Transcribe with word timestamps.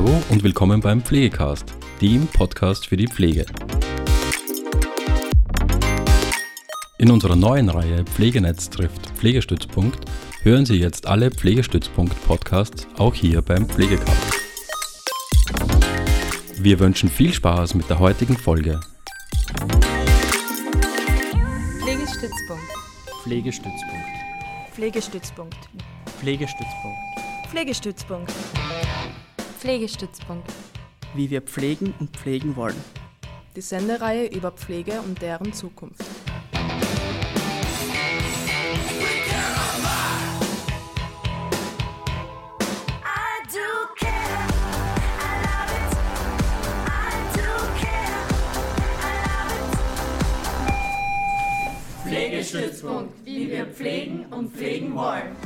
Hallo 0.00 0.22
und 0.30 0.42
willkommen 0.42 0.80
beim 0.80 1.02
Pflegecast, 1.02 1.74
dem 2.00 2.26
Podcast 2.26 2.86
für 2.86 2.96
die 2.96 3.06
Pflege. 3.06 3.44
In 6.96 7.10
unserer 7.10 7.36
neuen 7.36 7.68
Reihe 7.68 8.04
Pflegenetz 8.04 8.70
trifft 8.70 9.10
Pflegestützpunkt 9.18 10.06
hören 10.40 10.64
Sie 10.64 10.76
jetzt 10.76 11.06
alle 11.06 11.30
Pflegestützpunkt-Podcasts 11.30 12.88
auch 12.96 13.14
hier 13.14 13.42
beim 13.42 13.68
Pflegecast. 13.68 14.40
Wir 16.56 16.78
wünschen 16.78 17.10
viel 17.10 17.34
Spaß 17.34 17.74
mit 17.74 17.90
der 17.90 17.98
heutigen 17.98 18.38
Folge. 18.38 18.80
Pflegestützpunkt. 21.82 22.72
Pflegestützpunkt. 23.22 23.74
Pflegestützpunkt. 24.72 25.56
Pflegestützpunkt. 25.60 25.68
Pflegestützpunkt. 26.20 26.98
Pflegestützpunkt. 27.50 28.32
Wie 31.14 31.28
wir 31.28 31.42
pflegen 31.42 31.92
und 32.00 32.16
pflegen 32.16 32.56
wollen. 32.56 32.82
Die 33.54 33.60
Sendereihe 33.60 34.26
über 34.28 34.52
Pflege 34.52 35.02
und 35.02 35.20
deren 35.20 35.52
Zukunft. 35.52 36.02
Pflegestützpunkt, 52.06 53.12
wie 53.26 53.50
wir 53.50 53.66
pflegen 53.66 54.24
und 54.30 54.56
pflegen 54.56 54.94
wollen. 54.94 55.36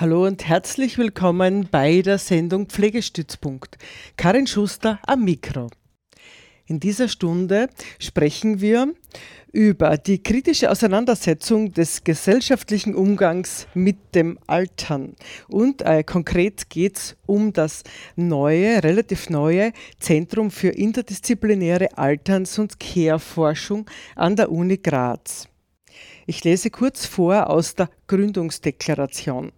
Hallo 0.00 0.26
und 0.26 0.46
herzlich 0.46 0.96
willkommen 0.96 1.66
bei 1.72 2.02
der 2.02 2.18
Sendung 2.18 2.66
Pflegestützpunkt. 2.66 3.78
Karin 4.16 4.46
Schuster 4.46 5.00
am 5.04 5.24
Mikro. 5.24 5.70
In 6.66 6.78
dieser 6.78 7.08
Stunde 7.08 7.68
sprechen 7.98 8.60
wir 8.60 8.94
über 9.50 9.98
die 9.98 10.22
kritische 10.22 10.70
Auseinandersetzung 10.70 11.72
des 11.72 12.04
gesellschaftlichen 12.04 12.94
Umgangs 12.94 13.66
mit 13.74 14.14
dem 14.14 14.38
Altern. 14.46 15.16
Und 15.48 15.82
äh, 15.82 16.04
konkret 16.04 16.70
geht 16.70 16.96
es 16.96 17.16
um 17.26 17.52
das 17.52 17.82
neue, 18.14 18.84
relativ 18.84 19.30
neue 19.30 19.72
Zentrum 19.98 20.52
für 20.52 20.68
interdisziplinäre 20.68 21.98
Alterns- 21.98 22.60
und 22.60 22.78
Care-Forschung 22.78 23.90
an 24.14 24.36
der 24.36 24.52
Uni 24.52 24.76
Graz. 24.76 25.48
Ich 26.24 26.44
lese 26.44 26.70
kurz 26.70 27.04
vor 27.04 27.50
aus 27.50 27.74
der 27.74 27.90
Gründungsdeklaration. 28.06 29.50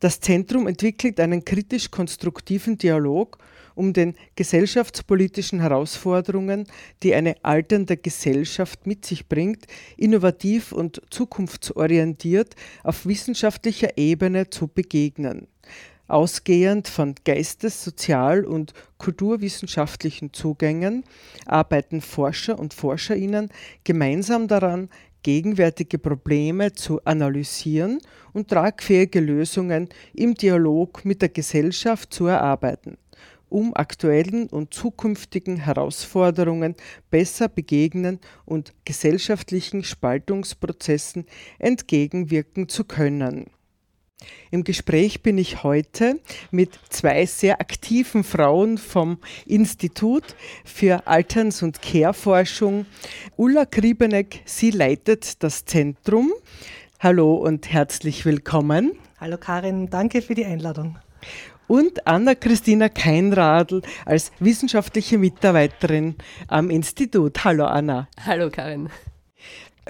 Das 0.00 0.20
Zentrum 0.20 0.66
entwickelt 0.66 1.18
einen 1.20 1.44
kritisch-konstruktiven 1.44 2.78
Dialog 2.78 3.38
um 3.74 3.92
den 3.92 4.14
gesellschaftspolitischen 4.34 5.60
Herausforderungen, 5.60 6.66
die 7.02 7.14
eine 7.14 7.36
alternde 7.44 7.96
Gesellschaft 7.96 8.86
mit 8.86 9.04
sich 9.04 9.28
bringt, 9.28 9.66
innovativ 9.96 10.72
und 10.72 11.02
zukunftsorientiert 11.10 12.56
auf 12.82 13.06
wissenschaftlicher 13.06 13.96
Ebene 13.98 14.50
zu 14.50 14.66
begegnen. 14.66 15.46
Ausgehend 16.08 16.88
von 16.88 17.16
geistes-, 17.24 17.84
sozial- 17.84 18.44
und 18.44 18.72
kulturwissenschaftlichen 18.96 20.32
Zugängen 20.32 21.04
arbeiten 21.46 22.00
Forscher 22.00 22.58
und 22.58 22.74
Forscherinnen 22.74 23.50
gemeinsam 23.82 24.46
daran, 24.46 24.88
gegenwärtige 25.26 25.98
Probleme 25.98 26.72
zu 26.72 27.04
analysieren 27.04 27.98
und 28.32 28.46
tragfähige 28.46 29.18
Lösungen 29.18 29.88
im 30.14 30.34
Dialog 30.34 31.04
mit 31.04 31.20
der 31.20 31.30
Gesellschaft 31.30 32.14
zu 32.14 32.26
erarbeiten 32.26 32.96
um 33.48 33.74
aktuellen 33.74 34.48
und 34.48 34.74
zukünftigen 34.74 35.56
Herausforderungen 35.56 36.74
besser 37.10 37.48
begegnen 37.48 38.18
und 38.44 38.72
gesellschaftlichen 38.84 39.84
Spaltungsprozessen 39.84 41.26
entgegenwirken 41.60 42.68
zu 42.68 42.82
können. 42.82 43.46
Im 44.50 44.64
Gespräch 44.64 45.22
bin 45.22 45.38
ich 45.38 45.62
heute 45.62 46.20
mit 46.50 46.78
zwei 46.88 47.26
sehr 47.26 47.60
aktiven 47.60 48.24
Frauen 48.24 48.78
vom 48.78 49.18
Institut 49.44 50.36
für 50.64 51.06
Alterns- 51.06 51.62
und 51.62 51.82
Care-Forschung. 51.82 52.86
Ulla 53.36 53.66
Kriebeneck, 53.66 54.42
sie 54.44 54.70
leitet 54.70 55.42
das 55.42 55.64
Zentrum. 55.64 56.32
Hallo 57.00 57.34
und 57.34 57.70
herzlich 57.70 58.24
willkommen. 58.24 58.92
Hallo 59.20 59.36
Karin, 59.36 59.90
danke 59.90 60.22
für 60.22 60.34
die 60.34 60.46
Einladung 60.46 60.98
und 61.68 62.06
Anna-Christina 62.06 62.88
Keinradl 62.88 63.82
als 64.04 64.30
wissenschaftliche 64.38 65.18
Mitarbeiterin 65.18 66.14
am 66.46 66.70
Institut. 66.70 67.44
Hallo 67.44 67.64
Anna. 67.64 68.08
Hallo 68.24 68.50
Karin. 68.50 68.88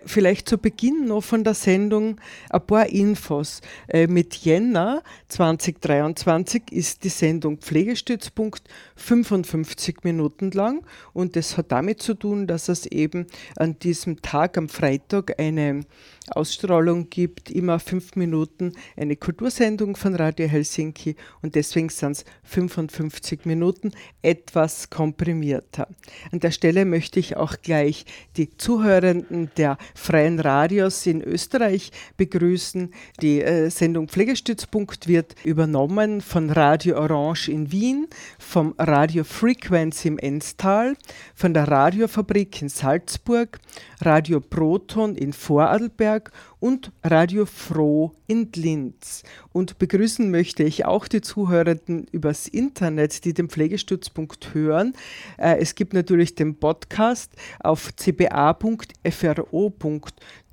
Vielleicht 0.06 0.48
zu 0.48 0.56
Beginn 0.56 1.06
noch 1.06 1.22
von 1.22 1.42
der 1.42 1.54
Sendung 1.54 2.20
ein 2.50 2.66
paar 2.66 2.86
Infos. 2.86 3.60
Äh, 3.88 4.06
mit 4.06 4.36
Jänner 4.36 5.02
2023 5.28 6.70
ist 6.70 7.02
die 7.02 7.08
Sendung 7.08 7.58
Pflegestützpunkt 7.58 8.62
55 8.94 10.04
Minuten 10.04 10.52
lang 10.52 10.86
und 11.12 11.34
das 11.34 11.56
hat 11.56 11.72
damit 11.72 12.00
zu 12.02 12.14
tun, 12.14 12.46
dass 12.46 12.68
es 12.68 12.86
eben 12.86 13.26
an 13.56 13.80
diesem 13.80 14.22
Tag 14.22 14.56
am 14.56 14.68
Freitag 14.68 15.40
eine 15.40 15.80
Ausstrahlung 16.28 17.08
gibt, 17.10 17.50
immer 17.50 17.78
fünf 17.78 18.16
Minuten 18.16 18.72
eine 18.96 19.16
Kultursendung 19.16 19.96
von 19.96 20.14
Radio 20.14 20.48
Helsinki 20.48 21.16
und 21.42 21.54
deswegen 21.54 21.88
sind 21.88 22.12
es 22.12 22.24
55 22.44 23.44
Minuten, 23.44 23.92
etwas 24.22 24.90
komprimierter. 24.90 25.88
An 26.32 26.40
der 26.40 26.50
Stelle 26.50 26.84
möchte 26.84 27.20
ich 27.20 27.36
auch 27.36 27.56
gleich 27.62 28.04
die 28.36 28.56
Zuhörenden 28.56 29.50
der 29.56 29.78
freien 29.94 30.40
Radios 30.40 31.06
in 31.06 31.22
Österreich 31.22 31.92
begrüßen. 32.16 32.92
Die 33.20 33.42
äh, 33.42 33.70
Sendung 33.70 34.08
Pflegestützpunkt 34.08 35.08
wird 35.08 35.34
übernommen 35.44 36.20
von 36.20 36.50
Radio 36.50 36.98
Orange 36.98 37.48
in 37.48 37.70
Wien, 37.70 38.08
vom 38.38 38.74
Radio 38.78 39.24
Frequency 39.24 40.08
im 40.08 40.18
Enstal, 40.18 40.96
von 41.34 41.54
der 41.54 41.68
Radiofabrik 41.68 42.62
in 42.62 42.68
Salzburg, 42.68 43.58
Radio 44.00 44.40
Proton 44.40 45.16
in 45.16 45.32
Vorarlberg, 45.32 46.30
und 46.66 46.90
Radio 47.04 47.46
Froh 47.46 48.10
in 48.26 48.50
Linz. 48.56 49.22
Und 49.52 49.78
begrüßen 49.78 50.28
möchte 50.32 50.64
ich 50.64 50.84
auch 50.84 51.06
die 51.06 51.20
Zuhörenden 51.20 52.08
übers 52.10 52.48
Internet, 52.48 53.24
die 53.24 53.34
den 53.34 53.48
Pflegestützpunkt 53.48 54.52
hören. 54.52 54.94
Äh, 55.38 55.58
es 55.60 55.76
gibt 55.76 55.94
natürlich 55.94 56.34
den 56.34 56.56
Podcast 56.56 57.30
auf 57.60 57.94
cba.fro. 57.94 59.72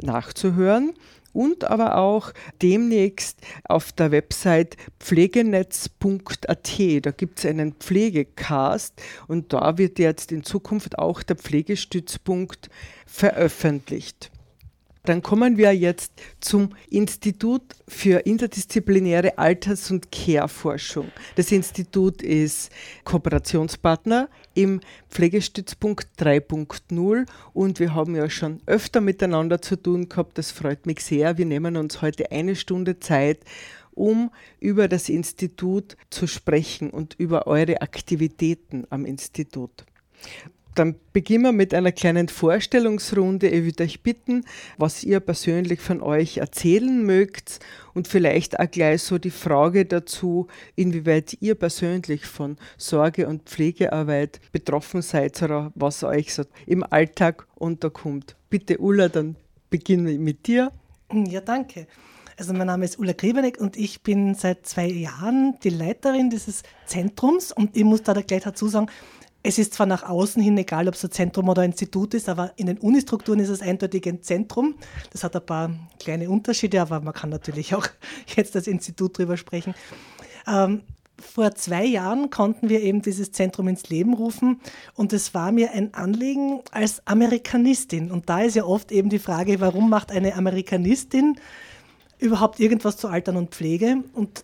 nachzuhören 0.03 0.93
und 1.31 1.63
aber 1.63 1.97
auch 1.97 2.31
demnächst 2.61 3.39
auf 3.63 3.91
der 3.91 4.11
Website 4.11 4.77
pflegenetz.at. 4.99 6.79
Da 7.01 7.09
gibt 7.09 7.39
es 7.39 7.45
einen 7.47 7.73
Pflegecast 7.73 9.01
und 9.27 9.51
da 9.51 9.79
wird 9.79 9.97
jetzt 9.97 10.31
in 10.31 10.43
Zukunft 10.43 10.99
auch 10.99 11.23
der 11.23 11.37
Pflegestützpunkt 11.37 12.69
veröffentlicht. 13.07 14.29
Dann 15.05 15.21
kommen 15.21 15.57
wir 15.57 15.75
jetzt 15.75 16.13
zum 16.39 16.69
Institut 16.89 17.61
für 17.89 18.19
interdisziplinäre 18.19 19.37
Alters- 19.37 19.91
und 19.91 20.13
Care-Forschung. 20.13 21.11
Das 21.35 21.51
Institut 21.51 22.21
ist 22.21 22.71
Kooperationspartner 23.03 24.29
im 24.53 24.79
Pflegestützpunkt 25.09 26.07
3.0 26.17 27.25
und 27.53 27.79
wir 27.81 27.93
haben 27.93 28.15
ja 28.15 28.29
schon 28.29 28.61
öfter 28.65 29.01
miteinander 29.01 29.61
zu 29.61 29.75
tun 29.75 30.07
gehabt. 30.07 30.37
Das 30.37 30.51
freut 30.51 30.85
mich 30.85 31.01
sehr. 31.01 31.37
Wir 31.37 31.45
nehmen 31.45 31.75
uns 31.75 32.01
heute 32.01 32.31
eine 32.31 32.55
Stunde 32.55 33.01
Zeit, 33.01 33.41
um 33.91 34.31
über 34.61 34.87
das 34.87 35.09
Institut 35.09 35.97
zu 36.11 36.27
sprechen 36.27 36.89
und 36.89 37.13
über 37.15 37.45
eure 37.45 37.81
Aktivitäten 37.81 38.87
am 38.89 39.03
Institut 39.05 39.85
dann 40.75 40.95
beginnen 41.13 41.43
wir 41.43 41.51
mit 41.51 41.73
einer 41.73 41.91
kleinen 41.91 42.27
Vorstellungsrunde. 42.27 43.47
Ich 43.47 43.63
würde 43.65 43.83
euch 43.83 44.01
bitten, 44.01 44.45
was 44.77 45.03
ihr 45.03 45.19
persönlich 45.19 45.79
von 45.81 46.01
euch 46.01 46.37
erzählen 46.37 47.03
mögt 47.03 47.59
und 47.93 48.07
vielleicht 48.07 48.59
auch 48.59 48.69
gleich 48.69 49.03
so 49.03 49.17
die 49.17 49.31
Frage 49.31 49.85
dazu, 49.85 50.47
inwieweit 50.75 51.37
ihr 51.39 51.55
persönlich 51.55 52.25
von 52.25 52.57
Sorge- 52.77 53.27
und 53.27 53.43
Pflegearbeit 53.43 54.39
betroffen 54.51 55.01
seid 55.01 55.41
oder 55.41 55.71
was 55.75 56.03
euch 56.03 56.33
so 56.33 56.43
im 56.65 56.83
Alltag 56.83 57.47
unterkommt. 57.55 58.35
Bitte 58.49 58.79
Ulla, 58.79 59.09
dann 59.09 59.35
beginnen 59.69 60.07
wir 60.07 60.19
mit 60.19 60.47
dir. 60.47 60.71
Ja, 61.11 61.41
danke. 61.41 61.87
Also 62.37 62.53
mein 62.53 62.67
Name 62.67 62.85
ist 62.85 62.97
Ulla 62.97 63.13
Griebeneck 63.13 63.59
und 63.61 63.77
ich 63.77 64.01
bin 64.01 64.33
seit 64.33 64.65
zwei 64.65 64.87
Jahren 64.87 65.57
die 65.63 65.69
Leiterin 65.69 66.31
dieses 66.31 66.63
Zentrums 66.85 67.51
und 67.51 67.77
ich 67.77 67.83
muss 67.83 68.01
da 68.01 68.13
gleich 68.13 68.43
dazu 68.43 68.67
sagen, 68.67 68.87
es 69.43 69.59
ist 69.59 69.73
zwar 69.73 69.85
nach 69.85 70.03
außen 70.03 70.41
hin 70.41 70.57
egal, 70.57 70.87
ob 70.87 70.95
es 70.95 71.03
ein 71.03 71.11
Zentrum 71.11 71.49
oder 71.49 71.61
ein 71.61 71.71
Institut 71.71 72.13
ist, 72.13 72.29
aber 72.29 72.53
in 72.55 72.67
den 72.67 72.77
Unistrukturen 72.77 73.39
ist 73.39 73.49
es 73.49 73.61
eindeutig 73.61 74.07
ein 74.07 74.21
Zentrum. 74.21 74.75
Das 75.11 75.23
hat 75.25 75.35
ein 75.35 75.45
paar 75.45 75.69
kleine 75.99 76.29
Unterschiede, 76.29 76.81
aber 76.81 77.01
man 77.01 77.13
kann 77.13 77.29
natürlich 77.29 77.75
auch 77.75 77.85
jetzt 78.35 78.55
als 78.55 78.67
Institut 78.67 79.17
drüber 79.17 79.35
sprechen. 79.35 79.75
Ähm, 80.47 80.81
vor 81.19 81.53
zwei 81.55 81.85
Jahren 81.85 82.29
konnten 82.29 82.69
wir 82.69 82.81
eben 82.81 83.01
dieses 83.01 83.31
Zentrum 83.31 83.67
ins 83.67 83.89
Leben 83.89 84.13
rufen 84.13 84.59
und 84.95 85.13
es 85.13 85.33
war 85.33 85.51
mir 85.51 85.71
ein 85.71 85.93
Anliegen 85.93 86.61
als 86.71 87.05
Amerikanistin. 87.05 88.11
Und 88.11 88.29
da 88.29 88.41
ist 88.41 88.55
ja 88.55 88.63
oft 88.63 88.91
eben 88.91 89.09
die 89.09 89.19
Frage, 89.19 89.59
warum 89.59 89.89
macht 89.89 90.11
eine 90.11 90.35
Amerikanistin 90.35 91.37
überhaupt 92.17 92.59
irgendwas 92.59 92.97
zu 92.97 93.09
Altern 93.09 93.37
und 93.37 93.51
Pflege? 93.51 94.03
Und 94.13 94.43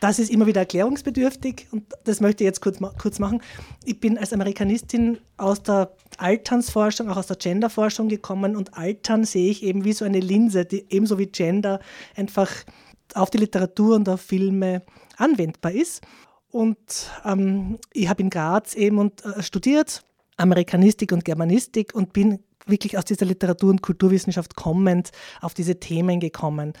das 0.00 0.18
ist 0.18 0.30
immer 0.30 0.46
wieder 0.46 0.60
erklärungsbedürftig 0.60 1.66
und 1.70 1.84
das 2.04 2.20
möchte 2.20 2.44
ich 2.44 2.46
jetzt 2.46 2.60
kurz, 2.60 2.78
kurz 2.98 3.18
machen. 3.18 3.42
Ich 3.84 4.00
bin 4.00 4.18
als 4.18 4.32
Amerikanistin 4.32 5.18
aus 5.36 5.62
der 5.62 5.92
Alternsforschung, 6.18 7.08
auch 7.08 7.16
aus 7.16 7.26
der 7.26 7.36
Genderforschung 7.36 8.08
gekommen 8.08 8.56
und 8.56 8.76
Altern 8.76 9.24
sehe 9.24 9.50
ich 9.50 9.62
eben 9.62 9.84
wie 9.84 9.92
so 9.92 10.04
eine 10.04 10.20
Linse, 10.20 10.64
die 10.64 10.86
ebenso 10.90 11.18
wie 11.18 11.26
Gender 11.26 11.80
einfach 12.16 12.50
auf 13.14 13.30
die 13.30 13.38
Literatur 13.38 13.96
und 13.96 14.08
auf 14.08 14.20
Filme 14.20 14.82
anwendbar 15.16 15.72
ist. 15.72 16.02
Und 16.50 17.10
ähm, 17.24 17.78
ich 17.92 18.08
habe 18.08 18.22
in 18.22 18.30
Graz 18.30 18.74
eben 18.74 18.98
und, 18.98 19.24
äh, 19.24 19.42
studiert, 19.42 20.04
Amerikanistik 20.36 21.12
und 21.12 21.24
Germanistik 21.24 21.94
und 21.94 22.12
bin 22.12 22.38
wirklich 22.66 22.96
aus 22.96 23.04
dieser 23.04 23.26
Literatur- 23.26 23.70
und 23.70 23.82
Kulturwissenschaft 23.82 24.54
kommend 24.54 25.10
auf 25.40 25.54
diese 25.54 25.80
Themen 25.80 26.20
gekommen. 26.20 26.74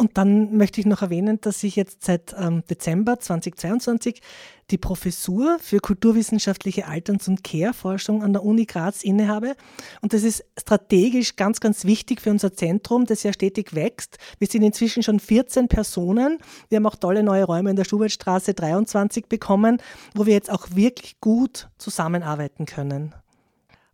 Und 0.00 0.16
dann 0.16 0.56
möchte 0.56 0.80
ich 0.80 0.86
noch 0.86 1.02
erwähnen, 1.02 1.42
dass 1.42 1.62
ich 1.62 1.76
jetzt 1.76 2.04
seit 2.04 2.34
ähm, 2.38 2.62
Dezember 2.70 3.20
2022 3.20 4.22
die 4.70 4.78
Professur 4.78 5.58
für 5.60 5.78
kulturwissenschaftliche 5.78 6.86
Alterns- 6.86 7.28
und 7.28 7.44
Care-Forschung 7.44 8.22
an 8.22 8.32
der 8.32 8.42
Uni 8.42 8.64
Graz 8.64 9.02
innehabe. 9.02 9.56
Und 10.00 10.14
das 10.14 10.22
ist 10.22 10.42
strategisch 10.58 11.36
ganz, 11.36 11.60
ganz 11.60 11.84
wichtig 11.84 12.22
für 12.22 12.30
unser 12.30 12.54
Zentrum, 12.54 13.04
das 13.04 13.24
ja 13.24 13.34
stetig 13.34 13.74
wächst. 13.74 14.16
Wir 14.38 14.48
sind 14.48 14.62
inzwischen 14.62 15.02
schon 15.02 15.20
14 15.20 15.68
Personen. 15.68 16.38
Wir 16.70 16.76
haben 16.76 16.86
auch 16.86 16.96
tolle 16.96 17.22
neue 17.22 17.44
Räume 17.44 17.68
in 17.68 17.76
der 17.76 17.84
Schubertstraße 17.84 18.54
23 18.54 19.26
bekommen, 19.26 19.82
wo 20.14 20.24
wir 20.24 20.32
jetzt 20.32 20.50
auch 20.50 20.68
wirklich 20.74 21.20
gut 21.20 21.68
zusammenarbeiten 21.76 22.64
können. 22.64 23.14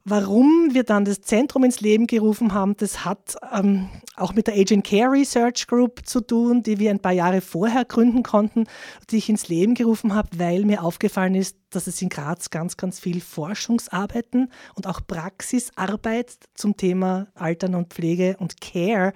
Warum 0.09 0.69
wir 0.73 0.85
dann 0.85 1.05
das 1.05 1.21
Zentrum 1.21 1.65
ins 1.65 1.81
Leben 1.81 2.07
gerufen 2.07 2.55
haben, 2.55 2.77
das 2.77 3.05
hat 3.05 3.35
ähm, 3.53 3.89
auch 4.15 4.35
mit 4.35 4.47
der 4.47 4.55
Agent 4.55 4.87
Care 4.87 5.11
Research 5.11 5.67
Group 5.67 6.07
zu 6.07 6.21
tun, 6.21 6.63
die 6.63 6.79
wir 6.79 6.93
ein 6.93 7.01
paar 7.01 7.11
Jahre 7.11 7.41
vorher 7.41 7.85
gründen 7.85 8.23
konnten, 8.23 8.69
die 9.11 9.17
ich 9.17 9.29
ins 9.29 9.49
Leben 9.49 9.75
gerufen 9.75 10.15
habe, 10.15 10.29
weil 10.39 10.65
mir 10.65 10.85
aufgefallen 10.85 11.35
ist, 11.35 11.57
dass 11.71 11.89
es 11.89 12.01
in 12.01 12.09
Graz 12.09 12.51
ganz, 12.51 12.77
ganz 12.77 13.01
viel 13.01 13.21
Forschungsarbeiten 13.21 14.53
und 14.77 14.87
auch 14.87 15.01
Praxisarbeit 15.05 16.37
zum 16.55 16.77
Thema 16.77 17.27
Altern 17.35 17.75
und 17.75 17.93
Pflege 17.93 18.37
und 18.39 18.61
Care, 18.61 19.13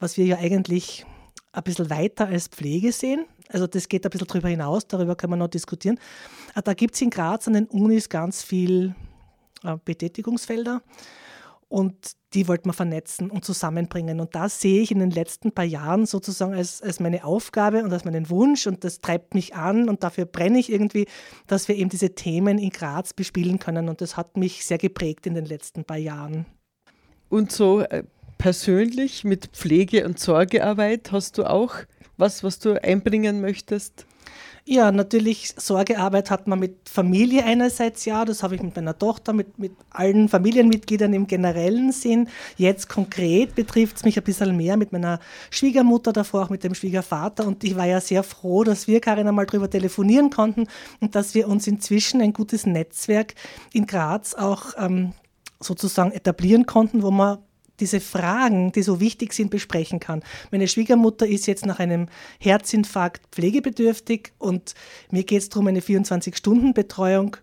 was 0.00 0.16
wir 0.16 0.24
ja 0.24 0.38
eigentlich 0.38 1.06
ein 1.52 1.62
bisschen 1.62 1.88
weiter 1.88 2.26
als 2.26 2.48
Pflege 2.48 2.90
sehen. 2.90 3.26
Also 3.48 3.68
das 3.68 3.88
geht 3.88 4.04
ein 4.04 4.10
bisschen 4.10 4.26
darüber 4.26 4.48
hinaus, 4.48 4.88
darüber 4.88 5.14
können 5.14 5.34
wir 5.34 5.36
noch 5.36 5.46
diskutieren. 5.46 6.00
Äh, 6.56 6.62
da 6.62 6.74
gibt 6.74 6.96
es 6.96 7.00
in 7.00 7.10
Graz 7.10 7.46
an 7.46 7.54
den 7.54 7.66
Unis 7.66 8.08
ganz 8.08 8.42
viel 8.42 8.96
Betätigungsfelder 9.84 10.82
und 11.68 11.94
die 12.34 12.46
wollten 12.48 12.68
wir 12.68 12.74
vernetzen 12.74 13.30
und 13.30 13.44
zusammenbringen. 13.44 14.20
Und 14.20 14.34
das 14.34 14.60
sehe 14.60 14.82
ich 14.82 14.90
in 14.90 15.00
den 15.00 15.10
letzten 15.10 15.52
paar 15.52 15.64
Jahren 15.64 16.06
sozusagen 16.06 16.54
als, 16.54 16.80
als 16.80 17.00
meine 17.00 17.24
Aufgabe 17.24 17.82
und 17.82 17.92
als 17.92 18.04
meinen 18.04 18.30
Wunsch 18.30 18.66
und 18.66 18.84
das 18.84 19.00
treibt 19.00 19.34
mich 19.34 19.54
an 19.54 19.88
und 19.88 20.04
dafür 20.04 20.26
brenne 20.26 20.58
ich 20.58 20.70
irgendwie, 20.70 21.06
dass 21.46 21.66
wir 21.66 21.76
eben 21.76 21.90
diese 21.90 22.14
Themen 22.14 22.58
in 22.58 22.70
Graz 22.70 23.12
bespielen 23.12 23.58
können 23.58 23.88
und 23.88 24.00
das 24.00 24.16
hat 24.16 24.36
mich 24.36 24.64
sehr 24.64 24.78
geprägt 24.78 25.26
in 25.26 25.34
den 25.34 25.46
letzten 25.46 25.84
paar 25.84 25.96
Jahren. 25.96 26.46
Und 27.28 27.50
so 27.50 27.80
äh, 27.80 28.04
persönlich 28.38 29.24
mit 29.24 29.46
Pflege- 29.48 30.04
und 30.04 30.20
Sorgearbeit 30.20 31.10
hast 31.10 31.38
du 31.38 31.44
auch 31.44 31.74
was, 32.16 32.44
was 32.44 32.58
du 32.58 32.80
einbringen 32.82 33.40
möchtest? 33.40 34.06
Ja, 34.68 34.90
natürlich, 34.90 35.54
Sorgearbeit 35.56 36.28
hat 36.28 36.48
man 36.48 36.58
mit 36.58 36.88
Familie 36.88 37.44
einerseits, 37.44 38.04
ja, 38.04 38.24
das 38.24 38.42
habe 38.42 38.56
ich 38.56 38.62
mit 38.64 38.74
meiner 38.74 38.98
Tochter, 38.98 39.32
mit, 39.32 39.60
mit 39.60 39.70
allen 39.90 40.28
Familienmitgliedern 40.28 41.12
im 41.12 41.28
generellen 41.28 41.92
Sinn. 41.92 42.28
Jetzt 42.56 42.88
konkret 42.88 43.54
betrifft 43.54 43.98
es 43.98 44.04
mich 44.04 44.18
ein 44.18 44.24
bisschen 44.24 44.56
mehr 44.56 44.76
mit 44.76 44.90
meiner 44.90 45.20
Schwiegermutter, 45.50 46.12
davor 46.12 46.42
auch 46.42 46.50
mit 46.50 46.64
dem 46.64 46.74
Schwiegervater. 46.74 47.46
Und 47.46 47.62
ich 47.62 47.76
war 47.76 47.86
ja 47.86 48.00
sehr 48.00 48.24
froh, 48.24 48.64
dass 48.64 48.88
wir, 48.88 49.00
Karin, 49.00 49.28
einmal 49.28 49.46
drüber 49.46 49.70
telefonieren 49.70 50.30
konnten 50.30 50.66
und 51.00 51.14
dass 51.14 51.36
wir 51.36 51.46
uns 51.46 51.68
inzwischen 51.68 52.20
ein 52.20 52.32
gutes 52.32 52.66
Netzwerk 52.66 53.34
in 53.72 53.86
Graz 53.86 54.34
auch 54.34 54.74
ähm, 54.78 55.12
sozusagen 55.60 56.10
etablieren 56.10 56.66
konnten, 56.66 57.04
wo 57.04 57.12
man 57.12 57.38
diese 57.80 58.00
Fragen, 58.00 58.72
die 58.72 58.82
so 58.82 59.00
wichtig 59.00 59.32
sind, 59.32 59.50
besprechen 59.50 60.00
kann. 60.00 60.22
Meine 60.50 60.68
Schwiegermutter 60.68 61.26
ist 61.26 61.46
jetzt 61.46 61.66
nach 61.66 61.78
einem 61.78 62.08
Herzinfarkt 62.38 63.26
pflegebedürftig 63.32 64.32
und 64.38 64.74
mir 65.10 65.24
geht 65.24 65.42
es 65.42 65.48
darum, 65.48 65.66
eine 65.66 65.80
24-Stunden-Betreuung 65.80 67.36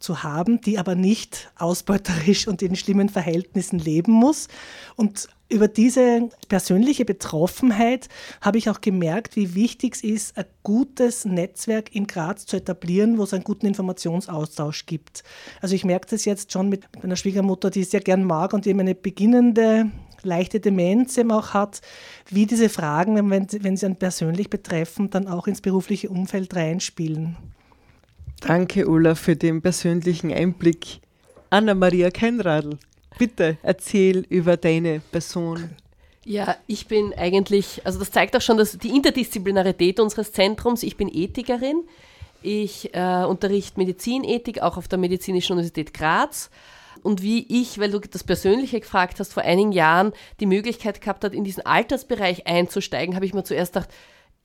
zu 0.00 0.22
haben, 0.22 0.60
die 0.60 0.78
aber 0.78 0.94
nicht 0.94 1.52
ausbeuterisch 1.56 2.48
und 2.48 2.62
in 2.62 2.74
schlimmen 2.74 3.08
Verhältnissen 3.08 3.78
leben 3.78 4.12
muss. 4.12 4.48
Und 4.96 5.28
über 5.50 5.68
diese 5.68 6.28
persönliche 6.48 7.04
Betroffenheit 7.04 8.08
habe 8.40 8.58
ich 8.58 8.70
auch 8.70 8.80
gemerkt, 8.80 9.36
wie 9.36 9.54
wichtig 9.54 9.96
es 9.96 10.04
ist, 10.04 10.38
ein 10.38 10.44
gutes 10.62 11.24
Netzwerk 11.24 11.94
in 11.94 12.06
Graz 12.06 12.46
zu 12.46 12.56
etablieren, 12.56 13.18
wo 13.18 13.24
es 13.24 13.34
einen 13.34 13.44
guten 13.44 13.66
Informationsaustausch 13.66 14.86
gibt. 14.86 15.24
Also 15.60 15.74
ich 15.74 15.84
merke 15.84 16.06
das 16.08 16.24
jetzt 16.24 16.52
schon 16.52 16.68
mit 16.68 16.84
meiner 17.02 17.16
Schwiegermutter, 17.16 17.70
die 17.70 17.80
ich 17.80 17.90
sehr 17.90 18.00
gern 18.00 18.24
mag 18.24 18.52
und 18.52 18.64
die 18.64 18.70
eine 18.70 18.94
beginnende 18.94 19.90
leichte 20.22 20.60
Demenz 20.60 21.16
eben 21.18 21.32
auch 21.32 21.54
hat, 21.54 21.80
wie 22.28 22.46
diese 22.46 22.68
Fragen, 22.68 23.16
wenn, 23.30 23.48
wenn 23.50 23.76
sie 23.76 23.86
einen 23.86 23.96
persönlich 23.96 24.50
betreffen, 24.50 25.10
dann 25.10 25.28
auch 25.28 25.46
ins 25.46 25.60
berufliche 25.60 26.10
Umfeld 26.10 26.54
reinspielen. 26.54 27.36
Danke, 28.40 28.88
Ulla, 28.88 29.14
für 29.14 29.36
den 29.36 29.60
persönlichen 29.60 30.32
Einblick. 30.32 31.00
Anna-Maria 31.50 32.10
Keinradl. 32.10 32.78
Bitte 33.18 33.58
erzähl 33.62 34.24
über 34.28 34.56
deine 34.56 35.00
Person. 35.12 35.70
Ja, 36.24 36.56
ich 36.66 36.86
bin 36.86 37.12
eigentlich, 37.14 37.82
also 37.84 37.98
das 37.98 38.10
zeigt 38.10 38.36
auch 38.36 38.40
schon 38.40 38.56
dass 38.56 38.78
die 38.78 38.90
Interdisziplinarität 38.90 40.00
unseres 40.00 40.32
Zentrums. 40.32 40.82
Ich 40.82 40.96
bin 40.96 41.08
Ethikerin. 41.12 41.84
Ich 42.42 42.94
äh, 42.94 43.24
unterrichte 43.24 43.78
Medizinethik 43.78 44.62
auch 44.62 44.76
auf 44.76 44.88
der 44.88 44.98
Medizinischen 44.98 45.52
Universität 45.52 45.92
Graz. 45.92 46.50
Und 47.02 47.22
wie 47.22 47.46
ich, 47.48 47.78
weil 47.78 47.90
du 47.90 48.00
das 48.00 48.24
Persönliche 48.24 48.80
gefragt 48.80 49.20
hast, 49.20 49.32
vor 49.32 49.42
einigen 49.42 49.72
Jahren 49.72 50.12
die 50.40 50.46
Möglichkeit 50.46 51.00
gehabt 51.00 51.24
hat, 51.24 51.34
in 51.34 51.44
diesen 51.44 51.64
Altersbereich 51.64 52.46
einzusteigen, 52.46 53.14
habe 53.14 53.26
ich 53.26 53.34
mir 53.34 53.44
zuerst 53.44 53.74
gedacht, 53.74 53.90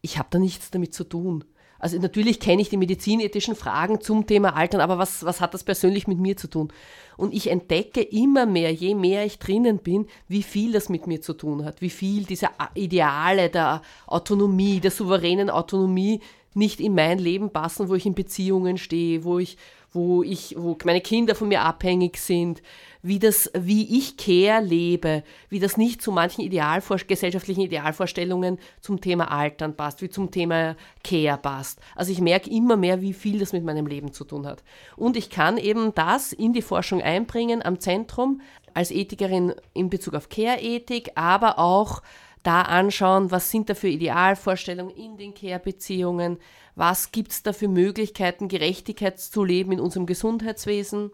ich 0.01 0.17
habe 0.17 0.27
da 0.31 0.39
nichts 0.39 0.71
damit 0.71 0.93
zu 0.93 1.03
tun. 1.03 1.43
Also 1.85 1.99
natürlich 1.99 2.39
kenne 2.39 2.63
ich 2.63 2.69
die 2.69 2.77
medizinethischen 2.77 3.53
Fragen 3.53 4.01
zum 4.01 4.25
Thema 4.25 4.55
Altern, 4.55 4.81
aber 4.81 4.97
was, 4.97 5.23
was 5.23 5.39
hat 5.39 5.53
das 5.53 5.63
persönlich 5.63 6.07
mit 6.07 6.17
mir 6.17 6.35
zu 6.35 6.47
tun? 6.47 6.73
Und 7.15 7.31
ich 7.31 7.51
entdecke 7.51 8.01
immer 8.01 8.47
mehr, 8.47 8.73
je 8.73 8.95
mehr 8.95 9.23
ich 9.23 9.37
drinnen 9.37 9.77
bin, 9.77 10.07
wie 10.27 10.41
viel 10.41 10.71
das 10.71 10.89
mit 10.89 11.05
mir 11.05 11.21
zu 11.21 11.33
tun 11.33 11.63
hat, 11.63 11.81
wie 11.81 11.91
viel 11.91 12.23
diese 12.23 12.47
Ideale 12.73 13.51
der 13.51 13.83
Autonomie, 14.07 14.79
der 14.79 14.89
souveränen 14.89 15.51
Autonomie 15.51 16.21
nicht 16.55 16.79
in 16.79 16.95
mein 16.95 17.19
Leben 17.19 17.51
passen, 17.51 17.87
wo 17.87 17.93
ich 17.93 18.07
in 18.07 18.15
Beziehungen 18.15 18.79
stehe, 18.79 19.23
wo 19.23 19.37
ich, 19.37 19.55
wo 19.95 20.23
ich, 20.23 20.55
wo 20.57 20.77
meine 20.83 21.01
Kinder 21.01 21.33
von 21.35 21.47
mir 21.47 21.61
abhängig 21.61 22.17
sind, 22.17 22.61
wie 23.01 23.19
das, 23.19 23.49
wie 23.57 23.97
ich 23.97 24.17
Care 24.17 24.63
lebe, 24.63 25.23
wie 25.49 25.59
das 25.59 25.77
nicht 25.77 26.01
zu 26.01 26.11
manchen 26.11 26.41
Idealvor 26.41 26.97
gesellschaftlichen 26.97 27.61
Idealvorstellungen 27.61 28.59
zum 28.81 28.99
Thema 28.99 29.31
Altern 29.31 29.75
passt, 29.75 30.01
wie 30.01 30.09
zum 30.09 30.31
Thema 30.31 30.75
Care 31.03 31.37
passt. 31.37 31.79
Also 31.95 32.11
ich 32.11 32.19
merke 32.19 32.49
immer 32.49 32.77
mehr, 32.77 33.01
wie 33.01 33.13
viel 33.13 33.39
das 33.39 33.53
mit 33.53 33.63
meinem 33.63 33.87
Leben 33.87 34.11
zu 34.11 34.25
tun 34.25 34.45
hat. 34.45 34.63
Und 34.97 35.15
ich 35.15 35.29
kann 35.29 35.57
eben 35.57 35.93
das 35.93 36.33
in 36.33 36.51
die 36.51 36.61
Forschung 36.61 37.01
einbringen 37.01 37.63
am 37.63 37.79
Zentrum 37.79 38.41
als 38.73 38.91
Ethikerin 38.91 39.53
in 39.73 39.89
Bezug 39.89 40.15
auf 40.15 40.27
Care-Ethik, 40.29 41.11
aber 41.15 41.59
auch 41.59 42.01
da 42.45 42.61
anschauen, 42.61 43.31
was 43.31 43.49
sind 43.49 43.69
da 43.69 43.73
für 43.73 43.87
Idealvorstellungen 43.87 44.95
in 44.95 45.17
den 45.17 45.33
Care-Beziehungen, 45.33 46.37
was 46.75 47.11
gibt 47.11 47.31
es 47.31 47.43
da 47.43 47.53
für 47.53 47.67
Möglichkeiten, 47.67 48.47
Gerechtigkeit 48.47 49.19
zu 49.19 49.43
leben 49.43 49.71
in 49.71 49.79
unserem 49.79 50.05
Gesundheitswesen. 50.05 51.11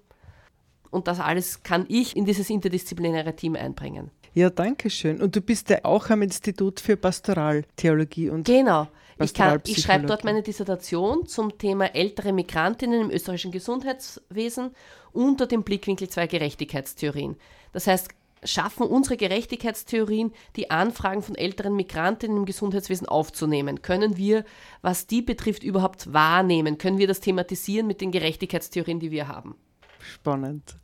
Und 0.89 1.07
das 1.07 1.19
alles 1.19 1.63
kann 1.63 1.85
ich 1.87 2.17
in 2.17 2.25
dieses 2.25 2.49
interdisziplinäre 2.49 3.35
Team 3.35 3.55
einbringen. 3.55 4.11
Ja, 4.33 4.49
danke 4.49 4.89
schön. 4.89 5.21
Und 5.21 5.35
du 5.35 5.41
bist 5.41 5.69
ja 5.69 5.79
auch 5.83 6.09
am 6.09 6.21
Institut 6.21 6.79
für 6.79 6.97
Pastoraltheologie 6.97 8.29
und 8.29 8.45
Genau. 8.45 8.87
Ich, 9.19 9.33
kann, 9.33 9.61
ich 9.67 9.81
schreibe 9.81 10.07
dort 10.07 10.23
meine 10.23 10.41
Dissertation 10.41 11.27
zum 11.27 11.57
Thema 11.57 11.93
ältere 11.93 12.33
Migrantinnen 12.33 13.01
im 13.01 13.11
österreichischen 13.11 13.51
Gesundheitswesen 13.51 14.71
unter 15.11 15.45
dem 15.45 15.63
Blickwinkel 15.63 16.09
zwei 16.09 16.25
Gerechtigkeitstheorien. 16.25 17.35
Das 17.71 17.87
heißt, 17.87 18.09
schaffen 18.43 18.87
unsere 18.87 19.17
Gerechtigkeitstheorien, 19.17 20.31
die 20.55 20.71
Anfragen 20.71 21.21
von 21.21 21.35
älteren 21.35 21.75
Migrantinnen 21.75 22.37
im 22.37 22.45
Gesundheitswesen 22.45 23.07
aufzunehmen? 23.07 23.81
Können 23.81 24.17
wir, 24.17 24.45
was 24.81 25.07
die 25.07 25.21
betrifft, 25.21 25.63
überhaupt 25.63 26.13
wahrnehmen? 26.13 26.77
Können 26.77 26.97
wir 26.97 27.07
das 27.07 27.19
thematisieren 27.19 27.87
mit 27.87 28.01
den 28.01 28.11
Gerechtigkeitstheorien, 28.11 28.99
die 28.99 29.11
wir 29.11 29.27
haben? 29.27 29.55
Spannend. 29.99 30.75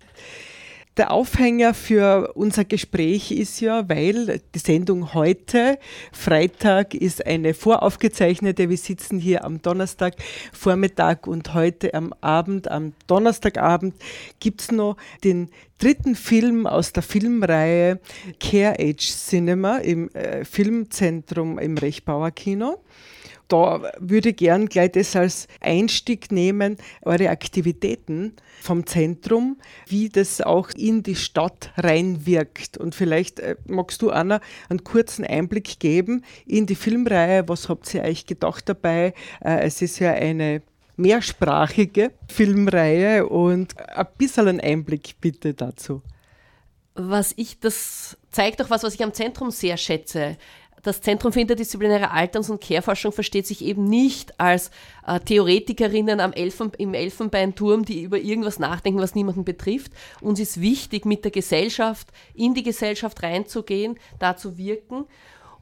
Der 0.98 1.12
Aufhänger 1.12 1.76
für 1.76 2.32
unser 2.34 2.66
Gespräch 2.66 3.30
ist 3.30 3.62
ja, 3.62 3.88
weil 3.88 4.42
die 4.56 4.60
Sendung 4.60 5.14
heute, 5.14 5.78
Freitag, 6.12 6.96
ist 6.96 7.24
eine 7.24 7.54
voraufgezeichnete. 7.54 8.68
Wir 8.68 8.78
sitzen 8.78 9.20
hier 9.20 9.46
am 9.46 9.62
Donnerstag 9.62 10.16
Vormittag 10.52 11.28
und 11.28 11.54
heute 11.54 11.94
am 11.94 12.14
Abend, 12.22 12.72
am 12.72 12.94
Donnerstagabend, 13.06 13.94
gibt 14.40 14.62
es 14.62 14.72
noch 14.72 14.98
den 15.24 15.50
dritten 15.78 16.16
Film 16.16 16.66
aus 16.66 16.94
der 16.94 17.04
Filmreihe 17.04 18.00
Care 18.40 18.78
Age 18.80 19.08
Cinema 19.08 19.78
im 19.78 20.10
äh, 20.16 20.46
Filmzentrum 20.46 21.60
im 21.60 21.78
Rechbauer 21.78 22.32
Kino 22.32 22.80
da 23.48 23.92
würde 24.00 24.30
ich 24.30 24.38
gern 24.38 24.68
gleich 24.68 24.92
das 24.92 25.16
als 25.16 25.48
Einstieg 25.62 26.32
nehmen, 26.32 26.78
eure 27.04 27.30
Aktivitäten 27.30 28.34
vom 28.62 28.86
Zentrum, 28.86 29.58
wie 29.86 30.10
das 30.10 30.42
auch 30.42 30.70
in 30.76 31.04
die 31.04 31.16
Stadt 31.16 31.72
reinwirkt. 31.78 32.78
Und 32.78 32.96
vielleicht 32.96 33.40
äh, 33.40 33.56
magst 33.66 34.02
du, 34.02 34.10
Anna, 34.10 34.42
einen 34.70 34.84
kurzen 34.84 35.26
Einblick 35.26 35.80
geben 35.80 36.24
in 36.46 36.66
die 36.66 36.76
Filmreihe. 36.76 37.48
Was 37.48 37.70
habt 37.70 37.94
ihr 37.94 38.04
euch 38.04 38.26
gedacht 38.26 38.68
dabei? 38.68 39.14
Äh, 39.42 39.60
es 39.62 39.82
ist 39.82 40.00
ja 40.00 40.12
eine 40.12 40.62
mehrsprachige 40.98 42.12
Filmreihe 42.28 43.28
und 43.28 43.80
ein 43.80 44.08
bisschen 44.18 44.48
einen 44.48 44.60
Einblick 44.60 45.16
bitte 45.22 45.54
dazu. 45.54 46.02
Was 46.96 47.34
ich, 47.38 47.60
das 47.60 48.18
zeigt 48.32 48.62
auch 48.62 48.72
was, 48.72 48.82
was 48.82 48.96
ich 48.96 49.04
am 49.04 49.14
Zentrum 49.14 49.52
sehr 49.52 49.78
schätze 49.78 50.38
das 50.84 51.02
Zentrum 51.02 51.34
für 51.34 51.42
interdisziplinäre 51.42 52.12
Alterns- 52.12 52.50
und 52.50 52.62
Care-Forschung 52.62 53.12
versteht 53.12 53.48
sich 53.48 53.64
eben 53.64 53.86
nicht 53.86 54.40
als 54.40 54.72
äh, 55.06 55.20
Theoretikerinnen 55.20 56.20
am 56.20 56.34
Elfen, 56.34 56.72
im 56.78 56.94
Elfenbeinturm, 56.94 57.84
die 57.84 58.04
über 58.04 58.20
irgendwas 58.20 58.60
nachdenken, 58.60 59.00
was 59.00 59.16
niemanden 59.16 59.44
betrifft. 59.44 59.92
Uns 60.22 60.40
ist 60.40 60.62
wichtig, 60.62 61.06
mit 61.06 61.24
der 61.24 61.32
Gesellschaft, 61.32 62.08
in 62.34 62.54
die 62.54 62.64
Gesellschaft 62.64 63.22
reinzugehen, 63.24 63.98
da 64.20 64.38
zu 64.38 64.58
wirken. 64.58 65.06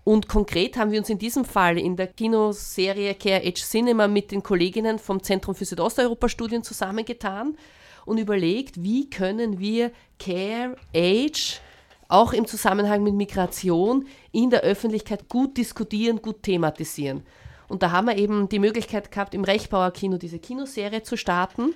Und 0.04 0.28
konkret 0.28 0.78
haben 0.78 0.92
wir 0.92 1.00
uns 1.00 1.10
in 1.10 1.18
diesem 1.18 1.46
Fall 1.46 1.80
in 1.80 1.96
der 1.96 2.08
Kinoserie 2.08 3.16
Care 3.16 3.42
Age 3.44 3.64
Cinema 3.64 4.08
mit 4.08 4.32
den 4.32 4.44
Kolleginnen 4.44 5.00
vom 5.00 5.24
Zentrum 5.24 5.56
für 5.56 5.66
Südosteuropa-Studien 5.66 6.62
zusammengetan 6.62 7.58
und 8.06 8.20
überlegt, 8.20 8.84
wie 8.84 9.10
können 9.10 9.60
wir 9.60 9.92
Care 10.20 10.76
Age 10.96 11.60
auch 12.08 12.34
im 12.34 12.46
Zusammenhang 12.46 13.04
mit 13.04 13.14
Migration 13.14 14.08
in 14.32 14.50
der 14.50 14.62
Öffentlichkeit 14.62 15.30
gut 15.30 15.58
diskutieren, 15.58 16.22
gut 16.22 16.44
thematisieren. 16.44 17.24
Und 17.68 17.84
da 17.84 17.92
haben 17.92 18.08
wir 18.08 18.18
eben 18.18 18.48
die 18.50 18.60
Möglichkeit 18.60 19.12
gehabt, 19.12 19.34
im 19.34 19.44
Rechbauer 19.44 19.92
Kino 19.92 20.18
diese 20.18 20.40
Kinoserie 20.40 21.04
zu 21.04 21.18
starten. 21.18 21.74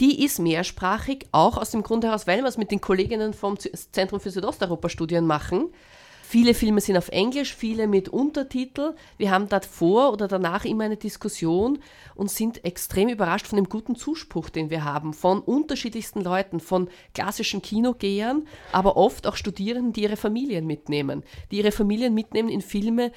Die 0.00 0.24
ist 0.24 0.38
mehrsprachig, 0.38 1.26
auch 1.32 1.56
aus 1.56 1.70
dem 1.70 1.82
Grund 1.82 2.04
heraus, 2.04 2.26
weil 2.26 2.40
wir 2.40 2.48
es 2.48 2.58
mit 2.58 2.70
den 2.70 2.80
Kolleginnen 2.80 3.32
vom 3.32 3.56
Zentrum 3.58 4.20
für 4.20 4.30
Südosteuropa-Studien 4.30 5.26
machen. 5.26 5.72
Viele 6.32 6.54
Filme 6.54 6.80
sind 6.80 6.96
auf 6.96 7.10
Englisch, 7.10 7.54
viele 7.54 7.86
mit 7.86 8.08
Untertitel. 8.08 8.94
Wir 9.18 9.30
haben 9.30 9.50
davor 9.50 10.14
oder 10.14 10.28
danach 10.28 10.64
immer 10.64 10.84
eine 10.84 10.96
Diskussion 10.96 11.78
und 12.14 12.30
sind 12.30 12.64
extrem 12.64 13.10
überrascht 13.10 13.46
von 13.46 13.56
dem 13.56 13.68
guten 13.68 13.96
Zuspruch, 13.96 14.48
den 14.48 14.70
wir 14.70 14.82
haben, 14.82 15.12
von 15.12 15.42
unterschiedlichsten 15.42 16.22
Leuten, 16.22 16.58
von 16.58 16.88
klassischen 17.12 17.60
Kinogehern, 17.60 18.46
aber 18.72 18.96
oft 18.96 19.26
auch 19.26 19.36
Studierenden, 19.36 19.92
die 19.92 20.04
ihre 20.04 20.16
Familien 20.16 20.66
mitnehmen, 20.66 21.22
die 21.50 21.58
ihre 21.58 21.70
Familien 21.70 22.14
mitnehmen 22.14 22.48
in 22.48 22.62
Filme, 22.62 23.12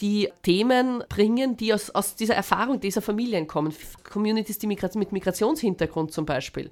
die 0.00 0.28
Themen 0.42 1.02
bringen, 1.08 1.56
die 1.56 1.74
aus, 1.74 1.90
aus 1.90 2.14
dieser 2.14 2.34
Erfahrung 2.34 2.80
dieser 2.80 3.02
Familien 3.02 3.46
kommen. 3.46 3.74
Communities 4.04 4.58
die 4.58 4.66
Migration, 4.66 5.00
mit 5.00 5.12
Migrationshintergrund 5.12 6.12
zum 6.12 6.24
Beispiel. 6.24 6.70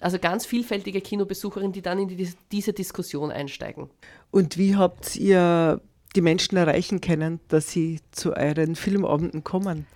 Also 0.00 0.18
ganz 0.18 0.46
vielfältige 0.46 1.00
Kinobesucherinnen, 1.00 1.72
die 1.72 1.82
dann 1.82 1.98
in 1.98 2.08
die, 2.08 2.32
diese 2.50 2.72
Diskussion 2.72 3.30
einsteigen. 3.30 3.90
Und 4.30 4.58
wie 4.58 4.74
habt 4.76 5.16
ihr 5.16 5.80
die 6.16 6.22
Menschen 6.22 6.56
erreichen 6.56 7.00
können, 7.00 7.40
dass 7.48 7.70
sie 7.70 8.00
zu 8.10 8.34
euren 8.34 8.74
Filmabenden 8.74 9.44
kommen? 9.44 9.86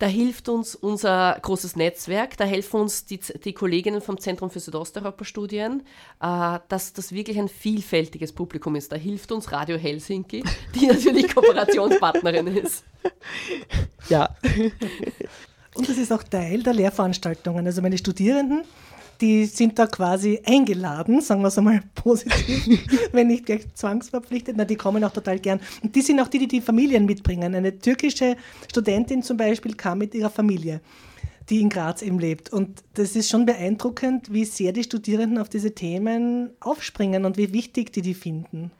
Da 0.00 0.06
hilft 0.06 0.48
uns 0.48 0.74
unser 0.74 1.38
großes 1.42 1.76
Netzwerk, 1.76 2.34
da 2.38 2.44
helfen 2.44 2.80
uns 2.80 3.04
die, 3.04 3.20
die 3.44 3.52
Kolleginnen 3.52 4.00
vom 4.00 4.18
Zentrum 4.18 4.48
für 4.48 4.58
Südosteuropa-Studien, 4.58 5.82
äh, 6.22 6.58
dass 6.68 6.94
das 6.94 7.12
wirklich 7.12 7.38
ein 7.38 7.50
vielfältiges 7.50 8.32
Publikum 8.32 8.76
ist. 8.76 8.90
Da 8.90 8.96
hilft 8.96 9.30
uns 9.30 9.52
Radio 9.52 9.76
Helsinki, 9.76 10.42
die 10.74 10.86
natürlich 10.86 11.28
Kooperationspartnerin 11.34 12.46
ist. 12.46 12.82
Ja. 14.08 14.34
Und 15.74 15.86
das 15.86 15.98
ist 15.98 16.12
auch 16.12 16.22
Teil 16.22 16.62
der 16.62 16.72
Lehrveranstaltungen. 16.72 17.66
Also 17.66 17.82
meine 17.82 17.98
Studierenden 17.98 18.64
die 19.20 19.44
sind 19.46 19.78
da 19.78 19.86
quasi 19.86 20.40
eingeladen, 20.44 21.20
sagen 21.20 21.42
wir 21.42 21.48
es 21.48 21.58
einmal 21.58 21.82
positiv, 21.94 22.80
wenn 23.12 23.28
nicht 23.28 23.46
gleich 23.46 23.72
zwangsverpflichtet. 23.74 24.56
Na, 24.56 24.64
die 24.64 24.76
kommen 24.76 25.04
auch 25.04 25.12
total 25.12 25.38
gern. 25.38 25.60
Und 25.82 25.94
die 25.94 26.02
sind 26.02 26.20
auch 26.20 26.28
die, 26.28 26.38
die 26.38 26.48
die 26.48 26.60
Familien 26.60 27.06
mitbringen. 27.06 27.54
Eine 27.54 27.78
türkische 27.78 28.36
Studentin 28.68 29.22
zum 29.22 29.36
Beispiel 29.36 29.74
kam 29.74 29.98
mit 29.98 30.14
ihrer 30.14 30.30
Familie 30.30 30.80
die 31.48 31.60
in 31.60 31.68
Graz 31.68 32.00
eben 32.00 32.20
lebt. 32.20 32.52
Und 32.52 32.84
das 32.94 33.16
ist 33.16 33.28
schon 33.28 33.44
beeindruckend, 33.44 34.32
wie 34.32 34.44
sehr 34.44 34.72
die 34.72 34.84
Studierenden 34.84 35.38
auf 35.38 35.48
diese 35.48 35.74
Themen 35.74 36.50
aufspringen 36.60 37.24
und 37.24 37.36
wie 37.36 37.52
wichtig 37.52 37.92
die 37.92 38.02
die 38.02 38.14
finden. 38.14 38.70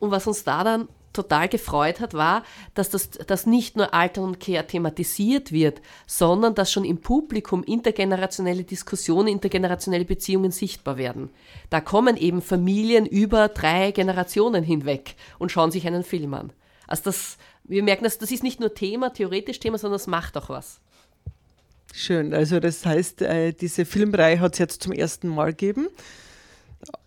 Und 0.00 0.10
was 0.10 0.26
uns 0.26 0.42
da 0.42 0.64
dann 0.64 0.88
total 1.12 1.48
gefreut 1.48 2.00
hat, 2.00 2.14
war, 2.14 2.44
dass 2.74 2.90
das 2.90 3.10
dass 3.10 3.46
nicht 3.46 3.76
nur 3.76 3.94
Alter 3.94 4.22
und 4.22 4.40
Care 4.40 4.66
thematisiert 4.66 5.52
wird, 5.52 5.80
sondern 6.06 6.54
dass 6.54 6.70
schon 6.70 6.84
im 6.84 6.98
Publikum 6.98 7.64
intergenerationelle 7.64 8.64
Diskussionen, 8.64 9.28
intergenerationelle 9.28 10.04
Beziehungen 10.04 10.50
sichtbar 10.50 10.96
werden. 10.96 11.30
Da 11.70 11.80
kommen 11.80 12.16
eben 12.16 12.42
Familien 12.42 13.06
über 13.06 13.48
drei 13.48 13.90
Generationen 13.90 14.64
hinweg 14.64 15.16
und 15.38 15.52
schauen 15.52 15.70
sich 15.70 15.86
einen 15.86 16.04
Film 16.04 16.34
an. 16.34 16.52
Also 16.86 17.04
das, 17.04 17.38
wir 17.64 17.82
merken, 17.82 18.04
dass 18.04 18.18
das 18.18 18.30
ist 18.30 18.42
nicht 18.42 18.60
nur 18.60 18.74
Thema, 18.74 19.12
theoretisch 19.12 19.60
Thema, 19.60 19.78
sondern 19.78 19.96
es 19.96 20.06
macht 20.06 20.36
auch 20.36 20.48
was. 20.48 20.80
Schön, 21.94 22.34
also 22.34 22.60
das 22.60 22.84
heißt, 22.84 23.22
äh, 23.22 23.52
diese 23.52 23.84
Filmreihe 23.84 24.40
hat 24.40 24.52
es 24.54 24.58
jetzt 24.58 24.82
zum 24.82 24.92
ersten 24.92 25.28
Mal 25.28 25.50
gegeben. 25.52 25.88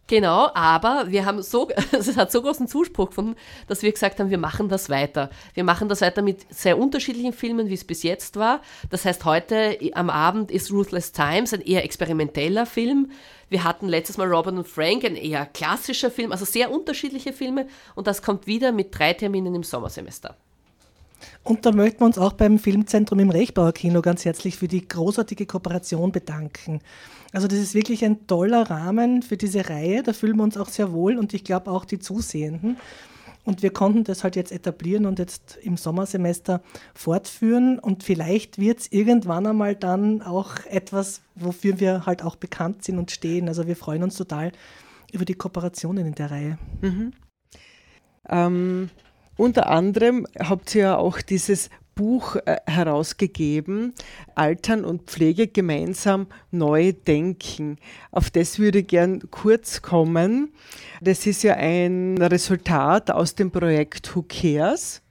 Genau, 0.07 0.49
aber 0.53 1.05
wir 1.07 1.25
haben 1.25 1.41
so, 1.41 1.69
es 1.91 2.17
hat 2.17 2.31
so 2.31 2.41
großen 2.41 2.67
Zuspruch 2.67 3.09
gefunden, 3.09 3.35
dass 3.67 3.81
wir 3.81 3.91
gesagt 3.91 4.19
haben, 4.19 4.29
wir 4.29 4.37
machen 4.37 4.67
das 4.67 4.89
weiter. 4.89 5.29
Wir 5.53 5.63
machen 5.63 5.87
das 5.87 6.01
weiter 6.01 6.21
mit 6.21 6.45
sehr 6.53 6.77
unterschiedlichen 6.77 7.33
Filmen, 7.33 7.69
wie 7.69 7.75
es 7.75 7.85
bis 7.85 8.03
jetzt 8.03 8.35
war. 8.35 8.61
Das 8.89 9.05
heißt, 9.05 9.23
heute 9.23 9.77
am 9.93 10.09
Abend 10.09 10.51
ist 10.51 10.71
Ruthless 10.71 11.13
Times 11.13 11.53
ein 11.53 11.61
eher 11.61 11.85
experimenteller 11.85 12.65
Film. 12.65 13.11
Wir 13.47 13.63
hatten 13.63 13.87
letztes 13.87 14.17
Mal 14.17 14.31
Robin 14.31 14.57
und 14.57 14.67
Frank, 14.67 15.05
ein 15.05 15.15
eher 15.15 15.45
klassischer 15.45 16.11
Film, 16.11 16.31
also 16.31 16.45
sehr 16.45 16.71
unterschiedliche 16.71 17.31
Filme. 17.31 17.67
Und 17.95 18.07
das 18.07 18.21
kommt 18.21 18.47
wieder 18.47 18.71
mit 18.71 18.97
drei 18.97 19.13
Terminen 19.13 19.55
im 19.55 19.63
Sommersemester. 19.63 20.35
Und 21.43 21.65
da 21.65 21.71
möchten 21.71 22.01
wir 22.01 22.05
uns 22.05 22.19
auch 22.19 22.33
beim 22.33 22.59
Filmzentrum 22.59 23.19
im 23.19 23.31
Rechbauer 23.31 23.73
Kino 23.73 24.01
ganz 24.01 24.25
herzlich 24.25 24.57
für 24.57 24.67
die 24.67 24.87
großartige 24.87 25.47
Kooperation 25.47 26.11
bedanken. 26.11 26.81
Also 27.33 27.47
das 27.47 27.59
ist 27.59 27.73
wirklich 27.73 28.05
ein 28.05 28.27
toller 28.27 28.69
Rahmen 28.69 29.23
für 29.23 29.37
diese 29.37 29.69
Reihe, 29.69 30.03
da 30.03 30.13
fühlen 30.13 30.37
wir 30.37 30.43
uns 30.43 30.57
auch 30.57 30.69
sehr 30.69 30.91
wohl 30.91 31.17
und 31.17 31.33
ich 31.33 31.43
glaube 31.43 31.71
auch 31.71 31.85
die 31.85 31.99
Zusehenden. 31.99 32.77
Und 33.43 33.63
wir 33.63 33.71
konnten 33.71 34.03
das 34.03 34.23
halt 34.23 34.35
jetzt 34.35 34.51
etablieren 34.51 35.05
und 35.07 35.17
jetzt 35.17 35.57
im 35.63 35.75
Sommersemester 35.75 36.61
fortführen. 36.93 37.79
Und 37.79 38.03
vielleicht 38.03 38.59
wird 38.59 38.81
es 38.81 38.91
irgendwann 38.91 39.47
einmal 39.47 39.75
dann 39.75 40.21
auch 40.21 40.57
etwas, 40.69 41.21
wofür 41.33 41.79
wir 41.79 42.05
halt 42.05 42.23
auch 42.23 42.35
bekannt 42.35 42.83
sind 42.83 42.99
und 42.99 43.09
stehen. 43.09 43.47
Also 43.47 43.65
wir 43.65 43.75
freuen 43.75 44.03
uns 44.03 44.15
total 44.15 44.51
über 45.11 45.25
die 45.25 45.33
Kooperationen 45.33 46.05
in 46.05 46.15
der 46.15 46.29
Reihe. 46.29 46.57
Mhm. 46.81 47.13
Ähm, 48.29 48.89
unter 49.41 49.71
anderem 49.71 50.27
habt 50.39 50.75
ihr 50.75 50.83
ja 50.83 50.97
auch 50.97 51.19
dieses 51.19 51.71
Buch 51.95 52.35
äh, 52.35 52.57
herausgegeben, 52.67 53.93
Altern 54.35 54.85
und 54.85 55.09
Pflege 55.09 55.47
gemeinsam 55.47 56.27
neu 56.51 56.93
denken. 56.93 57.77
Auf 58.11 58.29
das 58.29 58.59
würde 58.59 58.79
ich 58.79 58.87
gern 58.87 59.31
kurz 59.31 59.81
kommen. 59.81 60.53
Das 61.01 61.25
ist 61.25 61.41
ja 61.41 61.55
ein 61.55 62.19
Resultat 62.21 63.09
aus 63.09 63.33
dem 63.33 63.49
Projekt 63.49 64.15
Who 64.15 64.23
Cares. 64.27 65.01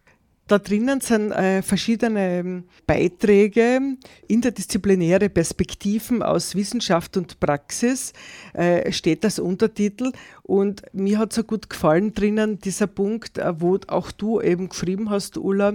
Da 0.50 0.58
drinnen 0.58 1.00
sind 1.00 1.30
äh, 1.30 1.62
verschiedene 1.62 2.64
Beiträge, 2.84 3.96
interdisziplinäre 4.26 5.28
Perspektiven 5.28 6.24
aus 6.24 6.56
Wissenschaft 6.56 7.16
und 7.16 7.38
Praxis, 7.38 8.12
äh, 8.52 8.90
steht 8.90 9.22
das 9.22 9.38
Untertitel. 9.38 10.10
Und 10.50 10.82
mir 10.92 11.20
hat 11.20 11.32
so 11.32 11.44
gut 11.44 11.70
gefallen 11.70 12.12
drinnen 12.12 12.58
dieser 12.58 12.88
Punkt, 12.88 13.38
äh, 13.38 13.60
wo 13.60 13.78
auch 13.86 14.10
du 14.10 14.40
eben 14.40 14.68
geschrieben 14.68 15.08
hast, 15.08 15.38
Ulla, 15.38 15.74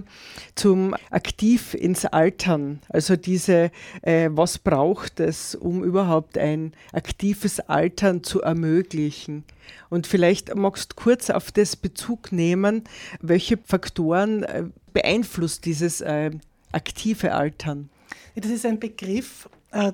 zum 0.55 0.93
Aktiv 1.11 1.73
ins 1.75 2.03
Altern. 2.03 2.81
Also 2.89 3.15
diese, 3.15 3.71
äh, 4.01 4.27
was 4.33 4.57
braucht 4.57 5.21
es, 5.21 5.55
um 5.55 5.81
überhaupt 5.81 6.37
ein 6.37 6.73
aktives 6.91 7.61
Altern 7.61 8.21
zu 8.25 8.41
ermöglichen? 8.41 9.45
Und 9.89 10.07
vielleicht 10.07 10.53
magst 10.55 10.91
du 10.91 10.95
kurz 10.97 11.29
auf 11.29 11.53
das 11.53 11.77
Bezug 11.77 12.33
nehmen, 12.33 12.83
welche 13.21 13.55
Faktoren 13.55 14.43
äh, 14.43 14.65
beeinflusst 14.91 15.63
dieses 15.63 16.01
äh, 16.01 16.31
aktive 16.73 17.33
Altern? 17.33 17.89
Das 18.35 18.51
ist 18.51 18.65
ein 18.65 18.81
Begriff, 18.81 19.47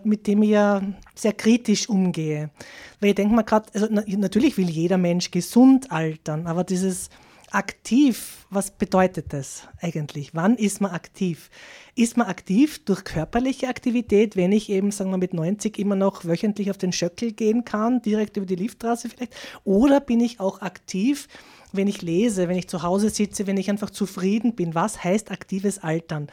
mit 0.04 0.28
dem 0.28 0.44
ich 0.44 0.52
ja 0.52 0.82
sehr 1.16 1.34
kritisch 1.34 1.90
umgehe. 1.90 2.50
Weil 3.00 3.10
ich 3.10 3.16
denke 3.16 3.34
mal 3.34 3.42
gerade, 3.44 3.70
also 3.74 3.88
na, 3.90 4.04
natürlich 4.08 4.58
will 4.58 4.70
jeder 4.70 4.98
Mensch 4.98 5.32
gesund 5.32 5.92
altern, 5.92 6.48
aber 6.48 6.64
dieses 6.64 7.10
aktiv, 7.52 8.46
was 8.50 8.72
bedeutet 8.72 9.34
das 9.34 9.68
eigentlich? 9.82 10.34
Wann 10.34 10.56
ist 10.56 10.82
man 10.82 10.92
aktiv? 10.92 11.50
Ist 11.96 12.16
man 12.16 12.28
aktiv 12.28 12.84
durch 12.86 13.04
körperliche 13.04 13.68
Aktivität, 13.68 14.36
wenn 14.36 14.54
ich 14.54 14.70
eben, 14.70 14.92
sagen 14.92 15.12
wir 15.12 15.18
mit 15.18 15.34
90 15.34 15.78
immer 15.78 15.96
noch 15.96 16.26
wöchentlich 16.26 16.72
auf 16.72 16.78
den 16.78 16.94
Schöckel 16.94 17.34
gehen 17.34 17.66
kann, 17.66 18.02
direkt 18.02 18.38
über 18.38 18.46
die 18.46 18.56
Liftstraße 18.56 19.10
vielleicht? 19.10 19.36
Oder 19.66 20.00
bin 20.00 20.22
ich 20.22 20.40
auch 20.40 20.62
aktiv, 20.62 21.28
wenn 21.74 21.88
ich 21.88 22.02
lese, 22.02 22.48
wenn 22.48 22.58
ich 22.58 22.70
zu 22.70 22.84
Hause 22.84 23.10
sitze, 23.10 23.48
wenn 23.48 23.58
ich 23.58 23.70
einfach 23.70 23.90
zufrieden 23.90 24.56
bin? 24.56 24.74
Was 24.74 25.04
heißt 25.04 25.32
aktives 25.32 25.80
Altern? 25.80 26.28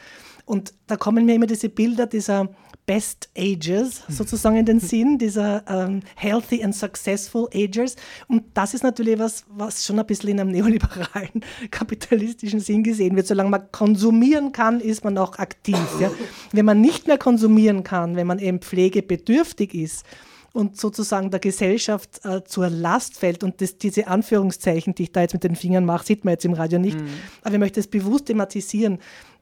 Und 0.49 0.73
da 0.87 0.95
kommen 0.97 1.27
mir 1.27 1.35
immer 1.35 1.45
diese 1.45 1.69
Bilder 1.69 2.07
dieser 2.07 2.49
Best 2.87 3.29
Ages 3.37 4.01
sozusagen 4.09 4.55
in 4.55 4.65
den 4.65 4.79
Sinn, 4.79 5.19
dieser 5.19 5.63
ähm, 5.69 5.99
Healthy 6.15 6.63
and 6.63 6.75
Successful 6.75 7.47
Agers. 7.53 7.95
Und 8.27 8.45
das 8.55 8.73
ist 8.73 8.81
natürlich 8.81 9.19
was, 9.19 9.45
was 9.47 9.85
schon 9.85 9.99
ein 9.99 10.07
bisschen 10.07 10.31
in 10.31 10.39
einem 10.39 10.49
neoliberalen, 10.49 11.45
kapitalistischen 11.69 12.61
Sinn 12.61 12.81
gesehen 12.81 13.15
wird. 13.15 13.27
Solange 13.27 13.51
man 13.51 13.71
konsumieren 13.71 14.51
kann, 14.51 14.81
ist 14.81 15.03
man 15.03 15.19
auch 15.19 15.37
aktiv. 15.37 15.77
Ja? 15.99 16.09
Wenn 16.51 16.65
man 16.65 16.81
nicht 16.81 17.05
mehr 17.05 17.19
konsumieren 17.19 17.83
kann, 17.83 18.15
wenn 18.15 18.25
man 18.25 18.39
eben 18.39 18.57
pflegebedürftig 18.57 19.75
ist, 19.75 20.03
und 20.51 20.81
sozusagen 20.81 21.29
der 21.29 21.39
Gesellschaft 21.39 22.25
äh, 22.25 22.43
zur 22.43 22.71
Last 22.71 23.19
fällt. 23.19 23.43
Und 23.43 23.61
das, 23.61 23.77
diese 23.77 24.07
Anführungszeichen, 24.07 24.95
die 24.95 25.03
ich 25.03 25.11
da 25.11 25.21
jetzt 25.21 25.33
mit 25.33 25.43
den 25.43 25.55
Fingern 25.55 25.85
mache, 25.85 26.07
sieht 26.07 26.25
man 26.25 26.31
jetzt 26.31 26.43
im 26.43 26.53
Radio 26.53 26.79
nicht. 26.79 26.99
Mhm. 26.99 27.07
Aber 27.43 27.53
ich 27.53 27.59
möchte 27.59 27.79
es 27.79 27.85
bewusst 27.85 28.25
thematisieren. 28.25 28.97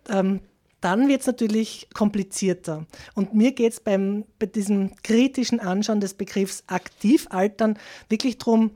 Ähm, 0.10 0.42
dann 0.82 1.08
wird 1.08 1.22
es 1.22 1.28
natürlich 1.28 1.88
komplizierter. 1.94 2.86
Und 3.16 3.34
mir 3.34 3.52
geht 3.52 3.74
es 3.74 3.80
bei 3.80 4.48
diesem 4.56 4.92
kritischen 5.04 5.60
Anschauen 5.60 6.00
des 6.00 6.14
Begriffs 6.14 6.64
Aktivaltern 6.68 7.78
wirklich 8.10 8.38
darum, 8.38 8.72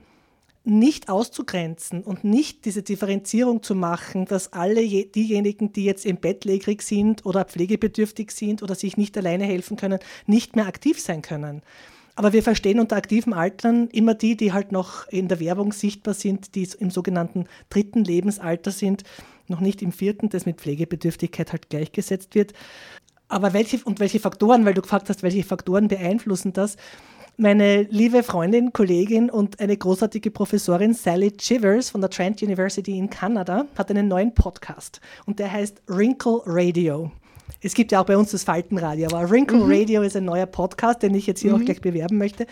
nicht 0.63 1.09
auszugrenzen 1.09 2.03
und 2.03 2.23
nicht 2.23 2.65
diese 2.65 2.83
Differenzierung 2.83 3.63
zu 3.63 3.73
machen, 3.73 4.25
dass 4.25 4.53
alle 4.53 4.85
diejenigen, 4.85 5.73
die 5.73 5.85
jetzt 5.85 6.05
im 6.05 6.17
Bett 6.17 6.45
legrig 6.45 6.83
sind 6.83 7.25
oder 7.25 7.45
pflegebedürftig 7.45 8.29
sind 8.31 8.61
oder 8.61 8.75
sich 8.75 8.95
nicht 8.95 9.17
alleine 9.17 9.45
helfen 9.45 9.75
können, 9.75 9.99
nicht 10.27 10.55
mehr 10.55 10.67
aktiv 10.67 11.01
sein 11.01 11.23
können. 11.23 11.63
Aber 12.21 12.33
wir 12.33 12.43
verstehen 12.43 12.79
unter 12.79 12.97
aktivem 12.97 13.33
Altern 13.33 13.87
immer 13.87 14.13
die, 14.13 14.37
die 14.37 14.53
halt 14.53 14.71
noch 14.71 15.07
in 15.07 15.27
der 15.27 15.39
Werbung 15.39 15.73
sichtbar 15.73 16.13
sind, 16.13 16.53
die 16.53 16.69
im 16.77 16.91
sogenannten 16.91 17.47
dritten 17.71 18.03
Lebensalter 18.03 18.69
sind 18.69 19.03
noch 19.47 19.59
nicht 19.59 19.81
im 19.81 19.91
vierten, 19.91 20.29
das 20.29 20.45
mit 20.45 20.61
Pflegebedürftigkeit 20.61 21.51
halt 21.51 21.71
gleichgesetzt 21.71 22.35
wird. 22.35 22.53
Aber 23.27 23.53
welche 23.53 23.83
und 23.85 23.99
welche 23.99 24.19
Faktoren, 24.19 24.65
weil 24.65 24.75
du 24.75 24.83
gefragt 24.83 25.09
hast, 25.09 25.23
welche 25.23 25.43
Faktoren 25.43 25.87
beeinflussen 25.87 26.53
das? 26.53 26.77
Meine 27.37 27.87
liebe 27.89 28.21
Freundin, 28.21 28.71
Kollegin 28.71 29.31
und 29.31 29.59
eine 29.59 29.75
großartige 29.75 30.29
Professorin 30.29 30.93
Sally 30.93 31.31
Chivers 31.31 31.89
von 31.89 32.01
der 32.01 32.11
Trent 32.11 32.43
University 32.43 32.99
in 32.99 33.09
Kanada 33.09 33.65
hat 33.75 33.89
einen 33.89 34.07
neuen 34.07 34.35
Podcast 34.35 35.01
und 35.25 35.39
der 35.39 35.51
heißt 35.51 35.81
Wrinkle 35.87 36.43
Radio. 36.45 37.11
Es 37.61 37.73
gibt 37.73 37.91
ja 37.91 38.01
auch 38.01 38.05
bei 38.05 38.17
uns 38.17 38.31
das 38.31 38.43
Faltenradio, 38.43 39.07
aber 39.07 39.29
Wrinkle 39.29 39.57
mhm. 39.57 39.71
Radio 39.71 40.01
ist 40.01 40.15
ein 40.15 40.25
neuer 40.25 40.45
Podcast, 40.45 41.03
den 41.03 41.13
ich 41.13 41.27
jetzt 41.27 41.41
hier 41.41 41.55
mhm. 41.55 41.61
auch 41.61 41.65
gleich 41.65 41.81
bewerben 41.81 42.17
möchte. 42.17 42.47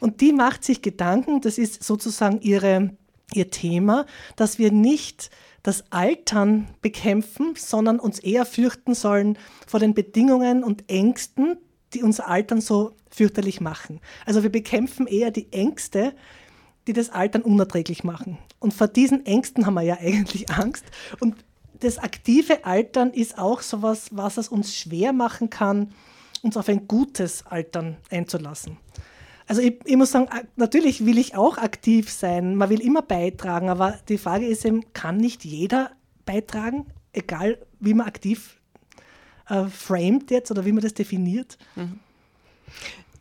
Und 0.00 0.20
die 0.20 0.32
macht 0.32 0.64
sich 0.64 0.82
Gedanken, 0.82 1.40
das 1.40 1.58
ist 1.58 1.82
sozusagen 1.82 2.40
ihre, 2.40 2.90
ihr 3.32 3.50
Thema, 3.50 4.06
dass 4.36 4.58
wir 4.58 4.70
nicht 4.70 5.30
das 5.62 5.90
Altern 5.90 6.68
bekämpfen, 6.80 7.54
sondern 7.56 7.98
uns 7.98 8.18
eher 8.20 8.46
fürchten 8.46 8.94
sollen 8.94 9.36
vor 9.66 9.80
den 9.80 9.94
Bedingungen 9.94 10.62
und 10.62 10.88
Ängsten, 10.88 11.56
die 11.92 12.02
unser 12.02 12.28
Altern 12.28 12.60
so 12.60 12.92
fürchterlich 13.10 13.60
machen. 13.60 14.00
Also 14.26 14.42
wir 14.42 14.50
bekämpfen 14.50 15.06
eher 15.06 15.30
die 15.30 15.52
Ängste, 15.52 16.12
die 16.86 16.92
das 16.92 17.10
Altern 17.10 17.42
unerträglich 17.42 18.04
machen. 18.04 18.38
Und 18.60 18.74
vor 18.74 18.86
diesen 18.86 19.26
Ängsten 19.26 19.66
haben 19.66 19.74
wir 19.74 19.82
ja 19.82 19.96
eigentlich 20.00 20.50
Angst. 20.50 20.84
Und 21.20 21.34
das 21.80 21.98
aktive 21.98 22.64
Altern 22.64 23.10
ist 23.10 23.38
auch 23.38 23.60
so 23.60 23.78
etwas, 23.78 24.08
was 24.12 24.36
es 24.36 24.48
uns 24.48 24.74
schwer 24.74 25.12
machen 25.12 25.50
kann, 25.50 25.92
uns 26.42 26.56
auf 26.56 26.68
ein 26.68 26.86
gutes 26.86 27.46
Altern 27.46 27.96
einzulassen. 28.10 28.78
Also 29.46 29.62
ich, 29.62 29.78
ich, 29.84 29.96
muss 29.96 30.10
sagen, 30.10 30.28
natürlich 30.56 31.06
will 31.06 31.18
ich 31.18 31.36
auch 31.36 31.56
aktiv 31.58 32.10
sein. 32.10 32.56
Man 32.56 32.68
will 32.68 32.80
immer 32.80 33.02
beitragen, 33.02 33.68
aber 33.68 33.98
die 34.08 34.18
Frage 34.18 34.46
ist 34.46 34.64
eben, 34.64 34.92
kann 34.92 35.18
nicht 35.18 35.44
jeder 35.44 35.92
beitragen, 36.24 36.86
egal 37.12 37.58
wie 37.78 37.94
man 37.94 38.08
aktiv 38.08 38.60
äh, 39.48 39.66
framed 39.66 40.30
jetzt 40.30 40.50
oder 40.50 40.64
wie 40.64 40.72
man 40.72 40.82
das 40.82 40.94
definiert? 40.94 41.58
Mhm. 41.76 42.00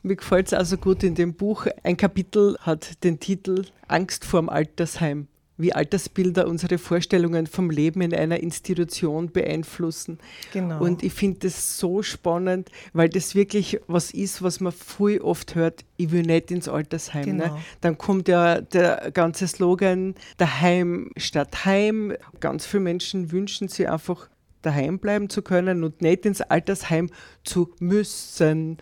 Mir 0.01 0.15
gefällt 0.15 0.47
es 0.47 0.53
also 0.53 0.77
gut 0.77 1.03
in 1.03 1.15
dem 1.15 1.33
Buch. 1.33 1.67
Ein 1.83 1.97
Kapitel 1.97 2.57
hat 2.59 3.03
den 3.03 3.19
Titel 3.19 3.65
Angst 3.87 4.25
vorm 4.25 4.49
Altersheim 4.49 5.27
wie 5.57 5.73
Altersbilder 5.73 6.47
unsere 6.47 6.77
Vorstellungen 6.77 7.47
vom 7.47 7.69
Leben 7.69 8.01
in 8.01 8.13
einer 8.13 8.39
Institution 8.39 9.31
beeinflussen. 9.31 10.19
Genau. 10.51 10.81
Und 10.81 11.03
ich 11.03 11.13
finde 11.13 11.39
das 11.39 11.77
so 11.77 12.03
spannend, 12.03 12.69
weil 12.93 13.09
das 13.09 13.35
wirklich 13.35 13.79
was 13.87 14.11
ist, 14.11 14.41
was 14.41 14.59
man 14.59 14.73
viel 14.73 15.21
oft 15.21 15.55
hört, 15.55 15.85
ich 15.97 16.11
will 16.11 16.23
nicht 16.23 16.51
ins 16.51 16.67
Altersheim. 16.67 17.37
Ne? 17.37 17.43
Genau. 17.43 17.55
Ne? 17.55 17.61
Dann 17.81 17.97
kommt 17.97 18.27
ja 18.27 18.61
der 18.61 19.11
ganze 19.13 19.47
Slogan, 19.47 20.15
daheim 20.37 21.11
statt 21.17 21.65
Heim. 21.65 22.13
Ganz 22.39 22.65
viele 22.65 22.83
Menschen 22.83 23.31
wünschen 23.31 23.67
sich 23.67 23.89
einfach, 23.89 24.29
daheim 24.61 24.99
bleiben 24.99 25.29
zu 25.29 25.41
können 25.41 25.83
und 25.83 26.01
nicht 26.01 26.25
ins 26.25 26.41
Altersheim 26.41 27.09
zu 27.43 27.71
müssen. 27.79 28.77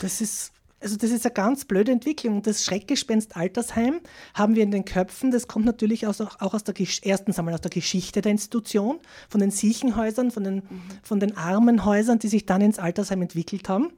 Das 0.00 0.20
ist 0.20 0.53
also 0.84 0.96
das 0.96 1.10
ist 1.10 1.24
eine 1.24 1.32
ganz 1.32 1.64
blöde 1.64 1.90
Entwicklung. 1.90 2.42
Das 2.42 2.62
Schreckgespenst 2.62 3.36
Altersheim 3.36 4.00
haben 4.34 4.54
wir 4.54 4.62
in 4.62 4.70
den 4.70 4.84
Köpfen. 4.84 5.30
Das 5.30 5.48
kommt 5.48 5.64
natürlich 5.64 6.06
auch 6.06 6.14
aus 6.38 6.64
der 6.64 6.74
erstens 7.02 7.38
einmal 7.38 7.54
aus 7.54 7.62
der 7.62 7.70
Geschichte 7.70 8.20
der 8.20 8.32
Institution, 8.32 9.00
von 9.28 9.40
den 9.40 9.50
Siechenhäusern, 9.50 10.30
von 10.30 10.44
den, 10.44 10.56
mhm. 10.56 10.82
von 11.02 11.20
den 11.20 11.36
Armenhäusern, 11.36 12.18
die 12.18 12.28
sich 12.28 12.46
dann 12.46 12.60
ins 12.60 12.78
Altersheim 12.78 13.22
entwickelt 13.22 13.68
haben. 13.68 13.88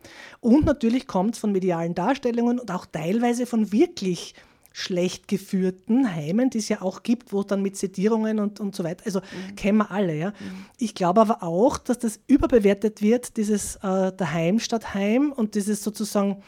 Und 0.41 0.65
natürlich 0.65 1.07
kommt 1.07 1.35
es 1.35 1.41
von 1.41 1.53
medialen 1.53 1.95
Darstellungen 1.95 2.61
und 2.61 2.71
auch 2.71 2.87
teilweise 2.87 3.47
von 3.47 3.73
wirklich 3.73 4.35
schlecht 4.73 5.27
geführten 5.27 6.15
Heimen, 6.15 6.51
die 6.51 6.59
es 6.59 6.69
ja 6.69 6.83
auch 6.83 7.03
gibt, 7.03 7.33
wo 7.33 7.43
dann 7.43 7.63
mit 7.63 7.79
Sedierungen 7.79 8.39
und, 8.39 8.61
und 8.61 8.77
so 8.77 8.85
weiter, 8.85 9.07
also 9.07 9.21
mhm. 9.21 9.57
kennen 9.57 9.79
wir 9.79 9.91
alle. 9.91 10.15
Ja. 10.15 10.29
Mhm. 10.31 10.67
Ich 10.77 10.95
glaube 10.95 11.23
aber 11.23 11.43
auch, 11.43 11.79
dass 11.79 11.99
das 11.99 12.21
überbewertet 12.27 13.01
wird, 13.01 13.39
dieses 13.39 13.77
äh, 13.77 14.13
Daheim 14.13 14.59
statt 14.59 14.93
Heim 14.93 15.33
und 15.33 15.55
dieses 15.55 15.83
sozusagen 15.83 16.43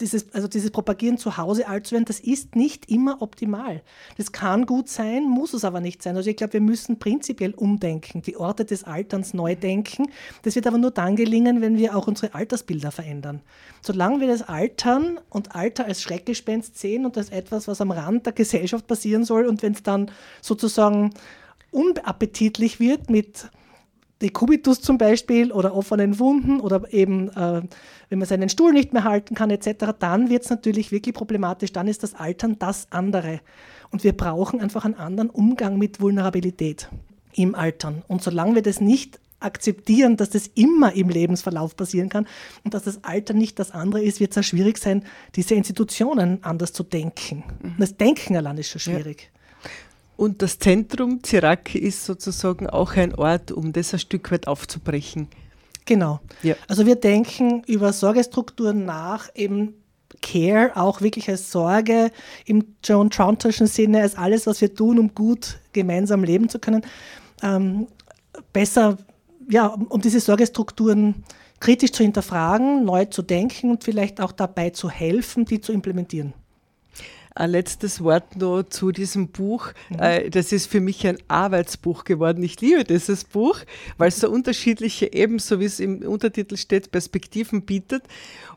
dieses, 0.00 0.32
also 0.34 0.48
dieses 0.48 0.70
Propagieren 0.70 1.18
zu 1.18 1.36
Hause 1.36 1.68
alt 1.68 1.86
zu 1.86 1.92
werden, 1.92 2.04
das 2.04 2.20
ist 2.20 2.56
nicht 2.56 2.90
immer 2.90 3.22
optimal. 3.22 3.82
Das 4.16 4.32
kann 4.32 4.66
gut 4.66 4.88
sein, 4.88 5.24
muss 5.24 5.54
es 5.54 5.64
aber 5.64 5.80
nicht 5.80 6.02
sein. 6.02 6.16
Also 6.16 6.30
ich 6.30 6.36
glaube, 6.36 6.54
wir 6.54 6.60
müssen 6.60 6.98
prinzipiell 6.98 7.52
umdenken, 7.54 8.22
die 8.22 8.36
Orte 8.36 8.64
des 8.64 8.84
Alterns 8.84 9.34
neu 9.34 9.54
denken. 9.54 10.06
Das 10.42 10.54
wird 10.54 10.66
aber 10.66 10.78
nur 10.78 10.90
dann 10.90 11.16
gelingen, 11.16 11.60
wenn 11.60 11.76
wir 11.76 11.96
auch 11.96 12.06
unsere 12.06 12.34
Altersbilder 12.34 12.90
verändern. 12.90 13.40
Solange 13.80 14.20
wir 14.20 14.28
das 14.28 14.42
Altern 14.42 15.20
und 15.28 15.54
Alter 15.54 15.84
als 15.84 16.02
Schreckgespenst 16.02 16.78
sehen 16.78 17.04
und 17.04 17.16
als 17.16 17.30
etwas, 17.30 17.68
was 17.68 17.80
am 17.80 17.90
Rand 17.90 18.26
der 18.26 18.32
Gesellschaft 18.32 18.86
passieren 18.86 19.24
soll 19.24 19.46
und 19.46 19.62
wenn 19.62 19.72
es 19.72 19.82
dann 19.82 20.10
sozusagen 20.40 21.10
unappetitlich 21.70 22.80
wird 22.80 23.10
mit 23.10 23.48
Dekubitus 24.22 24.80
zum 24.80 24.98
Beispiel 24.98 25.50
oder 25.50 25.74
offenen 25.74 26.18
Wunden 26.18 26.60
oder 26.60 26.92
eben, 26.92 27.28
äh, 27.30 27.62
wenn 28.12 28.18
man 28.18 28.28
seinen 28.28 28.50
Stuhl 28.50 28.74
nicht 28.74 28.92
mehr 28.92 29.04
halten 29.04 29.34
kann 29.34 29.48
etc., 29.48 29.86
dann 29.98 30.28
wird 30.28 30.44
es 30.44 30.50
natürlich 30.50 30.92
wirklich 30.92 31.14
problematisch. 31.14 31.72
Dann 31.72 31.88
ist 31.88 32.02
das 32.02 32.12
Altern 32.12 32.58
das 32.58 32.86
andere. 32.90 33.40
Und 33.90 34.04
wir 34.04 34.12
brauchen 34.12 34.60
einfach 34.60 34.84
einen 34.84 34.96
anderen 34.96 35.30
Umgang 35.30 35.78
mit 35.78 35.98
Vulnerabilität 35.98 36.90
im 37.32 37.54
Altern. 37.54 38.02
Und 38.08 38.22
solange 38.22 38.56
wir 38.56 38.62
das 38.62 38.82
nicht 38.82 39.18
akzeptieren, 39.40 40.18
dass 40.18 40.28
das 40.28 40.46
immer 40.48 40.92
im 40.92 41.08
Lebensverlauf 41.08 41.74
passieren 41.74 42.10
kann 42.10 42.26
und 42.64 42.74
dass 42.74 42.82
das 42.82 43.02
Alter 43.02 43.32
nicht 43.32 43.58
das 43.58 43.70
andere 43.70 44.02
ist, 44.02 44.20
wird 44.20 44.32
es 44.32 44.38
auch 44.38 44.42
schwierig 44.42 44.76
sein, 44.76 45.06
diese 45.34 45.54
Institutionen 45.54 46.44
anders 46.44 46.74
zu 46.74 46.82
denken. 46.82 47.44
Mhm. 47.62 47.74
Das 47.78 47.96
Denken 47.96 48.36
allein 48.36 48.58
ist 48.58 48.68
schon 48.68 48.80
schwierig. 48.80 49.30
Ja. 49.32 49.70
Und 50.18 50.42
das 50.42 50.58
Zentrum 50.58 51.22
Ziraki 51.24 51.78
ist 51.78 52.04
sozusagen 52.04 52.68
auch 52.68 52.92
ein 52.92 53.14
Ort, 53.14 53.52
um 53.52 53.72
das 53.72 53.94
ein 53.94 54.00
Stück 54.00 54.30
weit 54.30 54.48
aufzubrechen. 54.48 55.28
Genau. 55.84 56.20
Ja. 56.42 56.54
Also 56.68 56.86
wir 56.86 56.96
denken 56.96 57.62
über 57.66 57.92
Sorgestrukturen 57.92 58.84
nach, 58.84 59.28
eben 59.34 59.74
Care 60.20 60.72
auch 60.76 61.00
wirklich 61.00 61.28
als 61.28 61.50
Sorge 61.50 62.10
im 62.46 62.76
Joan 62.84 63.10
Trounterschen 63.10 63.66
Sinne, 63.66 64.02
als 64.02 64.16
alles, 64.16 64.46
was 64.46 64.60
wir 64.60 64.72
tun, 64.74 64.98
um 64.98 65.14
gut 65.14 65.58
gemeinsam 65.72 66.22
leben 66.22 66.48
zu 66.48 66.58
können. 66.58 66.82
Ähm, 67.42 67.88
besser, 68.52 68.98
ja, 69.50 69.66
um, 69.66 69.86
um 69.88 70.00
diese 70.00 70.20
Sorgestrukturen 70.20 71.24
kritisch 71.60 71.92
zu 71.92 72.02
hinterfragen, 72.02 72.84
neu 72.84 73.04
zu 73.06 73.22
denken 73.22 73.70
und 73.70 73.84
vielleicht 73.84 74.20
auch 74.20 74.32
dabei 74.32 74.70
zu 74.70 74.90
helfen, 74.90 75.44
die 75.44 75.60
zu 75.60 75.72
implementieren. 75.72 76.34
Ein 77.34 77.50
letztes 77.50 78.02
Wort 78.02 78.36
noch 78.36 78.62
zu 78.64 78.92
diesem 78.92 79.28
Buch. 79.28 79.68
Mhm. 79.90 80.30
Das 80.30 80.52
ist 80.52 80.66
für 80.70 80.80
mich 80.80 81.06
ein 81.06 81.18
Arbeitsbuch 81.28 82.04
geworden. 82.04 82.42
Ich 82.42 82.60
liebe 82.60 82.84
dieses 82.84 83.24
Buch, 83.24 83.58
weil 83.98 84.08
es 84.08 84.20
so 84.20 84.30
unterschiedliche, 84.30 85.12
ebenso 85.12 85.60
wie 85.60 85.64
es 85.64 85.80
im 85.80 86.02
Untertitel 86.02 86.56
steht, 86.56 86.90
Perspektiven 86.90 87.62
bietet. 87.62 88.04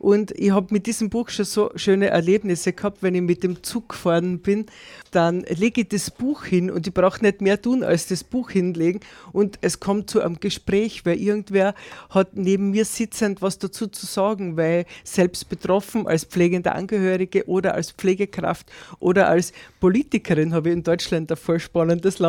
Und 0.06 0.30
ich 0.38 0.52
habe 0.52 0.68
mit 0.70 0.86
diesem 0.86 1.10
Buch 1.10 1.30
schon 1.30 1.46
so 1.46 1.72
schöne 1.74 2.10
Erlebnisse 2.10 2.74
gehabt, 2.74 3.02
wenn 3.02 3.15
ich 3.15 3.24
mit 3.24 3.41
dem 3.41 3.63
Zug 3.63 3.89
gefahren 3.89 4.38
bin, 4.38 4.68
dann 5.10 5.41
lege 5.50 5.82
ich 5.82 5.88
das 5.88 6.12
Buch 6.12 6.44
hin 6.44 6.70
und 6.70 6.86
ich 6.86 6.94
brauche 6.94 7.24
nicht 7.24 7.41
mehr 7.41 7.60
tun, 7.60 7.84
als 7.84 8.06
das 8.06 8.24
Buch 8.24 8.52
hinlegen. 8.52 9.00
Und 9.32 9.58
es 9.62 9.80
kommt 9.80 10.12
zu 10.12 10.22
einem 10.22 10.39
Gespräch, 10.39 11.08
weil 11.08 11.18
irgendwer 11.18 11.74
hat 12.12 12.36
neben 12.36 12.70
mir 12.70 12.86
sitzend 12.86 13.41
was 13.41 13.58
dazu 13.58 13.88
zu 13.88 14.06
sagen, 14.06 14.58
weil 14.58 14.86
selbst 15.04 15.50
betroffen 15.50 16.06
als 16.06 16.24
pflegende 16.24 16.74
Angehörige 16.74 17.48
oder 17.48 17.74
als 17.74 17.91
Pflegekraft 17.91 18.72
oder 19.00 19.28
als 19.28 19.54
Politikerin 19.80 20.54
habe 20.54 20.70
ich 20.70 20.76
in 20.76 20.84
Deutschland 20.84 21.32
ein 21.32 21.38
voll 21.38 21.60
spannendes 21.60 22.20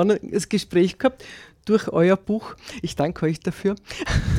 Gespräch 0.49 0.97
gehabt 0.97 1.23
durch 1.67 1.89
euer 1.89 2.17
Buch. 2.17 2.55
Ich 2.81 2.97
danke 2.97 3.27
euch 3.27 3.41
dafür. 3.41 3.75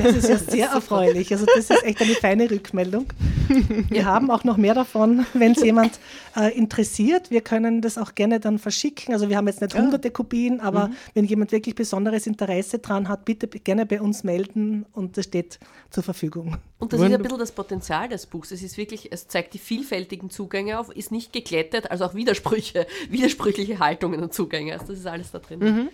Das 0.02 0.16
ist 0.16 0.28
ja 0.28 0.38
sehr 0.38 0.68
erfreulich. 0.70 1.30
Also 1.30 1.46
das 1.46 1.70
ist 1.70 1.84
echt 1.84 2.00
eine 2.00 2.14
feine 2.14 2.50
Rückmeldung. 2.50 3.06
Wir 3.88 4.04
haben 4.06 4.30
auch 4.30 4.44
noch 4.44 4.56
mehr 4.56 4.74
davon, 4.74 5.26
wenn 5.34 5.52
es 5.52 5.62
jemand 5.62 6.00
äh, 6.36 6.56
interessiert. 6.56 7.30
Wir 7.30 7.42
können 7.42 7.82
das 7.82 7.98
auch 7.98 8.14
gerne 8.14 8.40
dann 8.40 8.58
verschicken. 8.58 9.14
Also 9.14 9.28
wir 9.28 9.36
haben 9.36 9.46
jetzt 9.46 9.60
nicht 9.60 9.76
hunderte 9.76 10.10
Kopien, 10.10 10.60
aber 10.60 10.88
mhm. 10.88 10.96
wenn 11.14 11.24
jemand 11.26 11.52
wirklich 11.52 11.74
besonderes 11.74 12.26
Interesse 12.26 12.78
daran 12.78 13.08
hat, 13.08 13.26
bitte 13.26 13.46
gerne 13.46 13.84
bei 13.84 14.00
uns 14.00 14.24
melden 14.24 14.86
und 14.92 15.16
das 15.18 15.26
steht 15.26 15.58
zur 15.90 16.02
Verfügung. 16.02 16.56
Und 16.78 16.92
das 16.92 17.00
ist 17.00 17.12
ein 17.12 17.22
bisschen 17.22 17.38
das 17.38 17.52
Potenzial 17.52 18.08
des 18.08 18.26
Buchs. 18.26 18.50
Es 18.52 18.62
ist 18.62 18.78
wirklich, 18.78 19.12
es 19.12 19.28
zeigt 19.28 19.52
die 19.52 19.58
vielfältigen 19.58 20.30
Zugänge 20.30 20.80
auf, 20.80 20.90
ist 20.90 21.12
nicht 21.12 21.32
geglättet, 21.32 21.90
also 21.90 22.06
auch 22.06 22.14
Widersprüche, 22.14 22.86
widersprüchliche 23.10 23.78
Haltungen 23.80 24.22
und 24.22 24.32
Zugänge. 24.32 24.72
Also 24.72 24.86
das 24.86 25.00
ist 25.00 25.06
alles 25.06 25.30
da 25.30 25.40
drin. 25.40 25.58
Mhm. 25.60 25.88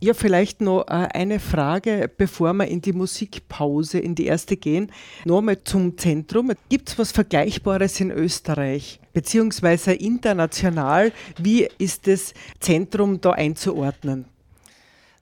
Ja, 0.00 0.12
vielleicht 0.12 0.60
noch 0.60 0.82
äh, 0.88 1.08
eine 1.14 1.38
Frage, 1.38 2.10
bevor 2.14 2.52
wir 2.52 2.66
in 2.66 2.80
die 2.80 2.92
Musikpause, 2.92 4.00
in 4.00 4.14
die 4.14 4.26
erste 4.26 4.56
gehen. 4.56 4.90
Nochmal 5.24 5.62
zum 5.62 5.96
Zentrum. 5.96 6.52
Gibt 6.68 6.88
es 6.88 6.98
was 6.98 7.12
Vergleichbares 7.12 8.00
in 8.00 8.10
Österreich, 8.10 9.00
beziehungsweise 9.12 9.92
international? 9.94 11.12
Wie 11.38 11.68
ist 11.78 12.08
das 12.08 12.34
Zentrum 12.58 13.20
da 13.20 13.30
einzuordnen? 13.30 14.26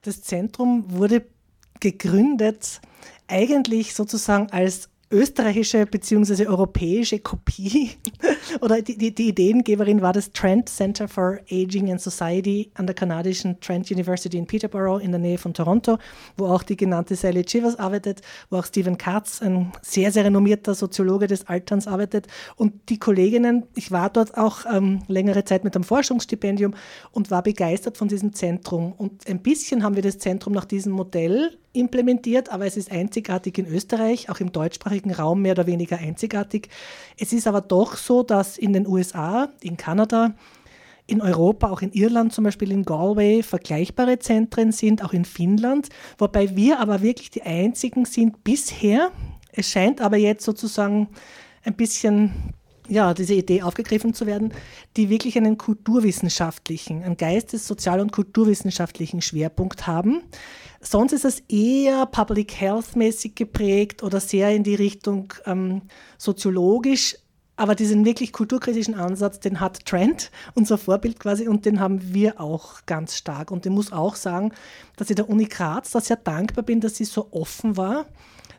Das 0.01 0.23
Zentrum 0.23 0.85
wurde 0.89 1.27
gegründet 1.79 2.81
eigentlich 3.29 3.95
sozusagen 3.95 4.51
als 4.51 4.89
österreichische 5.13 5.87
bzw. 5.87 6.47
europäische 6.47 7.19
Kopie 7.21 7.91
oder 8.61 8.83
die, 8.83 8.97
die, 8.97 9.15
die, 9.15 9.29
Ideengeberin 9.29 10.03
war 10.03 10.13
das 10.13 10.33
Trent 10.33 10.69
Center 10.69 11.07
for 11.07 11.39
Aging 11.51 11.91
and 11.91 12.01
Society 12.01 12.71
an 12.75 12.87
der 12.87 12.95
kanadischen 12.95 13.61
Trent 13.61 13.91
University 13.91 14.37
in 14.37 14.47
Peterborough 14.47 14.99
in 14.99 15.13
der 15.13 15.21
Nähe 15.21 15.39
von 15.39 15.55
Toronto, 15.55 15.99
wo 16.37 16.47
auch 16.47 16.63
die 16.63 16.77
genannte 16.77 17.15
Sally 17.15 17.45
Chivers 17.45 17.79
arbeitet, 17.79 18.23
wo 18.51 18.57
auch 18.57 18.67
Stephen 18.67 18.99
Katz, 18.99 19.43
ein 19.43 19.73
sehr, 19.83 20.11
sehr 20.11 20.25
renommierter 20.25 20.75
Soziologe 20.75 21.27
des 21.27 21.47
Alterns, 21.47 21.87
arbeitet. 21.87 22.27
Und 22.57 22.89
die 22.89 22.99
Kolleginnen, 22.99 23.65
ich 23.75 23.91
war 23.91 24.11
dort 24.11 24.37
auch 24.37 24.61
ähm, 24.73 25.01
längere 25.09 25.45
Zeit 25.45 25.65
mit 25.65 25.75
einem 25.75 25.85
Forschungsstipendium 25.85 26.75
und 27.11 27.31
war 27.31 27.43
begeistert 27.43 27.97
von 27.97 28.09
diesem 28.09 28.33
Zentrum. 28.33 28.93
Und 28.93 29.29
ein 29.29 29.41
bisschen 29.41 29.83
haben 29.83 29.97
wir 29.97 30.03
das 30.03 30.19
Zentrum 30.19 30.53
nach 30.53 30.65
diesem 30.65 30.93
Modell 30.93 31.59
implementiert, 31.73 32.51
aber 32.51 32.67
es 32.67 32.77
ist 32.77 32.91
einzigartig 32.91 33.59
in 33.59 33.67
Österreich, 33.67 34.29
auch 34.31 34.41
im 34.41 34.53
deutschsprachigen 34.53 35.13
Raum 35.13 35.43
mehr 35.43 35.53
oder 35.53 35.67
weniger 35.67 35.99
einzigartig. 35.99 36.69
Es 37.19 37.33
ist 37.33 37.47
aber 37.47 37.61
doch 37.61 37.97
so, 37.97 38.23
dass 38.23 38.59
in 38.59 38.73
den 38.73 38.87
USA, 38.87 39.49
in 39.61 39.77
Kanada, 39.77 40.35
in 41.07 41.21
Europa, 41.21 41.71
auch 41.71 41.83
in 41.83 41.93
Irland 41.93 42.33
zum 42.33 42.45
Beispiel 42.45 42.71
in 42.71 42.85
Galway 42.85 43.43
vergleichbare 43.43 44.19
Zentren 44.19 44.73
sind, 44.73 45.05
auch 45.05 45.13
in 45.13 45.25
Finnland, 45.25 45.89
wobei 46.19 46.55
wir 46.57 46.79
aber 46.81 47.03
wirklich 47.03 47.31
die 47.31 47.43
einzigen 47.43 48.05
sind 48.05 48.45
bisher. 48.45 49.11
Es 49.53 49.69
scheint 49.69 50.01
aber 50.01 50.17
jetzt 50.17 50.45
sozusagen 50.45 51.09
ein 51.65 51.75
bisschen 51.75 52.55
ja, 52.89 53.15
diese 53.15 53.35
Idee 53.35 53.63
aufgegriffen 53.63 54.13
zu 54.13 54.27
werden, 54.27 54.53
die 54.97 55.09
wirklich 55.09 55.37
einen 55.37 55.57
kulturwissenschaftlichen, 55.57 57.03
einen 57.03 57.17
geistes-, 57.17 57.67
sozial- 57.67 58.01
und 58.01 58.13
kulturwissenschaftlichen 58.13 59.23
Schwerpunkt 59.23 59.87
haben. 59.87 60.23
Sonst 60.85 61.13
ist 61.13 61.25
es 61.25 61.41
eher 61.49 62.07
Public 62.07 62.61
Health-mäßig 62.61 63.37
geprägt 63.37 64.03
oder 64.03 64.19
sehr 64.19 64.51
in 64.51 64.65
die 64.65 64.75
Richtung 64.75 65.33
ähm, 65.47 65.83
soziologisch. 66.19 67.17
Aber 67.55 67.77
diesen 67.77 68.05
wirklich 68.05 68.33
kulturkritischen 68.33 68.95
Ansatz, 68.95 69.39
den 69.39 69.61
hat 69.61 69.87
Trent, 69.87 70.33
unser 70.55 70.79
Vorbild 70.79 71.21
quasi, 71.21 71.47
und 71.47 71.67
den 71.67 71.79
haben 71.79 72.13
wir 72.13 72.41
auch 72.41 72.85
ganz 72.87 73.17
stark. 73.17 73.53
Und 73.53 73.65
ich 73.65 73.71
muss 73.71 73.93
auch 73.93 74.17
sagen, 74.17 74.53
dass 74.97 75.09
ich 75.09 75.15
der 75.15 75.29
Uni 75.29 75.45
Graz 75.45 75.93
da 75.93 76.01
sehr 76.01 76.17
dankbar 76.17 76.65
bin, 76.65 76.81
dass 76.81 76.97
sie 76.97 77.05
so 77.05 77.29
offen 77.31 77.77
war, 77.77 78.07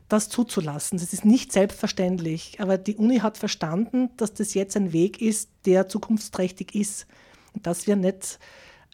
das 0.07 0.29
zuzulassen. 0.29 0.99
Das 0.99 1.12
ist 1.12 1.25
nicht 1.25 1.51
selbstverständlich. 1.51 2.57
Aber 2.59 2.77
die 2.77 2.95
Uni 2.95 3.17
hat 3.17 3.38
verstanden, 3.38 4.12
dass 4.15 4.33
das 4.33 4.53
jetzt 4.53 4.77
ein 4.77 4.93
Weg 4.93 5.21
ist, 5.21 5.49
der 5.65 5.89
zukunftsträchtig 5.89 6.73
ist. 6.73 7.05
Und 7.53 7.67
dass 7.67 7.86
wir 7.86 7.97
nicht 7.97 8.39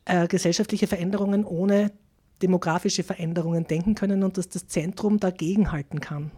äh, 0.06 0.28
gesellschaftliche 0.28 0.88
Veränderungen 0.88 1.46
ohne 1.46 1.92
demografische 2.42 3.04
Veränderungen 3.04 3.68
denken 3.68 3.96
können 3.96 4.24
und 4.24 4.38
dass 4.38 4.50
das 4.50 4.68
Zentrum 4.68 5.20
dagegenhalten 5.20 6.00
kann. 6.00 6.32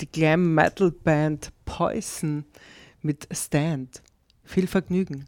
Die 0.00 0.10
Glam 0.10 0.54
Metal 0.54 0.90
Band 0.90 1.52
Poison 1.64 2.44
mit 3.02 3.28
Stand. 3.30 4.02
Viel 4.42 4.66
Vergnügen. 4.66 5.26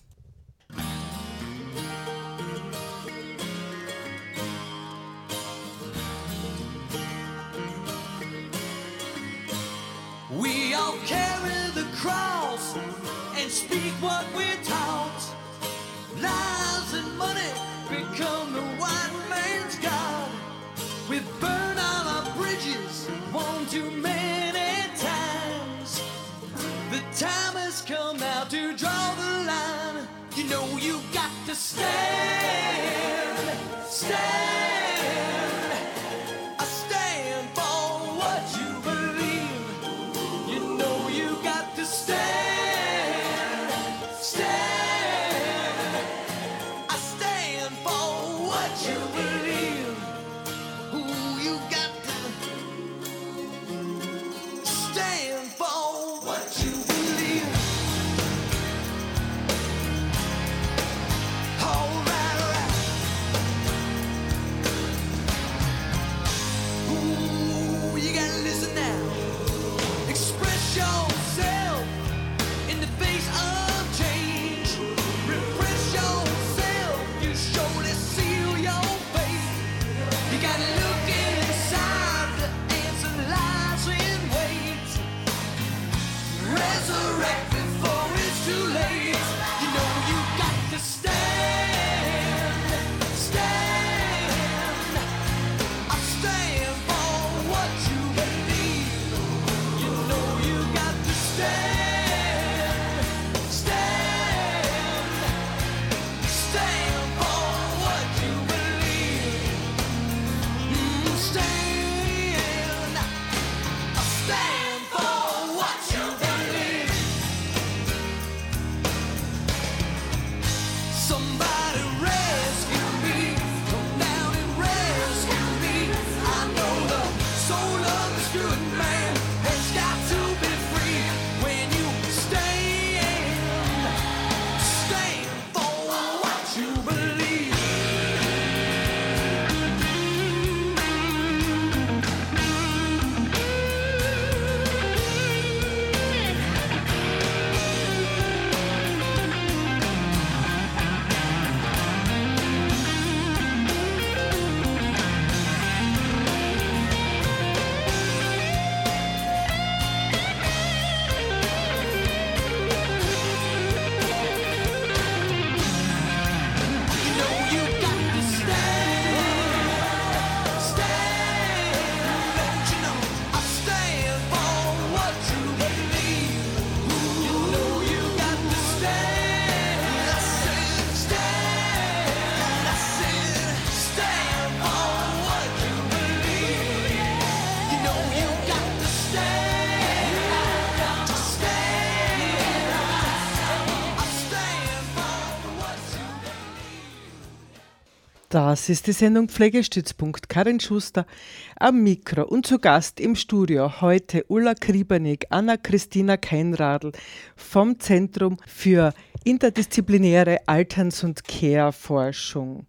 Das 198.35 198.69
ist 198.69 198.89
die 198.89 198.93
Sendung 198.93 199.29
Pflegestützpunkt. 199.29 200.29
Karin 200.29 200.59
Schuster 200.59 201.07
am 201.55 201.85
Mikro 201.85 202.25
und 202.25 202.45
zu 202.45 202.59
Gast 202.59 202.99
im 202.99 203.15
Studio 203.15 203.81
heute 203.81 204.25
Ulla 204.27 204.55
Kriebernig, 204.55 205.27
Anna-Christina 205.31 206.17
Keinradl 206.17 206.91
vom 207.37 207.79
Zentrum 207.79 208.39
für 208.45 208.93
interdisziplinäre 209.23 210.49
Alterns- 210.49 211.05
und 211.05 211.23
Care-Forschung. 211.23 212.67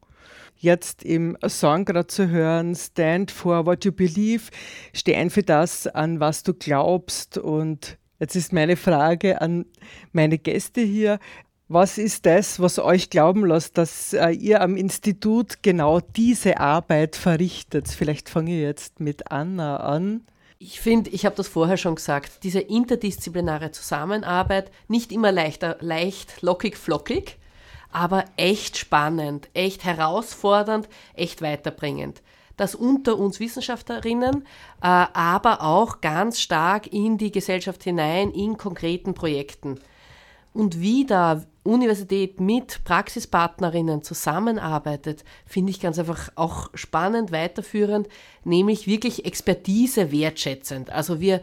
Jetzt 0.56 1.02
im 1.02 1.36
Song 1.48 1.84
gerade 1.86 2.06
zu 2.06 2.30
hören, 2.30 2.76
Stand 2.76 3.32
for 3.32 3.66
what 3.66 3.86
you 3.86 3.92
believe, 3.92 4.52
steh 4.94 5.16
ein 5.16 5.32
für 5.32 5.42
das, 5.42 5.88
an 5.88 6.20
was 6.20 6.44
du 6.44 6.54
glaubst. 6.54 7.40
Und 7.40 7.98
jetzt 8.20 8.36
ist 8.36 8.54
meine 8.54 8.76
Frage 8.76 9.42
an 9.42 9.66
meine 10.12 10.38
Gäste 10.38 10.82
hier. 10.82 11.18
Was 11.68 11.98
ist 11.98 12.28
das, 12.28 12.60
was 12.60 12.78
euch 12.78 13.10
glauben 13.10 13.44
lässt, 13.44 13.80
dass 13.80 14.14
äh, 14.14 14.30
ihr 14.30 14.62
am 14.62 14.78
Institut 14.78 15.64
genau 15.64 16.00
diese 16.00 16.60
Arbeit 16.60 17.16
verrichtet? 17.16 17.88
Vielleicht 17.88 18.30
fange 18.30 18.52
ich 18.52 18.62
jetzt 18.62 19.00
mit 19.00 19.32
Anna 19.32 19.78
an. 19.78 20.28
Ich 20.60 20.80
finde, 20.80 21.10
ich 21.10 21.26
habe 21.26 21.36
das 21.36 21.48
vorher 21.48 21.78
schon 21.78 21.96
gesagt, 21.96 22.44
diese 22.44 22.60
interdisziplinäre 22.60 23.72
Zusammenarbeit, 23.72 24.72
nicht 24.88 25.12
immer 25.12 25.32
leichter, 25.32 25.78
leicht, 25.80 26.44
lockig, 26.44 26.78
flockig, 26.78 27.38
aber 27.92 28.26
echt 28.38 28.78
spannend, 28.78 29.50
echt 29.56 29.86
herausfordernd, 29.86 30.88
echt 31.16 31.42
weiterbringend. 31.42 32.22
Das 32.58 32.76
unter 32.76 33.18
uns 33.18 33.40
Wissenschaftlerinnen, 33.40 34.44
äh, 34.82 34.88
aber 35.14 35.64
auch 35.64 36.00
ganz 36.02 36.40
stark 36.40 36.94
in 36.94 37.18
die 37.18 37.32
Gesellschaft 37.32 37.84
hinein, 37.84 38.30
in 38.30 38.56
konkreten 38.56 39.16
Projekten. 39.16 39.80
Und 40.54 40.80
wie 40.80 41.06
da 41.06 41.44
Universität 41.66 42.40
mit 42.40 42.84
Praxispartnerinnen 42.84 44.04
zusammenarbeitet, 44.04 45.24
finde 45.46 45.72
ich 45.72 45.80
ganz 45.80 45.98
einfach 45.98 46.30
auch 46.36 46.70
spannend 46.74 47.32
weiterführend, 47.32 48.08
nämlich 48.44 48.88
wirklich 48.88 49.26
Expertise 49.26 50.12
wertschätzend. 50.12 50.92
Also 50.92 51.20
wir 51.20 51.42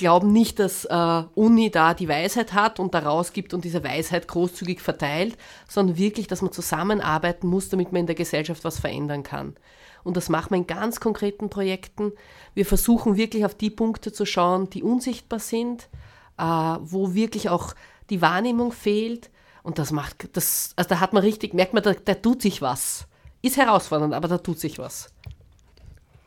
glauben 0.00 0.32
nicht, 0.32 0.58
dass 0.58 0.86
äh, 0.86 1.22
Uni 1.34 1.70
da 1.70 1.92
die 1.92 2.08
Weisheit 2.08 2.54
hat 2.54 2.80
und 2.80 2.94
daraus 2.94 3.34
gibt 3.34 3.52
und 3.52 3.64
diese 3.64 3.84
Weisheit 3.84 4.28
großzügig 4.28 4.80
verteilt, 4.80 5.36
sondern 5.68 5.98
wirklich, 5.98 6.26
dass 6.26 6.40
man 6.40 6.52
zusammenarbeiten 6.52 7.46
muss, 7.46 7.68
damit 7.68 7.92
man 7.92 8.00
in 8.00 8.06
der 8.06 8.14
Gesellschaft 8.14 8.64
was 8.64 8.78
verändern 8.78 9.22
kann. 9.22 9.56
Und 10.02 10.16
das 10.16 10.30
machen 10.30 10.52
wir 10.52 10.56
in 10.56 10.66
ganz 10.66 11.00
konkreten 11.00 11.50
Projekten. 11.50 12.12
Wir 12.54 12.64
versuchen 12.64 13.16
wirklich 13.16 13.44
auf 13.44 13.54
die 13.54 13.68
Punkte 13.68 14.12
zu 14.12 14.24
schauen, 14.24 14.70
die 14.70 14.82
unsichtbar 14.82 15.38
sind, 15.38 15.90
äh, 16.38 16.42
wo 16.42 17.12
wirklich 17.12 17.50
auch 17.50 17.74
die 18.08 18.22
Wahrnehmung 18.22 18.72
fehlt. 18.72 19.30
Und 19.62 19.78
das 19.78 19.92
macht, 19.92 20.36
das, 20.36 20.72
also 20.76 20.88
da 20.88 21.00
hat 21.00 21.12
man 21.12 21.22
richtig, 21.22 21.54
merkt 21.54 21.74
man, 21.74 21.82
da, 21.82 21.94
da 21.94 22.14
tut 22.14 22.42
sich 22.42 22.62
was. 22.62 23.06
Ist 23.42 23.56
herausfordernd, 23.56 24.14
aber 24.14 24.28
da 24.28 24.38
tut 24.38 24.58
sich 24.58 24.78
was. 24.78 25.08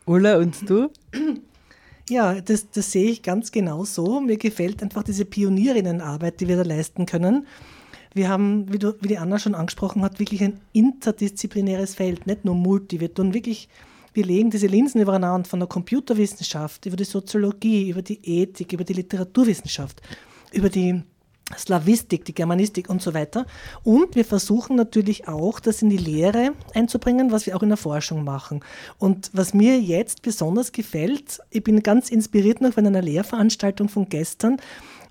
Ulla, 0.06 0.38
und 0.38 0.70
du? 0.70 0.90
Ja, 2.10 2.42
das, 2.42 2.70
das 2.70 2.92
sehe 2.92 3.10
ich 3.10 3.24
ganz 3.24 3.52
genau 3.52 3.86
so. 3.86 4.20
Mir 4.20 4.38
gefällt 4.38 4.84
einfach 4.84 5.04
diese 5.04 5.24
Pionierinnenarbeit, 5.24 6.42
die 6.42 6.48
wir 6.48 6.58
da 6.58 6.64
leisten 6.64 7.06
können. 7.06 7.48
Wir 8.14 8.30
haben, 8.30 8.72
wie, 8.72 8.80
du, 8.80 8.94
wie 9.00 9.08
die 9.08 9.18
Anna 9.18 9.40
schon 9.40 9.56
angesprochen 9.56 10.04
hat, 10.04 10.20
wirklich 10.20 10.44
ein 10.44 10.60
interdisziplinäres 10.74 11.96
Feld, 11.96 12.28
nicht 12.28 12.46
nur 12.46 12.56
Multi. 12.56 13.00
Wir 13.00 13.14
tun 13.14 13.34
wirklich, 13.34 13.70
wir 14.14 14.26
legen 14.26 14.52
diese 14.52 14.68
Linsen 14.68 15.02
übereinander 15.02 15.50
von 15.50 15.60
der 15.60 15.70
Computerwissenschaft, 15.70 16.86
über 16.86 16.98
die 16.98 17.06
Soziologie, 17.06 17.90
über 17.90 18.02
die 18.02 18.20
Ethik, 18.24 18.74
über 18.74 18.84
die 18.84 18.94
Literaturwissenschaft, 18.94 20.02
über 20.52 20.70
die 20.70 21.02
Slavistik, 21.58 22.26
die 22.26 22.34
Germanistik 22.34 22.90
und 22.90 23.02
so 23.02 23.14
weiter. 23.14 23.46
Und 23.84 24.16
wir 24.16 24.26
versuchen 24.26 24.76
natürlich 24.76 25.28
auch, 25.28 25.60
das 25.60 25.82
in 25.82 25.90
die 25.90 25.98
Lehre 25.98 26.54
einzubringen, 26.74 27.32
was 27.32 27.46
wir 27.46 27.56
auch 27.56 27.64
in 27.64 27.70
der 27.70 27.78
Forschung 27.78 28.24
machen. 28.24 28.62
Und 28.98 29.30
was 29.34 29.54
mir 29.54 29.80
jetzt 29.80 30.22
besonders 30.22 30.72
gefällt, 30.72 31.40
ich 31.50 31.64
bin 31.64 31.84
ganz 31.84 32.10
inspiriert 32.10 32.62
noch 32.62 32.74
von 32.74 32.88
einer 32.88 33.02
Lehrveranstaltung 33.02 33.90
von 33.90 34.08
gestern, 34.10 34.58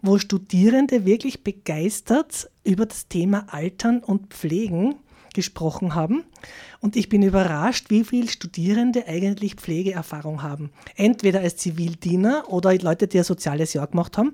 wo 0.00 0.18
Studierende 0.18 1.04
wirklich 1.04 1.44
begeistert 1.44 2.50
über 2.64 2.86
das 2.86 3.08
Thema 3.08 3.46
Altern 3.48 4.00
und 4.00 4.34
Pflegen 4.34 4.96
gesprochen 5.34 5.94
haben. 5.94 6.24
Und 6.80 6.96
ich 6.96 7.08
bin 7.08 7.22
überrascht, 7.22 7.88
wie 7.88 8.04
viele 8.04 8.28
Studierende 8.28 9.06
eigentlich 9.06 9.54
Pflegeerfahrung 9.54 10.42
haben. 10.42 10.70
Entweder 10.96 11.40
als 11.40 11.56
Zivildiener 11.56 12.44
oder 12.48 12.74
Leute, 12.74 13.06
die 13.06 13.18
ein 13.18 13.24
soziales 13.24 13.72
Jahr 13.72 13.86
gemacht 13.86 14.18
haben 14.18 14.32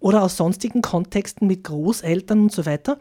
oder 0.00 0.22
aus 0.22 0.36
sonstigen 0.36 0.82
Kontexten 0.82 1.46
mit 1.46 1.64
Großeltern 1.64 2.40
und 2.40 2.52
so 2.52 2.66
weiter. 2.66 2.98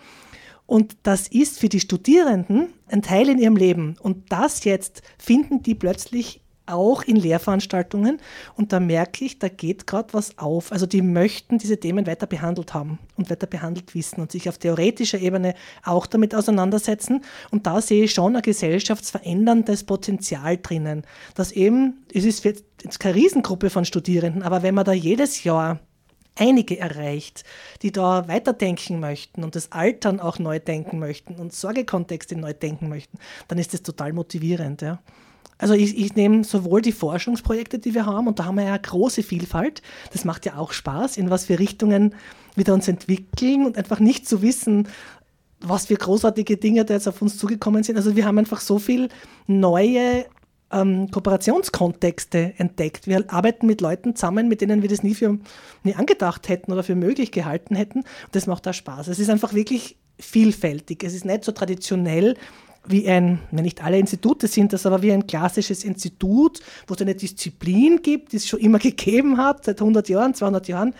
Und 0.65 0.97
das 1.01 1.27
ist 1.27 1.59
für 1.59 1.69
die 1.69 1.79
Studierenden 1.79 2.73
ein 2.88 3.01
Teil 3.01 3.29
in 3.29 3.39
ihrem 3.39 3.55
Leben. 3.55 3.95
Und 4.01 4.31
das 4.31 4.65
jetzt 4.65 5.01
finden 5.17 5.63
die 5.63 5.73
plötzlich 5.73 6.41
auch 6.69 7.01
in 7.01 7.15
Lehrveranstaltungen. 7.15 8.19
Und 8.55 8.71
da 8.71 8.79
merke 8.79 9.25
ich, 9.25 9.39
da 9.39 9.47
geht 9.47 9.88
gerade 9.88 10.13
was 10.13 10.38
auf. 10.38 10.71
Also 10.71 10.85
die 10.85 11.01
möchten 11.01 11.57
diese 11.57 11.79
Themen 11.79 12.05
weiter 12.05 12.27
behandelt 12.27 12.73
haben 12.73 12.99
und 13.17 13.29
weiter 13.29 13.47
behandelt 13.47 13.95
wissen 13.95 14.21
und 14.21 14.31
sich 14.31 14.47
auf 14.47 14.57
theoretischer 14.57 15.19
Ebene 15.19 15.55
auch 15.83 16.05
damit 16.05 16.35
auseinandersetzen. 16.35 17.21
Und 17.51 17.65
da 17.65 17.81
sehe 17.81 18.03
ich 18.03 18.13
schon 18.13 18.35
ein 18.35 18.41
gesellschaftsveränderndes 18.41 19.83
Potenzial 19.83 20.57
drinnen. 20.57 21.03
Dass 21.35 21.51
eben, 21.51 22.05
es 22.13 22.25
ist 22.25 22.43
jetzt 22.45 22.99
keine 22.99 23.15
Riesengruppe 23.15 23.69
von 23.69 23.85
Studierenden, 23.85 24.43
aber 24.43 24.62
wenn 24.62 24.75
man 24.75 24.85
da 24.85 24.93
jedes 24.93 25.43
Jahr 25.43 25.79
einige 26.35 26.79
erreicht, 26.79 27.43
die 27.81 27.91
da 27.91 28.27
weiterdenken 28.27 28.99
möchten 28.99 29.43
und 29.43 29.55
das 29.55 29.71
Altern 29.71 30.19
auch 30.19 30.39
neu 30.39 30.59
denken 30.59 30.99
möchten 30.99 31.35
und 31.35 31.53
Sorgekontexte 31.53 32.35
neu 32.35 32.53
denken 32.53 32.89
möchten, 32.89 33.17
dann 33.47 33.57
ist 33.57 33.73
das 33.73 33.81
total 33.81 34.13
motivierend. 34.13 34.81
Ja. 34.81 34.99
Also 35.57 35.73
ich, 35.73 35.97
ich 35.97 36.15
nehme 36.15 36.45
sowohl 36.45 36.81
die 36.81 36.93
Forschungsprojekte, 36.93 37.79
die 37.79 37.93
wir 37.93 38.05
haben, 38.05 38.27
und 38.27 38.39
da 38.39 38.45
haben 38.45 38.55
wir 38.55 38.63
ja 38.63 38.77
große 38.77 39.23
Vielfalt. 39.23 39.81
Das 40.13 40.23
macht 40.23 40.45
ja 40.45 40.57
auch 40.57 40.71
Spaß, 40.71 41.17
in 41.17 41.29
was 41.29 41.45
für 41.45 41.59
Richtungen 41.59 42.15
wir 42.55 42.73
uns 42.73 42.87
entwickeln 42.87 43.65
und 43.65 43.77
einfach 43.77 43.99
nicht 43.99 44.27
zu 44.27 44.41
wissen, 44.41 44.87
was 45.59 45.87
für 45.87 45.95
großartige 45.95 46.55
Dinge 46.55 46.85
da 46.85 46.93
jetzt 46.93 47.07
auf 47.07 47.21
uns 47.21 47.37
zugekommen 47.37 47.83
sind. 47.83 47.97
Also 47.97 48.15
wir 48.15 48.25
haben 48.25 48.37
einfach 48.37 48.61
so 48.61 48.79
viel 48.79 49.09
neue 49.47 50.25
ähm, 50.71 51.10
Kooperationskontexte 51.12 52.53
entdeckt. 52.58 53.08
Wir 53.08 53.25
arbeiten 53.27 53.65
mit 53.65 53.82
Leuten 53.82 54.15
zusammen, 54.15 54.47
mit 54.47 54.62
denen 54.62 54.82
wir 54.82 54.89
das 54.89 55.03
nie, 55.03 55.15
für, 55.15 55.38
nie 55.84 55.95
angedacht 55.95 56.49
hätten 56.49 56.71
oder 56.71 56.84
für 56.84 56.95
möglich 56.95 57.32
gehalten 57.32 57.75
hätten. 57.75 58.03
Das 58.32 58.47
macht 58.47 58.65
da 58.65 58.73
Spaß. 58.73 59.08
Es 59.08 59.19
ist 59.19 59.29
einfach 59.29 59.53
wirklich 59.53 59.97
vielfältig. 60.19 61.03
Es 61.03 61.13
ist 61.13 61.25
nicht 61.25 61.43
so 61.43 61.51
traditionell 61.51 62.36
wie 62.86 63.08
ein, 63.08 63.39
ja, 63.51 63.62
nicht 63.62 63.84
alle 63.84 63.99
Institute 63.99 64.47
sind 64.47 64.73
das, 64.73 64.86
aber 64.86 65.01
wie 65.01 65.12
ein 65.12 65.27
klassisches 65.27 65.84
Institut, 65.84 66.62
wo 66.88 66.93
es 66.93 67.01
eine 67.01 67.15
Disziplin 67.15 68.01
gibt, 68.01 68.32
die 68.32 68.38
es 68.38 68.47
schon 68.47 68.60
immer 68.60 68.79
gegeben 68.79 69.38
hat, 69.38 69.65
seit 69.65 69.79
100 69.82 70.10
Jahren, 70.10 70.34
200 70.34 70.67
Jahren. 70.67 70.95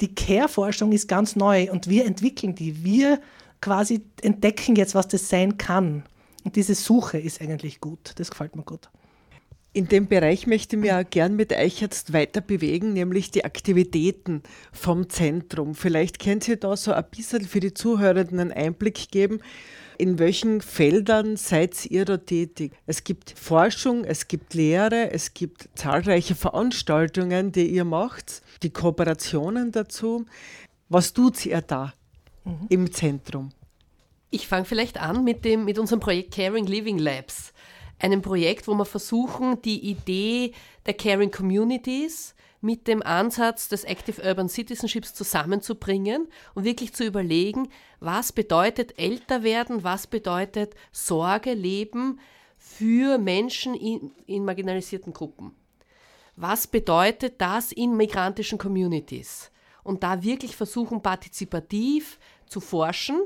Die 0.00 0.14
Care-Forschung 0.14 0.92
ist 0.92 1.08
ganz 1.08 1.36
neu 1.36 1.70
und 1.70 1.88
wir 1.88 2.06
entwickeln 2.06 2.54
die. 2.54 2.84
Wir 2.84 3.20
quasi 3.60 4.02
entdecken 4.22 4.76
jetzt, 4.76 4.94
was 4.94 5.08
das 5.08 5.28
sein 5.28 5.58
kann. 5.58 6.04
Und 6.44 6.56
diese 6.56 6.74
Suche 6.74 7.18
ist 7.18 7.42
eigentlich 7.42 7.80
gut. 7.80 8.12
Das 8.16 8.30
gefällt 8.30 8.56
mir 8.56 8.62
gut. 8.62 8.88
In 9.72 9.86
dem 9.86 10.08
Bereich 10.08 10.48
möchte 10.48 10.74
ich 10.74 10.82
mich 10.82 10.92
auch 10.92 11.08
gern 11.08 11.36
mit 11.36 11.52
euch 11.52 11.80
jetzt 11.80 12.12
weiter 12.12 12.40
bewegen, 12.40 12.92
nämlich 12.92 13.30
die 13.30 13.44
Aktivitäten 13.44 14.42
vom 14.72 15.08
Zentrum. 15.08 15.76
Vielleicht 15.76 16.18
könnt 16.18 16.48
ihr 16.48 16.56
da 16.56 16.76
so 16.76 16.92
ein 16.92 17.04
bisschen 17.08 17.44
für 17.44 17.60
die 17.60 17.72
Zuhörenden 17.72 18.40
einen 18.40 18.52
Einblick 18.52 19.12
geben, 19.12 19.40
in 19.96 20.18
welchen 20.18 20.60
Feldern 20.60 21.36
seid 21.36 21.86
ihr 21.86 22.04
da 22.04 22.16
tätig? 22.16 22.72
Es 22.86 23.04
gibt 23.04 23.30
Forschung, 23.38 24.02
es 24.04 24.26
gibt 24.26 24.54
Lehre, 24.54 25.12
es 25.12 25.34
gibt 25.34 25.68
zahlreiche 25.76 26.34
Veranstaltungen, 26.34 27.52
die 27.52 27.66
ihr 27.66 27.84
macht, 27.84 28.42
die 28.64 28.70
Kooperationen 28.70 29.70
dazu. 29.70 30.26
Was 30.88 31.12
tut 31.12 31.46
ihr 31.46 31.60
da 31.60 31.92
im 32.70 32.90
Zentrum? 32.90 33.50
Ich 34.30 34.48
fange 34.48 34.64
vielleicht 34.64 35.00
an 35.00 35.22
mit, 35.22 35.44
dem, 35.44 35.64
mit 35.64 35.78
unserem 35.78 36.00
Projekt 36.00 36.34
Caring 36.34 36.66
Living 36.66 36.98
Labs. 36.98 37.52
Einem 38.00 38.22
Projekt, 38.22 38.66
wo 38.66 38.74
wir 38.74 38.86
versuchen, 38.86 39.60
die 39.62 39.90
Idee 39.90 40.52
der 40.86 40.94
Caring 40.94 41.30
Communities 41.30 42.34
mit 42.62 42.88
dem 42.88 43.02
Ansatz 43.02 43.68
des 43.68 43.84
Active 43.84 44.22
Urban 44.22 44.48
Citizenships 44.48 45.12
zusammenzubringen 45.14 46.26
und 46.54 46.64
wirklich 46.64 46.94
zu 46.94 47.04
überlegen, 47.04 47.68
was 48.00 48.32
bedeutet 48.32 48.98
älter 48.98 49.42
werden, 49.42 49.84
was 49.84 50.06
bedeutet 50.06 50.74
Sorge 50.92 51.52
leben 51.52 52.20
für 52.56 53.18
Menschen 53.18 53.74
in, 53.74 54.12
in 54.26 54.44
marginalisierten 54.44 55.12
Gruppen. 55.12 55.54
Was 56.36 56.66
bedeutet 56.66 57.38
das 57.38 57.70
in 57.70 57.96
migrantischen 57.98 58.58
Communities? 58.58 59.50
Und 59.82 60.02
da 60.02 60.22
wirklich 60.22 60.56
versuchen, 60.56 61.02
partizipativ 61.02 62.18
zu 62.46 62.60
forschen 62.60 63.20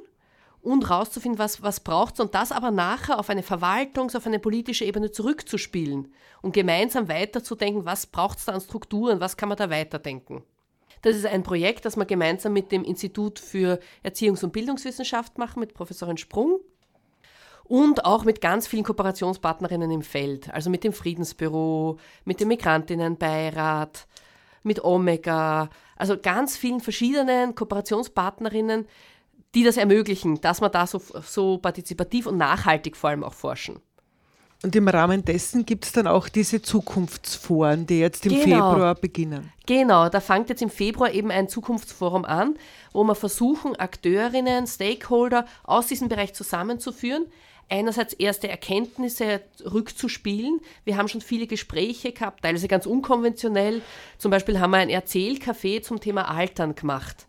und 0.64 0.88
rauszufinden, 0.88 1.38
was, 1.38 1.62
was 1.62 1.80
braucht 1.80 2.14
es 2.14 2.20
und 2.20 2.34
das 2.34 2.50
aber 2.50 2.70
nachher 2.70 3.18
auf 3.18 3.30
eine 3.30 3.42
Verwaltungs-, 3.42 4.16
auf 4.16 4.26
eine 4.26 4.38
politische 4.38 4.84
Ebene 4.84 5.10
zurückzuspielen 5.10 6.12
und 6.42 6.54
gemeinsam 6.54 7.08
weiterzudenken, 7.08 7.84
was 7.84 8.06
braucht 8.06 8.38
es 8.38 8.46
da 8.46 8.52
an 8.52 8.60
Strukturen, 8.60 9.20
was 9.20 9.36
kann 9.36 9.48
man 9.48 9.58
da 9.58 9.70
weiterdenken. 9.70 10.42
Das 11.02 11.16
ist 11.16 11.26
ein 11.26 11.42
Projekt, 11.42 11.84
das 11.84 11.96
wir 11.96 12.06
gemeinsam 12.06 12.54
mit 12.54 12.72
dem 12.72 12.82
Institut 12.82 13.38
für 13.38 13.78
Erziehungs- 14.02 14.42
und 14.42 14.52
Bildungswissenschaft 14.52 15.36
machen, 15.36 15.60
mit 15.60 15.74
Professorin 15.74 16.16
Sprung 16.16 16.60
und 17.64 18.06
auch 18.06 18.24
mit 18.24 18.40
ganz 18.40 18.66
vielen 18.66 18.84
Kooperationspartnerinnen 18.84 19.90
im 19.90 20.02
Feld, 20.02 20.52
also 20.52 20.70
mit 20.70 20.82
dem 20.82 20.94
Friedensbüro, 20.94 21.98
mit 22.24 22.40
dem 22.40 22.48
Migrantinnenbeirat, 22.48 24.06
mit 24.62 24.82
Omega, 24.82 25.68
also 25.96 26.16
ganz 26.18 26.56
vielen 26.56 26.80
verschiedenen 26.80 27.54
Kooperationspartnerinnen, 27.54 28.86
die 29.54 29.64
das 29.64 29.76
ermöglichen, 29.76 30.40
dass 30.40 30.60
wir 30.60 30.68
da 30.68 30.86
so, 30.86 31.00
so 31.22 31.58
partizipativ 31.58 32.26
und 32.26 32.36
nachhaltig 32.36 32.96
vor 32.96 33.10
allem 33.10 33.24
auch 33.24 33.34
forschen. 33.34 33.80
Und 34.64 34.74
im 34.76 34.88
Rahmen 34.88 35.22
dessen 35.22 35.66
gibt 35.66 35.84
es 35.84 35.92
dann 35.92 36.06
auch 36.06 36.30
diese 36.30 36.62
Zukunftsforen, 36.62 37.86
die 37.86 37.98
jetzt 37.98 38.24
im 38.24 38.32
Genau. 38.32 38.70
Februar 38.70 38.94
beginnen. 38.94 39.52
Genau, 39.66 40.08
da 40.08 40.20
fängt 40.20 40.48
jetzt 40.48 40.62
im 40.62 40.70
Februar 40.70 41.12
eben 41.12 41.30
ein 41.30 41.50
Zukunftsforum 41.50 42.24
an, 42.24 42.56
wo 42.92 43.04
wir 43.04 43.14
versuchen, 43.14 43.76
Akteurinnen, 43.76 44.66
Stakeholder 44.66 45.44
aus 45.64 45.88
diesem 45.88 46.08
Bereich 46.08 46.32
zusammenzuführen. 46.32 47.26
Einerseits 47.68 48.14
erste 48.14 48.48
Erkenntnisse 48.48 49.42
rückzuspielen. 49.70 50.60
Wir 50.84 50.96
haben 50.96 51.08
schon 51.08 51.20
viele 51.20 51.46
Gespräche 51.46 52.12
gehabt, 52.12 52.42
teilweise 52.42 52.68
ganz 52.68 52.86
unkonventionell. 52.86 53.82
Zum 54.16 54.30
Beispiel 54.30 54.60
haben 54.60 54.70
wir 54.70 54.78
ein 54.78 54.90
Erzählcafé 54.90 55.82
zum 55.82 56.00
Thema 56.00 56.30
Altern 56.30 56.74
gemacht. 56.74 57.26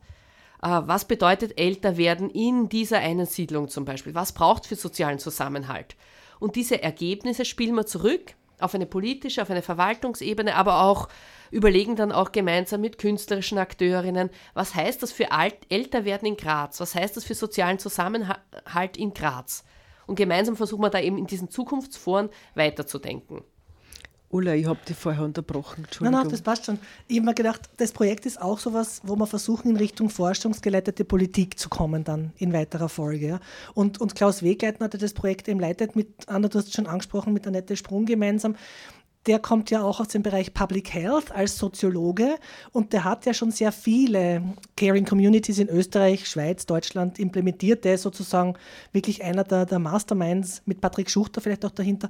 Äh, 0.65 0.87
Was 0.87 1.05
bedeutet 1.05 1.59
älter 1.59 1.95
werden 1.95 2.29
in 2.29 2.69
dieser 2.69 2.97
einen 2.99 3.27
Siedlung 3.27 3.69
zum 3.69 3.85
Beispiel? 3.85 4.15
Was 4.15 4.33
braucht 4.33 4.65
für 4.65 4.75
sozialen 4.75 5.19
Zusammenhalt? 5.19 5.95
Und 6.39 6.55
diese 6.55 6.81
Ergebnisse 6.81 7.45
spielen 7.45 7.75
wir 7.75 7.85
zurück 7.85 8.33
auf 8.59 8.73
eine 8.73 8.85
politische, 8.85 9.41
auf 9.41 9.49
eine 9.49 9.61
Verwaltungsebene, 9.61 10.55
aber 10.55 10.81
auch 10.81 11.07
überlegen 11.51 11.95
dann 11.95 12.11
auch 12.11 12.31
gemeinsam 12.31 12.81
mit 12.81 12.97
künstlerischen 12.97 13.57
Akteurinnen, 13.57 14.29
was 14.53 14.73
heißt 14.73 15.03
das 15.03 15.11
für 15.11 15.31
Alt 15.31 15.55
Älterwerden 15.69 16.27
in 16.27 16.37
Graz? 16.37 16.79
Was 16.79 16.95
heißt 16.95 17.15
das 17.15 17.25
für 17.25 17.35
sozialen 17.35 17.79
Zusammenhalt 17.79 18.97
in 18.97 19.13
Graz? 19.13 19.63
Und 20.07 20.15
gemeinsam 20.15 20.55
versuchen 20.55 20.83
wir 20.83 20.89
da 20.89 20.99
eben 20.99 21.17
in 21.17 21.27
diesen 21.27 21.49
Zukunftsforen 21.49 22.29
weiterzudenken. 22.55 23.43
Ulla, 24.35 24.53
ich 24.53 24.65
habe 24.65 24.79
dich 24.85 24.97
vorher 24.97 25.23
unterbrochen. 25.23 25.87
Nein, 26.01 26.11
nein, 26.11 26.27
das 26.27 26.41
passt 26.41 26.65
schon. 26.65 26.77
Ich 27.07 27.15
habe 27.15 27.27
mir 27.27 27.33
gedacht, 27.33 27.61
das 27.77 27.93
Projekt 27.93 28.25
ist 28.25 28.41
auch 28.41 28.59
sowas, 28.59 28.99
wo 29.03 29.15
wir 29.15 29.27
versuchen, 29.27 29.71
in 29.71 29.77
Richtung 29.77 30.09
forschungsgeleitete 30.09 31.05
Politik 31.05 31.57
zu 31.57 31.69
kommen, 31.69 32.03
dann 32.03 32.33
in 32.37 32.51
weiterer 32.51 32.89
Folge. 32.89 33.27
Ja. 33.27 33.39
Und, 33.75 34.01
und 34.01 34.13
Klaus 34.13 34.43
Wegleitner, 34.43 34.89
der 34.89 34.99
das 34.99 35.13
Projekt 35.13 35.47
eben 35.47 35.61
leitet, 35.61 35.95
mit 35.95 36.09
Anna, 36.27 36.49
du 36.49 36.59
hast 36.59 36.67
es 36.67 36.73
schon 36.73 36.85
angesprochen, 36.85 37.31
mit 37.31 37.47
Annette 37.47 37.77
Sprung 37.77 38.05
gemeinsam, 38.05 38.57
der 39.27 39.39
kommt 39.39 39.71
ja 39.71 39.81
auch 39.81 39.99
aus 39.99 40.09
dem 40.09 40.21
Bereich 40.21 40.53
Public 40.53 40.93
Health 40.93 41.31
als 41.31 41.57
Soziologe 41.57 42.35
und 42.71 42.93
der 42.93 43.03
hat 43.03 43.25
ja 43.25 43.33
schon 43.33 43.51
sehr 43.51 43.71
viele 43.71 44.43
Caring 44.77 45.05
Communities 45.05 45.57
in 45.57 45.67
Österreich, 45.67 46.27
Schweiz, 46.27 46.65
Deutschland 46.65 47.17
implementiert. 47.17 47.85
Der 47.85 47.95
ist 47.95 48.03
sozusagen 48.03 48.55
wirklich 48.91 49.23
einer 49.23 49.43
der, 49.43 49.65
der 49.65 49.79
Masterminds 49.79 50.61
mit 50.65 50.79
Patrick 50.79 51.09
Schuchter 51.09 51.41
vielleicht 51.41 51.65
auch 51.65 51.71
dahinter, 51.71 52.09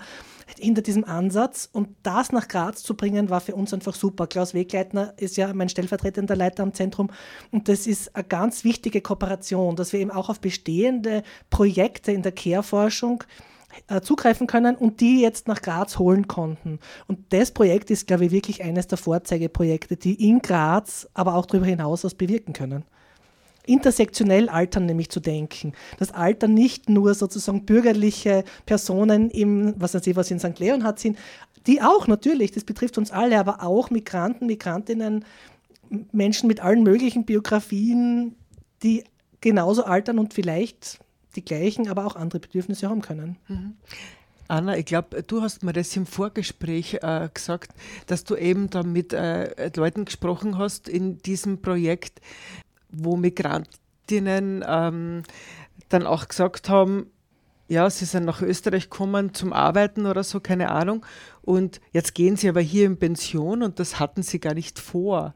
hinter 0.60 0.82
diesem 0.82 1.06
Ansatz. 1.06 1.70
Und 1.72 1.90
das 2.04 2.32
nach 2.32 2.48
Graz 2.48 2.84
zu 2.84 2.96
bringen, 2.96 3.30
war 3.30 3.40
für 3.40 3.56
uns 3.56 3.74
einfach 3.74 3.96
super. 3.96 4.28
Klaus 4.28 4.54
Wegleitner 4.54 5.14
ist 5.18 5.38
ja 5.38 5.54
mein 5.54 5.70
stellvertretender 5.70 6.36
Leiter 6.36 6.64
am 6.64 6.74
Zentrum 6.74 7.10
und 7.52 7.70
das 7.70 7.88
ist 7.88 8.16
eine 8.16 8.26
ganz 8.26 8.64
wichtige 8.64 9.02
Kooperation, 9.02 9.76
dass 9.76 9.94
wir 9.94 10.02
eben 10.02 10.12
auch 10.12 10.30
auf 10.30 10.42
bestehende 10.42 11.24
Projekte 11.50 12.12
in 12.12 12.22
der 12.24 12.34
Care-Forschung 12.34 13.24
zugreifen 14.02 14.48
können 14.48 14.76
und 14.76 15.02
die 15.02 15.22
jetzt 15.22 15.48
nach 15.48 15.62
Graz 15.62 16.00
holen 16.00 16.28
konnten. 16.28 16.80
Und 17.08 17.20
das 17.34 17.52
Projekt 17.52 17.92
ist, 17.92 18.08
glaube 18.08 18.26
ich, 18.26 18.32
wirklich 18.32 18.64
eines 18.64 18.88
der 18.88 18.98
Vorzeigeprojekte, 18.98 19.98
die 19.98 20.30
in 20.30 20.40
Graz, 20.40 21.08
aber 21.14 21.36
auch 21.36 21.46
darüber 21.46 21.66
hinaus 21.66 22.04
was 22.04 22.16
bewirken 22.16 22.54
können. 22.54 22.84
Intersektionell 23.66 24.50
Altern 24.50 24.86
nämlich 24.86 25.10
zu 25.10 25.20
denken. 25.20 25.74
Das 25.98 26.12
Altern 26.12 26.54
nicht 26.54 26.88
nur 26.90 27.14
sozusagen 27.16 27.66
bürgerliche 27.66 28.44
Personen 28.66 29.32
im, 29.32 29.74
was 29.78 29.96
weiß 29.96 30.06
ich, 30.08 30.16
was 30.16 30.30
in 30.30 30.40
St. 30.40 30.60
Leonhard 30.60 31.00
sind, 31.00 31.18
die 31.66 31.82
auch 31.82 32.08
natürlich, 32.08 32.52
das 32.52 32.64
betrifft 32.64 32.98
uns 32.98 33.12
alle, 33.12 33.40
aber 33.40 33.64
auch 33.64 33.90
Migranten, 33.90 34.46
Migrantinnen, 34.46 35.26
Menschen 36.12 36.48
mit 36.48 36.60
allen 36.60 36.84
möglichen 36.84 37.26
Biografien, 37.26 38.36
die 38.84 39.04
genauso 39.42 39.84
altern 39.84 40.20
und 40.20 40.34
vielleicht 40.34 41.00
die 41.36 41.46
gleichen, 41.46 41.88
aber 41.88 42.06
auch 42.06 42.16
andere 42.16 42.40
Bedürfnisse 42.40 42.90
haben 42.90 43.02
können. 43.02 43.38
Anna, 44.48 44.78
ich 44.78 44.86
glaube, 44.86 45.24
du 45.24 45.42
hast 45.42 45.64
mir 45.64 45.74
das 45.74 45.96
im 45.96 46.06
Vorgespräch 46.06 47.00
äh, 47.02 47.30
gesagt, 47.34 47.72
dass 48.06 48.24
du 48.24 48.36
eben 48.36 48.70
da 48.70 48.84
mit 48.84 49.12
äh, 49.12 49.72
Leuten 49.76 50.06
gesprochen 50.06 50.58
hast 50.58 50.88
in 50.88 51.18
diesem 51.20 51.62
Projekt, 51.62 52.22
wo 52.90 53.18
Migrantinnen 53.18 54.64
ähm, 54.68 55.24
dann 55.90 56.06
auch 56.06 56.28
gesagt 56.28 56.70
haben, 56.70 57.08
ja, 57.68 57.90
sie 57.90 58.06
sind 58.06 58.26
nach 58.26 58.44
Österreich 58.44 58.92
gekommen 58.92 59.34
zum 59.34 59.52
Arbeiten 59.52 60.06
oder 60.06 60.24
so, 60.24 60.40
keine 60.40 60.70
Ahnung. 60.70 61.04
Und 61.42 61.82
jetzt 61.92 62.14
gehen 62.14 62.36
sie 62.36 62.48
aber 62.48 62.62
hier 62.62 62.86
in 62.86 62.98
Pension 62.98 63.64
und 63.64 63.80
das 63.80 64.00
hatten 64.00 64.22
sie 64.22 64.40
gar 64.40 64.54
nicht 64.54 64.78
vor. 64.78 65.34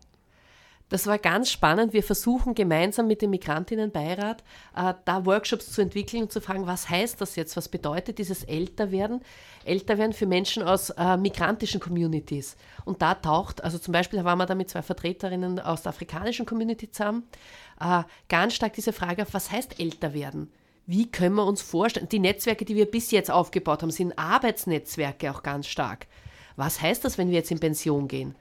Das 0.90 1.06
war 1.06 1.20
ganz 1.20 1.52
spannend. 1.52 1.94
Wir 1.94 2.02
versuchen 2.02 2.56
gemeinsam 2.56 3.08
mit 3.08 3.22
dem 3.22 3.30
Migrantinnenbeirat 3.30 4.44
äh, 4.76 4.96
da 5.06 5.26
Workshops 5.26 5.72
zu 5.72 5.82
entwickeln 5.82 6.24
und 6.24 6.32
zu 6.32 6.42
fragen, 6.42 6.66
was 6.66 6.90
heißt 6.90 7.22
das 7.22 7.36
jetzt? 7.36 7.56
Was 7.56 7.70
bedeutet 7.70 8.18
dieses 8.18 8.44
Älterwerden? 8.44 9.22
Älterwerden 9.66 10.14
für 10.14 10.26
Menschen 10.26 10.64
aus 10.64 10.90
äh, 10.90 11.16
migrantischen 11.16 11.80
Communities. 11.80 12.58
Und 12.86 13.04
da 13.04 13.14
taucht, 13.14 13.64
also 13.64 13.78
zum 13.78 13.92
Beispiel 13.92 14.24
waren 14.24 14.40
wir 14.40 14.48
da 14.48 14.56
mit 14.56 14.70
zwei 14.72 14.82
Vertreterinnen 14.82 15.60
aus 15.60 15.84
der 15.84 15.92
afrikanischen 15.92 16.48
Community 16.48 16.92
zusammen, 16.92 17.28
äh, 17.80 18.04
ganz 18.28 18.56
stark 18.56 18.74
diese 18.74 18.92
Frage 18.92 19.22
auf, 19.22 19.34
was 19.34 19.52
heißt 19.52 19.80
älter 19.80 20.16
werden? 20.16 20.52
Wie 20.88 21.12
können 21.12 21.36
wir 21.36 21.46
uns 21.46 21.62
vorstellen? 21.62 22.10
Die 22.10 22.18
Netzwerke, 22.18 22.66
die 22.66 22.76
wir 22.76 22.90
bis 22.90 23.12
jetzt 23.12 23.30
aufgebaut 23.30 23.84
haben, 23.84 23.92
sind 23.92 24.18
Arbeitsnetzwerke 24.18 25.30
auch 25.30 25.44
ganz 25.44 25.68
stark. 25.68 26.08
Was 26.56 26.82
heißt 26.82 27.06
das, 27.06 27.20
wenn 27.20 27.30
wir 27.30 27.36
jetzt 27.36 27.52
in 27.52 27.60
Pension 27.60 28.08
gehen? 28.08 28.36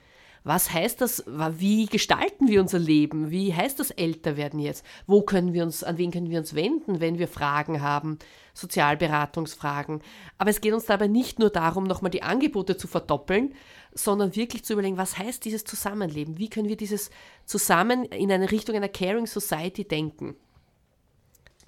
Was 0.45 0.72
heißt 0.72 1.01
das? 1.01 1.24
Wie 1.26 1.86
gestalten 1.86 2.49
wir 2.49 2.61
unser 2.61 2.78
Leben? 2.78 3.30
Wie 3.30 3.55
heißt 3.55 3.78
das 3.78 3.91
Älterwerden 3.91 4.61
jetzt? 4.61 4.84
Wo 5.07 5.22
können 5.22 5.53
wir 5.53 5.62
uns, 5.62 5.84
an 5.84 5.99
wen 5.99 6.11
können 6.11 6.30
wir 6.30 6.39
uns 6.39 6.55
wenden, 6.55 7.01
wenn 7.01 7.18
wir 7.18 7.28
Fragen 7.28 7.82
haben, 7.82 8.18
Sozialberatungsfragen? 8.55 10.01
Aber 10.39 10.51
es 10.51 10.61
geht 10.61 10.72
uns 10.72 10.86
dabei 10.86 11.07
nicht 11.07 11.39
nur 11.39 11.51
darum, 11.51 11.84
nochmal 11.84 12.11
die 12.11 12.22
Angebote 12.22 12.76
zu 12.76 12.89
verdoppeln, 12.89 13.55
sondern 13.93 14.36
wirklich 14.36 14.64
zu 14.64 14.74
überlegen, 14.74 14.97
was 14.97 15.18
heißt 15.18 15.45
dieses 15.45 15.64
Zusammenleben? 15.64 16.39
Wie 16.39 16.49
können 16.49 16.68
wir 16.68 16.76
dieses 16.76 17.11
Zusammen 17.45 18.05
in 18.05 18.30
eine 18.30 18.51
Richtung 18.51 18.76
einer 18.76 18.89
Caring 18.89 19.26
Society 19.26 19.84
denken? 19.84 20.36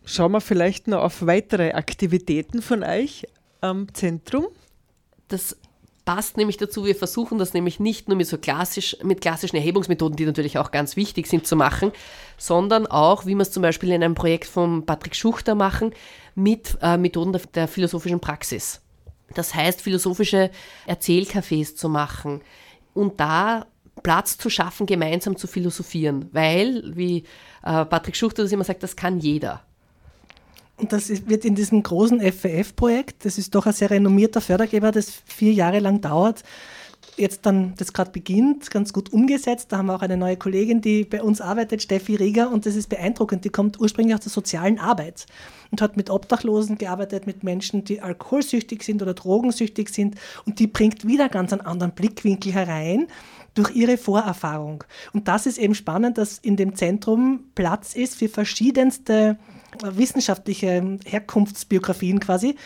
Schauen 0.04 0.32
wir 0.32 0.40
vielleicht 0.40 0.88
noch 0.88 1.02
auf 1.02 1.26
weitere 1.26 1.72
Aktivitäten 1.72 2.62
von 2.62 2.82
euch 2.82 3.26
am 3.60 3.92
Zentrum. 3.92 4.46
Das 5.28 5.58
passt 6.04 6.36
nämlich 6.36 6.56
dazu, 6.56 6.84
wir 6.84 6.94
versuchen 6.94 7.38
das 7.38 7.54
nämlich 7.54 7.80
nicht 7.80 8.08
nur 8.08 8.16
mit 8.16 8.26
so 8.26 8.38
klassisch, 8.38 8.96
mit 9.02 9.20
klassischen 9.20 9.56
Erhebungsmethoden, 9.56 10.16
die 10.16 10.26
natürlich 10.26 10.58
auch 10.58 10.70
ganz 10.70 10.96
wichtig 10.96 11.26
sind 11.26 11.46
zu 11.46 11.56
machen, 11.56 11.92
sondern 12.36 12.86
auch, 12.86 13.26
wie 13.26 13.34
wir 13.34 13.42
es 13.42 13.52
zum 13.52 13.62
Beispiel 13.62 13.90
in 13.90 14.02
einem 14.02 14.14
Projekt 14.14 14.46
von 14.46 14.86
Patrick 14.86 15.14
Schuchter 15.14 15.54
machen, 15.54 15.92
mit 16.34 16.78
äh, 16.82 16.96
Methoden 16.96 17.32
der, 17.32 17.42
der 17.54 17.68
philosophischen 17.68 18.20
Praxis. 18.20 18.80
Das 19.34 19.54
heißt, 19.54 19.80
philosophische 19.80 20.50
Erzählcafés 20.86 21.76
zu 21.76 21.88
machen 21.88 22.40
und 22.94 23.20
da 23.20 23.66
Platz 24.02 24.38
zu 24.38 24.50
schaffen, 24.50 24.86
gemeinsam 24.86 25.36
zu 25.36 25.46
philosophieren, 25.46 26.28
weil, 26.32 26.96
wie 26.96 27.24
äh, 27.62 27.84
Patrick 27.84 28.16
Schuchter 28.16 28.42
das 28.42 28.52
immer 28.52 28.64
sagt, 28.64 28.82
das 28.82 28.96
kann 28.96 29.20
jeder. 29.20 29.62
Und 30.80 30.92
das 30.92 31.10
wird 31.28 31.44
in 31.44 31.54
diesem 31.54 31.82
großen 31.82 32.20
FWF-Projekt, 32.20 33.24
das 33.26 33.36
ist 33.36 33.54
doch 33.54 33.66
ein 33.66 33.72
sehr 33.72 33.90
renommierter 33.90 34.40
Fördergeber, 34.40 34.92
das 34.92 35.10
vier 35.26 35.52
Jahre 35.52 35.78
lang 35.78 36.00
dauert, 36.00 36.42
jetzt 37.16 37.44
dann, 37.44 37.74
das 37.76 37.92
gerade 37.92 38.10
beginnt, 38.10 38.70
ganz 38.70 38.92
gut 38.92 39.12
umgesetzt. 39.12 39.70
Da 39.70 39.78
haben 39.78 39.86
wir 39.86 39.94
auch 39.94 40.02
eine 40.02 40.16
neue 40.16 40.36
Kollegin, 40.36 40.80
die 40.80 41.04
bei 41.04 41.22
uns 41.22 41.40
arbeitet, 41.40 41.82
Steffi 41.82 42.16
Rieger, 42.16 42.50
und 42.50 42.66
das 42.66 42.76
ist 42.76 42.88
beeindruckend. 42.88 43.44
Die 43.44 43.50
kommt 43.50 43.78
ursprünglich 43.78 44.14
aus 44.14 44.22
der 44.22 44.32
sozialen 44.32 44.78
Arbeit 44.78 45.26
und 45.70 45.82
hat 45.82 45.96
mit 45.96 46.08
Obdachlosen 46.08 46.78
gearbeitet, 46.78 47.26
mit 47.26 47.44
Menschen, 47.44 47.84
die 47.84 48.00
alkoholsüchtig 48.00 48.82
sind 48.82 49.02
oder 49.02 49.14
drogensüchtig 49.14 49.90
sind. 49.90 50.16
Und 50.46 50.58
die 50.58 50.66
bringt 50.66 51.06
wieder 51.06 51.28
ganz 51.28 51.52
einen 51.52 51.62
anderen 51.62 51.92
Blickwinkel 51.92 52.52
herein 52.52 53.06
durch 53.54 53.74
ihre 53.74 53.98
Vorerfahrung. 53.98 54.84
Und 55.12 55.28
das 55.28 55.46
ist 55.46 55.58
eben 55.58 55.74
spannend, 55.74 56.18
dass 56.18 56.38
in 56.38 56.56
dem 56.56 56.74
Zentrum 56.74 57.44
Platz 57.54 57.94
ist 57.94 58.16
für 58.16 58.28
verschiedenste 58.28 59.38
wissenschaftliche 59.82 60.98
Herkunftsbiografien 61.04 62.20
quasi. 62.20 62.56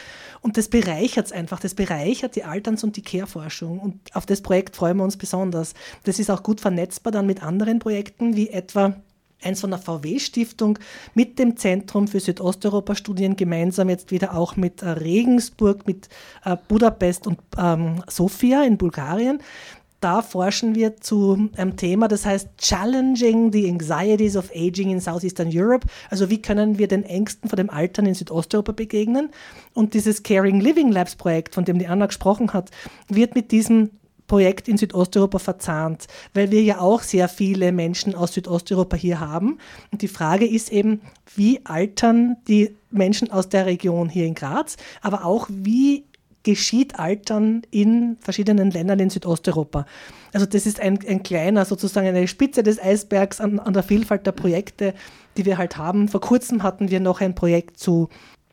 Und 0.40 0.56
das 0.56 0.68
bereichert 0.68 1.26
es 1.26 1.32
einfach. 1.32 1.60
Das 1.60 1.74
bereichert 1.74 2.36
die 2.36 2.44
Alterns- 2.44 2.84
und 2.84 2.96
die 2.96 3.02
Care-Forschung. 3.02 3.78
Und 3.78 4.14
auf 4.14 4.26
das 4.26 4.40
Projekt 4.40 4.76
freuen 4.76 4.98
wir 4.98 5.04
uns 5.04 5.16
besonders. 5.16 5.74
Das 6.04 6.18
ist 6.18 6.30
auch 6.30 6.42
gut 6.42 6.60
vernetzbar 6.60 7.12
dann 7.12 7.26
mit 7.26 7.42
anderen 7.42 7.78
Projekten, 7.78 8.36
wie 8.36 8.50
etwa 8.50 8.94
eins 9.42 9.60
von 9.60 9.70
der 9.70 9.78
VW-Stiftung 9.78 10.78
mit 11.14 11.38
dem 11.38 11.56
Zentrum 11.56 12.08
für 12.08 12.20
Südosteuropa-Studien 12.20 13.36
gemeinsam 13.36 13.90
jetzt 13.90 14.10
wieder 14.10 14.34
auch 14.34 14.56
mit 14.56 14.82
äh, 14.82 14.88
Regensburg, 14.88 15.86
mit 15.86 16.08
äh, 16.44 16.56
Budapest 16.68 17.26
und 17.26 17.38
ähm, 17.58 18.02
Sofia 18.08 18.64
in 18.64 18.78
Bulgarien 18.78 19.40
da 20.04 20.20
forschen 20.20 20.74
wir 20.74 20.98
zu 20.98 21.48
einem 21.56 21.78
Thema, 21.78 22.08
das 22.08 22.26
heißt 22.26 22.50
Challenging 22.58 23.50
the 23.52 23.70
Anxieties 23.70 24.36
of 24.36 24.50
Aging 24.54 24.90
in 24.90 25.00
Southeastern 25.00 25.48
Europe. 25.50 25.86
Also 26.10 26.28
wie 26.28 26.42
können 26.42 26.76
wir 26.76 26.88
den 26.88 27.04
Ängsten 27.04 27.48
vor 27.48 27.56
dem 27.56 27.70
Altern 27.70 28.04
in 28.04 28.12
Südosteuropa 28.12 28.72
begegnen? 28.72 29.30
Und 29.72 29.94
dieses 29.94 30.22
Caring 30.22 30.60
Living 30.60 30.92
Labs 30.92 31.16
Projekt, 31.16 31.54
von 31.54 31.64
dem 31.64 31.78
die 31.78 31.86
Anna 31.86 32.04
gesprochen 32.04 32.52
hat, 32.52 32.70
wird 33.08 33.34
mit 33.34 33.50
diesem 33.50 33.92
Projekt 34.26 34.68
in 34.68 34.76
Südosteuropa 34.76 35.38
verzahnt, 35.38 36.06
weil 36.34 36.50
wir 36.50 36.62
ja 36.62 36.80
auch 36.80 37.00
sehr 37.00 37.28
viele 37.30 37.72
Menschen 37.72 38.14
aus 38.14 38.34
Südosteuropa 38.34 38.96
hier 38.96 39.20
haben. 39.20 39.58
Und 39.90 40.02
die 40.02 40.08
Frage 40.08 40.46
ist 40.46 40.70
eben, 40.70 41.00
wie 41.34 41.64
altern 41.64 42.36
die 42.46 42.76
Menschen 42.90 43.30
aus 43.30 43.48
der 43.48 43.64
Region 43.64 44.10
hier 44.10 44.26
in 44.26 44.34
Graz, 44.34 44.76
aber 45.00 45.24
auch 45.24 45.46
wie 45.48 46.04
geschieht 46.44 46.98
Altern 46.98 47.62
in 47.70 48.16
verschiedenen 48.20 48.70
Ländern 48.70 49.00
in 49.00 49.10
Südosteuropa. 49.10 49.86
Also 50.32 50.46
das 50.46 50.66
ist 50.66 50.78
ein, 50.78 50.98
ein 51.08 51.22
kleiner, 51.22 51.64
sozusagen 51.64 52.06
eine 52.06 52.28
Spitze 52.28 52.62
des 52.62 52.80
Eisbergs 52.80 53.40
an, 53.40 53.58
an 53.58 53.72
der 53.72 53.82
Vielfalt 53.82 54.26
der 54.26 54.32
Projekte, 54.32 54.94
die 55.36 55.44
wir 55.44 55.58
halt 55.58 55.76
haben. 55.76 56.08
Vor 56.08 56.20
kurzem 56.20 56.62
hatten 56.62 56.90
wir 56.90 57.00
noch 57.00 57.20
ein 57.20 57.34
Projekt 57.34 57.78
zu 57.78 58.08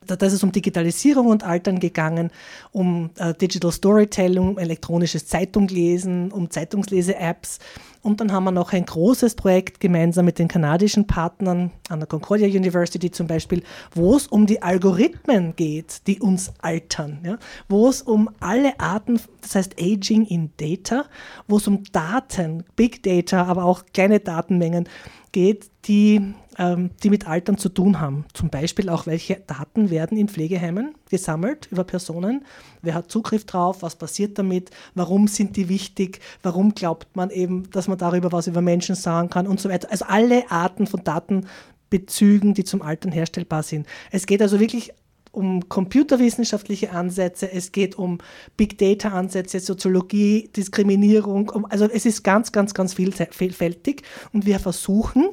da 0.08 0.16
ist 0.26 0.34
es 0.34 0.44
um 0.44 0.52
Digitalisierung 0.52 1.28
und 1.28 1.44
Altern 1.44 1.80
gegangen, 1.80 2.32
um 2.72 3.12
äh, 3.18 3.34
Digital 3.34 3.72
Storytelling, 3.72 4.58
elektronisches 4.58 5.28
Zeitunglesen, 5.28 6.32
um 6.32 6.50
Zeitungslese-Apps. 6.50 7.60
Und 8.02 8.20
dann 8.20 8.32
haben 8.32 8.46
wir 8.46 8.52
noch 8.52 8.74
ein 8.74 8.86
großes 8.86 9.36
Projekt 9.36 9.80
gemeinsam 9.80 10.26
mit 10.26 10.40
den 10.40 10.48
kanadischen 10.48 11.06
Partnern 11.06 11.70
an 11.88 12.00
der 12.00 12.08
Concordia 12.08 12.48
University 12.48 13.12
zum 13.12 13.28
Beispiel, 13.28 13.62
wo 13.94 14.16
es 14.16 14.26
um 14.26 14.48
die 14.48 14.64
Algorithmen 14.64 15.56
geht, 15.56 16.08
die 16.08 16.20
uns 16.20 16.52
altern. 16.62 17.20
Ja? 17.24 17.38
Wo 17.70 17.88
es 17.88 18.02
um 18.02 18.30
alle 18.40 18.80
Arten, 18.80 19.20
das 19.42 19.54
heißt 19.54 19.76
Aging 19.80 20.26
in 20.26 20.52
Data, 20.58 21.06
wo 21.48 21.58
es 21.58 21.68
um 21.68 21.84
Daten, 21.92 22.64
Big 22.76 23.04
Data, 23.04 23.44
aber 23.44 23.66
auch 23.66 23.84
kleine 23.94 24.20
Datenmengen 24.20 24.90
geht, 25.32 25.70
die, 25.86 26.34
die 26.58 27.10
mit 27.10 27.28
Altern 27.28 27.58
zu 27.58 27.70
tun 27.70 28.02
haben. 28.02 28.26
Zum 28.34 28.50
Beispiel 28.50 28.90
auch, 28.90 29.08
welche 29.08 29.36
Daten 29.36 29.90
werden 29.90 30.18
in 30.18 30.28
Pflegeheimen 30.28 30.96
gesammelt 31.10 31.70
über 31.72 31.86
Personen, 31.86 32.46
wer 32.82 32.94
hat 32.94 33.10
Zugriff 33.10 33.46
drauf, 33.46 33.82
was 33.82 33.96
passiert 33.96 34.38
damit, 34.38 34.70
warum 34.94 35.28
sind 35.28 35.56
die 35.56 35.70
wichtig, 35.70 36.20
warum 36.44 36.76
glaubt 36.76 37.16
man 37.16 37.30
eben, 37.30 37.70
dass 37.72 37.88
man 37.88 37.98
darüber 37.98 38.32
was 38.34 38.48
über 38.48 38.62
Menschen 38.62 38.96
sagen 38.96 39.30
kann 39.30 39.48
und 39.48 39.62
so 39.62 39.70
weiter. 39.70 39.90
Also 39.92 40.06
alle 40.06 40.52
Arten 40.52 40.88
von 40.88 41.04
Datenbezügen, 41.06 42.54
die 42.54 42.66
zum 42.66 42.82
Altern 42.82 43.14
herstellbar 43.14 43.64
sind. 43.64 43.88
Es 44.12 44.26
geht 44.26 44.42
also 44.42 44.60
wirklich 44.60 44.92
um 45.32 45.70
computerwissenschaftliche 45.70 46.92
Ansätze, 46.92 47.50
es 47.50 47.72
geht 47.72 47.98
um 47.98 48.18
Big 48.58 48.78
Data 48.78 49.10
Ansätze, 49.10 49.62
Soziologie, 49.62 50.50
Diskriminierung, 50.56 51.66
also 51.70 51.86
es 51.86 52.06
ist 52.06 52.24
ganz, 52.24 52.52
ganz, 52.52 52.74
ganz 52.74 52.94
vielfältig. 52.94 54.04
Und 54.34 54.46
wir 54.46 54.60
versuchen, 54.60 55.30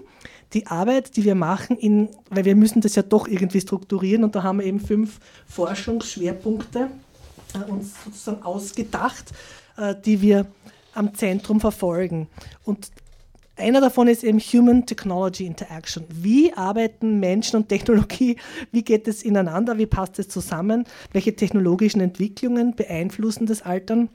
die 0.55 0.67
Arbeit, 0.67 1.17
die 1.17 1.25
wir 1.25 1.35
machen, 1.35 1.77
in, 1.77 2.09
weil 2.31 2.45
wir 2.45 2.57
müssen 2.57 2.81
das 2.81 2.95
ja 2.95 3.03
doch 3.03 3.29
irgendwie 3.29 3.61
strukturieren 3.61 4.25
und 4.25 4.35
da 4.35 4.43
haben 4.43 4.59
wir 4.61 4.67
eben 4.67 4.81
fünf 4.81 5.21
Forschungsschwerpunkte 5.47 6.89
äh, 7.55 7.71
uns 7.71 7.93
sozusagen 8.05 8.43
ausgedacht, 8.43 9.33
äh, 9.77 9.95
die 10.05 10.23
wir 10.23 10.47
am 10.95 11.15
Zentrum 11.15 11.61
verfolgen. 11.61 12.29
Und 12.65 12.91
einer 13.57 13.81
davon 13.81 14.09
ist 14.09 14.23
eben 14.25 14.39
Human 14.39 14.87
Technology 14.87 15.45
Interaction. 15.45 16.05
Wie 16.09 16.53
arbeiten 16.53 17.19
Menschen 17.19 17.57
und 17.57 17.69
Technologie? 17.69 18.37
Wie 18.71 18.85
geht 18.85 19.09
es 19.09 19.23
ineinander? 19.23 19.79
Wie 19.79 19.87
passt 19.87 20.19
es 20.19 20.29
zusammen? 20.29 20.85
Welche 21.13 21.35
technologischen 21.35 22.01
Entwicklungen 22.01 22.77
beeinflussen 22.77 23.47
das 23.47 23.63
Altern? 23.63 24.11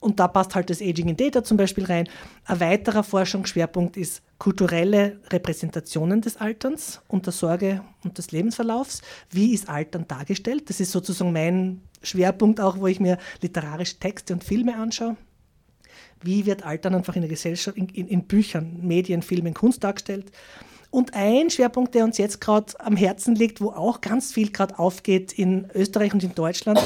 Und 0.00 0.20
da 0.20 0.28
passt 0.28 0.54
halt 0.54 0.70
das 0.70 0.80
Aging 0.80 1.08
in 1.08 1.16
Data 1.16 1.42
zum 1.42 1.56
Beispiel 1.56 1.84
rein. 1.84 2.08
Ein 2.44 2.60
weiterer 2.60 3.02
Forschungsschwerpunkt 3.02 3.96
ist 3.96 4.22
kulturelle 4.38 5.20
Repräsentationen 5.30 6.20
des 6.20 6.36
Alterns 6.36 7.00
und 7.08 7.26
der 7.26 7.32
Sorge 7.32 7.82
und 8.04 8.16
des 8.18 8.30
Lebensverlaufs. 8.30 9.02
Wie 9.30 9.52
ist 9.52 9.68
Altern 9.68 10.06
dargestellt? 10.06 10.70
Das 10.70 10.78
ist 10.78 10.92
sozusagen 10.92 11.32
mein 11.32 11.82
Schwerpunkt 12.02 12.60
auch, 12.60 12.78
wo 12.78 12.86
ich 12.86 13.00
mir 13.00 13.18
literarische 13.42 13.98
Texte 13.98 14.34
und 14.34 14.44
Filme 14.44 14.76
anschaue. 14.76 15.16
Wie 16.22 16.46
wird 16.46 16.64
Altern 16.64 16.94
einfach 16.94 17.16
in 17.16 17.22
der 17.22 17.30
Gesellschaft, 17.30 17.76
in, 17.76 17.88
in, 17.88 18.08
in 18.08 18.24
Büchern, 18.24 18.78
Medien, 18.82 19.22
Filmen, 19.22 19.54
Kunst 19.54 19.82
dargestellt? 19.82 20.30
Und 20.90 21.12
ein 21.14 21.50
Schwerpunkt, 21.50 21.94
der 21.94 22.04
uns 22.04 22.16
jetzt 22.16 22.40
gerade 22.40 22.72
am 22.80 22.96
Herzen 22.96 23.34
liegt, 23.34 23.60
wo 23.60 23.70
auch 23.70 24.00
ganz 24.00 24.32
viel 24.32 24.50
gerade 24.50 24.78
aufgeht 24.78 25.32
in 25.32 25.68
Österreich 25.74 26.14
und 26.14 26.24
in 26.24 26.34
Deutschland, 26.34 26.80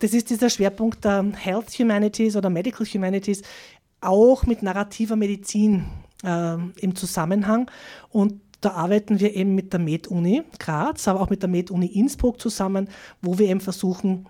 das 0.00 0.12
ist 0.12 0.30
dieser 0.30 0.50
Schwerpunkt 0.50 1.04
der 1.04 1.24
Health 1.36 1.70
Humanities 1.78 2.34
oder 2.34 2.50
Medical 2.50 2.84
Humanities, 2.84 3.42
auch 4.00 4.44
mit 4.44 4.62
narrativer 4.62 5.16
Medizin 5.16 5.84
äh, 6.24 6.56
im 6.80 6.96
Zusammenhang. 6.96 7.70
Und 8.10 8.40
da 8.60 8.72
arbeiten 8.72 9.20
wir 9.20 9.34
eben 9.34 9.54
mit 9.54 9.72
der 9.72 9.80
Med-Uni 9.80 10.42
Graz, 10.58 11.06
aber 11.06 11.20
auch 11.20 11.30
mit 11.30 11.42
der 11.42 11.50
Med-Uni 11.50 11.86
Innsbruck 11.86 12.40
zusammen, 12.40 12.88
wo 13.22 13.38
wir 13.38 13.48
eben 13.48 13.60
versuchen, 13.60 14.26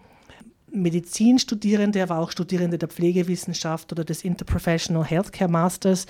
Medizinstudierende, 0.74 2.02
aber 2.02 2.18
auch 2.18 2.30
Studierende 2.30 2.78
der 2.78 2.88
Pflegewissenschaft 2.88 3.92
oder 3.92 4.04
des 4.04 4.24
Interprofessional 4.24 5.04
Healthcare 5.04 5.50
Masters 5.50 6.06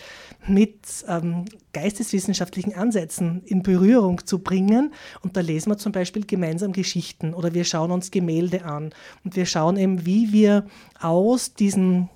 mit 0.46 0.76
ähm, 1.08 1.44
geisteswissenschaftlichen 1.72 2.74
Ansätzen 2.74 3.42
in 3.44 3.62
Berührung 3.62 4.26
zu 4.26 4.38
bringen. 4.38 4.92
Und 5.22 5.36
da 5.36 5.40
lesen 5.40 5.70
wir 5.70 5.78
zum 5.78 5.92
Beispiel 5.92 6.24
gemeinsam 6.26 6.72
Geschichten 6.72 7.34
oder 7.34 7.54
wir 7.54 7.64
schauen 7.64 7.90
uns 7.90 8.10
Gemälde 8.10 8.64
an 8.64 8.90
und 9.24 9.36
wir 9.36 9.46
schauen 9.46 9.76
eben, 9.76 10.06
wie 10.06 10.32
wir 10.32 10.66
aus 11.00 11.54
diesen 11.54 12.08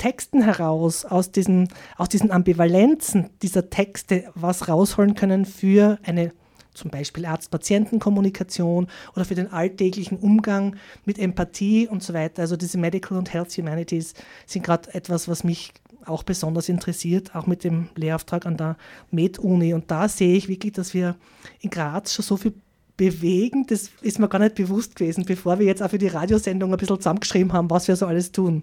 Texten 0.00 0.42
heraus, 0.42 1.04
aus 1.04 1.30
diesen, 1.30 1.68
aus 1.98 2.08
diesen 2.08 2.30
Ambivalenzen 2.30 3.28
dieser 3.42 3.68
Texte 3.68 4.24
was 4.34 4.68
rausholen 4.68 5.14
können 5.14 5.44
für 5.44 5.98
eine 6.04 6.32
zum 6.80 6.90
Beispiel 6.90 7.26
Arzt-Patienten-Kommunikation 7.26 8.88
oder 9.14 9.24
für 9.24 9.34
den 9.34 9.52
alltäglichen 9.52 10.18
Umgang 10.18 10.76
mit 11.04 11.18
Empathie 11.18 11.86
und 11.86 12.02
so 12.02 12.14
weiter. 12.14 12.42
Also 12.42 12.56
diese 12.56 12.78
Medical 12.78 13.18
und 13.18 13.32
Health 13.32 13.52
Humanities 13.56 14.14
sind 14.46 14.64
gerade 14.64 14.92
etwas, 14.94 15.28
was 15.28 15.44
mich 15.44 15.72
auch 16.06 16.22
besonders 16.22 16.68
interessiert, 16.68 17.34
auch 17.36 17.46
mit 17.46 17.62
dem 17.62 17.88
Lehrauftrag 17.94 18.46
an 18.46 18.56
der 18.56 18.76
Med-Uni. 19.10 19.74
Und 19.74 19.90
da 19.90 20.08
sehe 20.08 20.36
ich 20.36 20.48
wirklich, 20.48 20.72
dass 20.72 20.94
wir 20.94 21.16
in 21.60 21.70
Graz 21.70 22.14
schon 22.14 22.24
so 22.24 22.36
viel 22.36 22.54
bewegen, 22.96 23.66
das 23.66 23.90
ist 24.02 24.18
mir 24.18 24.28
gar 24.28 24.40
nicht 24.40 24.56
bewusst 24.56 24.96
gewesen, 24.96 25.24
bevor 25.24 25.58
wir 25.58 25.66
jetzt 25.66 25.82
auch 25.82 25.90
für 25.90 25.98
die 25.98 26.08
Radiosendung 26.08 26.72
ein 26.72 26.78
bisschen 26.78 26.96
zusammengeschrieben 26.96 27.52
haben, 27.52 27.70
was 27.70 27.88
wir 27.88 27.96
so 27.96 28.06
alles 28.06 28.32
tun. 28.32 28.62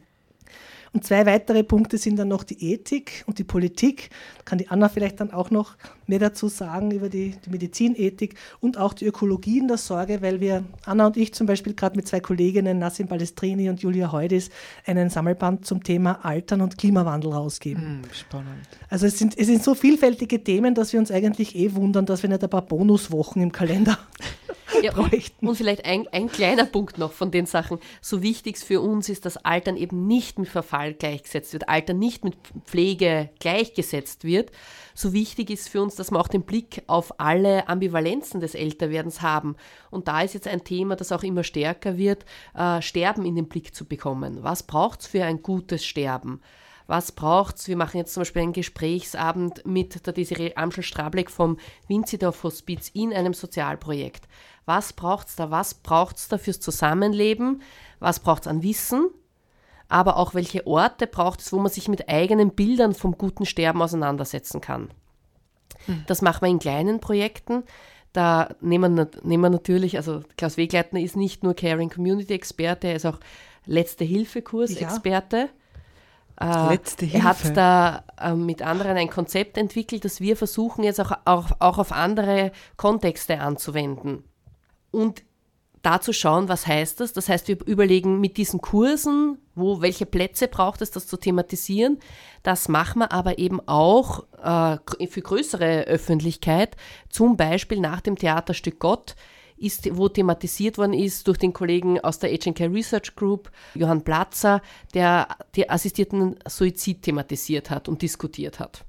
Und 0.94 1.06
zwei 1.06 1.26
weitere 1.26 1.64
Punkte 1.64 1.98
sind 1.98 2.18
dann 2.18 2.30
noch 2.30 2.44
die 2.44 2.74
Ethik 2.74 3.24
und 3.28 3.40
die 3.40 3.44
Politik. 3.44 4.10
Da 4.38 4.44
kann 4.46 4.58
die 4.58 4.70
Anna 4.70 4.90
vielleicht 4.90 5.20
dann 5.20 5.32
auch 5.32 5.52
noch 5.52 5.76
mehr 6.08 6.20
dazu 6.20 6.48
sagen 6.48 6.92
über 6.92 7.10
die, 7.10 7.36
die 7.46 7.50
Medizinethik 7.50 8.36
und 8.60 8.78
auch 8.78 8.94
die 8.94 9.06
Ökologie 9.06 9.60
in 9.60 9.68
der 9.68 9.78
Sorge, 9.78 10.22
weil 10.22 10.40
wir, 10.40 10.64
Anna 10.86 11.08
und 11.08 11.18
ich 11.18 11.34
zum 11.34 11.48
Beispiel 11.48 11.74
gerade 11.74 11.96
mit 11.96 12.08
zwei 12.08 12.20
Kolleginnen, 12.20 12.80
Nassim 12.80 13.08
Balestrini 13.08 13.70
und 13.70 13.82
Julia 13.82 14.12
Heudis, 14.12 14.50
einen 14.86 15.10
Sammelband 15.10 15.66
zum 15.66 15.84
Thema 15.84 16.26
Altern 16.26 16.62
und 16.62 16.78
Klimawandel 16.78 17.32
rausgeben. 17.32 17.84
Hm, 17.84 18.02
spannend. 18.14 18.68
Also 18.90 19.06
es 19.06 19.18
sind, 19.20 19.38
es 19.38 19.48
sind 19.48 19.64
so 19.64 19.76
vielfältige 19.76 20.44
Themen, 20.44 20.76
dass 20.76 20.94
wir 20.94 21.00
uns 21.00 21.12
eigentlich 21.12 21.56
eh 21.56 21.76
wundern, 21.76 22.06
dass 22.06 22.24
wir 22.24 22.30
nicht 22.30 22.44
ein 22.44 22.50
paar 22.50 22.62
Bonuswochen 22.62 23.42
im 23.42 23.52
Kalender 23.52 23.98
Ja, 24.84 24.96
und, 24.96 25.10
bräuchten. 25.10 25.48
und 25.48 25.56
vielleicht 25.56 25.86
ein, 25.86 26.08
ein 26.12 26.30
kleiner 26.30 26.66
Punkt 26.66 26.98
noch 26.98 27.12
von 27.12 27.32
den 27.32 27.46
Sachen. 27.46 27.80
So 28.02 28.22
wichtig 28.22 28.58
für 28.58 28.82
uns 28.82 29.10
ist, 29.10 29.26
dass 29.26 29.38
Altern 29.38 29.78
eben 29.78 30.08
nicht 30.08 30.40
mit 30.40 30.50
Verfall 30.50 30.94
gleichgesetzt 30.94 31.54
wird, 31.54 31.70
Altern 31.70 32.00
nicht 32.00 32.24
mit 32.24 32.36
Pflege 32.66 33.30
gleichgesetzt 33.40 34.24
wird. 34.24 34.52
So 34.94 35.14
wichtig 35.14 35.50
ist 35.50 35.70
für 35.70 35.82
uns, 35.82 35.96
dass 35.96 36.12
wir 36.12 36.20
auch 36.20 36.28
den 36.28 36.44
Blick 36.44 36.84
auf 36.88 37.20
alle 37.20 37.68
Ambivalenzen 37.68 38.40
des 38.40 38.56
Älterwerdens 38.56 39.22
haben. 39.22 39.56
Und 39.92 40.08
da 40.08 40.22
ist 40.22 40.34
jetzt 40.34 40.48
ein 40.48 40.64
Thema, 40.64 40.96
das 40.96 41.12
auch 41.12 41.24
immer 41.24 41.44
stärker 41.44 41.98
wird, 41.98 42.26
äh, 42.56 42.82
Sterben 42.82 43.26
in 43.26 43.36
den 43.36 43.48
Blick 43.48 43.76
zu 43.76 43.86
bekommen. 43.86 44.40
Was 44.42 44.64
braucht 44.64 45.02
es 45.02 45.08
für 45.08 45.24
ein 45.24 45.42
gutes 45.42 45.86
Sterben? 45.86 46.42
Was 46.88 47.12
braucht's? 47.12 47.68
Wir 47.68 47.76
machen 47.76 47.98
jetzt 47.98 48.14
zum 48.14 48.22
Beispiel 48.22 48.42
einen 48.42 48.54
Gesprächsabend 48.54 49.66
mit 49.66 50.06
der 50.06 50.14
Desiree 50.14 50.56
Amschel-Strableck 50.56 51.30
vom 51.30 51.58
Winzidorf 51.88 52.44
Hospiz 52.44 52.90
in 52.94 53.14
einem 53.14 53.34
Sozialprojekt. 53.34 54.28
Was 54.66 54.94
braucht's 54.94 55.36
da? 55.36 55.52
Was 55.52 55.74
braucht's 55.76 56.30
da 56.30 56.38
fürs 56.38 56.62
Zusammenleben? 56.62 57.62
Was 58.00 58.22
braucht's 58.22 58.48
an 58.48 58.64
Wissen? 58.64 59.10
Aber 59.90 60.18
auch 60.18 60.34
welche 60.34 60.66
Orte 60.66 61.08
braucht 61.08 61.42
es, 61.42 61.54
wo 61.54 61.60
man 61.60 61.72
sich 61.72 61.88
mit 61.88 62.10
eigenen 62.10 62.52
Bildern 62.52 62.94
vom 62.94 63.18
guten 63.18 63.46
Sterben 63.46 63.82
auseinandersetzen 63.82 64.62
kann. 64.62 64.90
Das 66.08 66.22
machen 66.22 66.42
wir 66.42 66.50
in 66.50 66.60
kleinen 66.60 67.00
Projekten. 67.00 67.64
Da 68.14 68.56
nehmen, 68.62 69.08
nehmen 69.24 69.52
natürlich, 69.52 69.98
also 69.98 70.24
Klaus 70.38 70.58
Wegleitner 70.58 71.00
ist 71.00 71.16
nicht 71.16 71.44
nur 71.44 71.54
Caring 71.54 71.90
Community 71.90 72.34
Experte, 72.34 72.88
er 72.88 72.96
ist 72.96 73.06
auch 73.06 73.20
Letzte 76.40 76.60
Hilfe. 76.60 76.68
Äh, 76.68 76.74
Letzte 76.74 77.06
Er 77.06 77.24
hat 77.24 77.38
Hilfe. 77.38 77.54
da 77.54 78.04
äh, 78.20 78.34
mit 78.34 78.62
anderen 78.62 78.98
ein 78.98 79.10
Konzept 79.10 79.58
entwickelt, 79.58 80.06
das 80.06 80.22
wir 80.22 80.38
versuchen 80.38 80.84
jetzt 80.84 81.00
auch, 81.02 81.12
auch, 81.26 81.52
auch 81.60 81.78
auf 81.78 81.92
andere 81.92 82.52
Kontexte 82.76 83.40
anzuwenden. 83.40 84.24
Und 84.92 85.24
da 85.84 86.02
zu 86.02 86.12
schauen, 86.12 86.50
was 86.50 86.68
heißt 86.68 87.00
das? 87.00 87.14
Das 87.14 87.30
heißt, 87.30 87.48
wir 87.48 87.66
überlegen 87.66 88.20
mit 88.20 88.38
diesen 88.38 88.60
Kursen, 88.60 89.38
wo, 89.56 89.82
welche 89.82 90.06
Plätze 90.06 90.48
braucht 90.48 90.82
es, 90.82 90.92
das 90.92 91.08
zu 91.08 91.18
thematisieren. 91.18 92.00
Das 92.44 92.68
machen 92.68 93.00
wir 93.00 93.12
aber 93.12 93.38
eben 93.40 93.66
auch 93.68 94.26
äh, 94.44 95.08
für 95.08 95.22
größere 95.22 95.84
Öffentlichkeit, 95.84 96.76
zum 97.10 97.38
Beispiel 97.38 97.80
nach 97.80 98.02
dem 98.02 98.18
Theaterstück 98.18 98.80
Gott, 98.80 99.16
ist, 99.58 99.96
wo 99.98 100.10
thematisiert 100.10 100.78
worden 100.78 100.94
ist 100.94 101.28
durch 101.28 101.38
den 101.38 101.54
Kollegen 101.54 102.00
aus 102.00 102.20
der 102.20 102.38
Care 102.38 102.72
Research 102.72 103.16
Group, 103.16 103.52
Johann 103.76 104.04
Platzer, 104.04 104.62
der 104.94 105.28
den 105.56 105.70
assistierten 105.70 106.36
Suizid 106.48 107.02
thematisiert 107.04 107.70
hat 107.70 107.88
und 107.90 108.02
diskutiert 108.02 108.60
hat. 108.60 108.86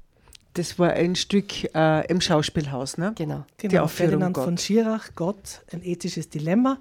Das 0.54 0.78
war 0.78 0.90
ein 0.92 1.14
Stück 1.14 1.72
äh, 1.74 2.06
im 2.08 2.20
Schauspielhaus, 2.20 2.98
ne? 2.98 3.12
Genau. 3.16 3.44
Die 3.60 3.68
Genau, 3.68 3.84
Aufführung 3.84 4.10
Ferdinand 4.10 4.34
Gott. 4.34 4.44
von 4.44 4.58
Schirach, 4.58 5.10
Gott, 5.14 5.62
ein 5.72 5.82
ethisches 5.84 6.30
Dilemma. 6.30 6.78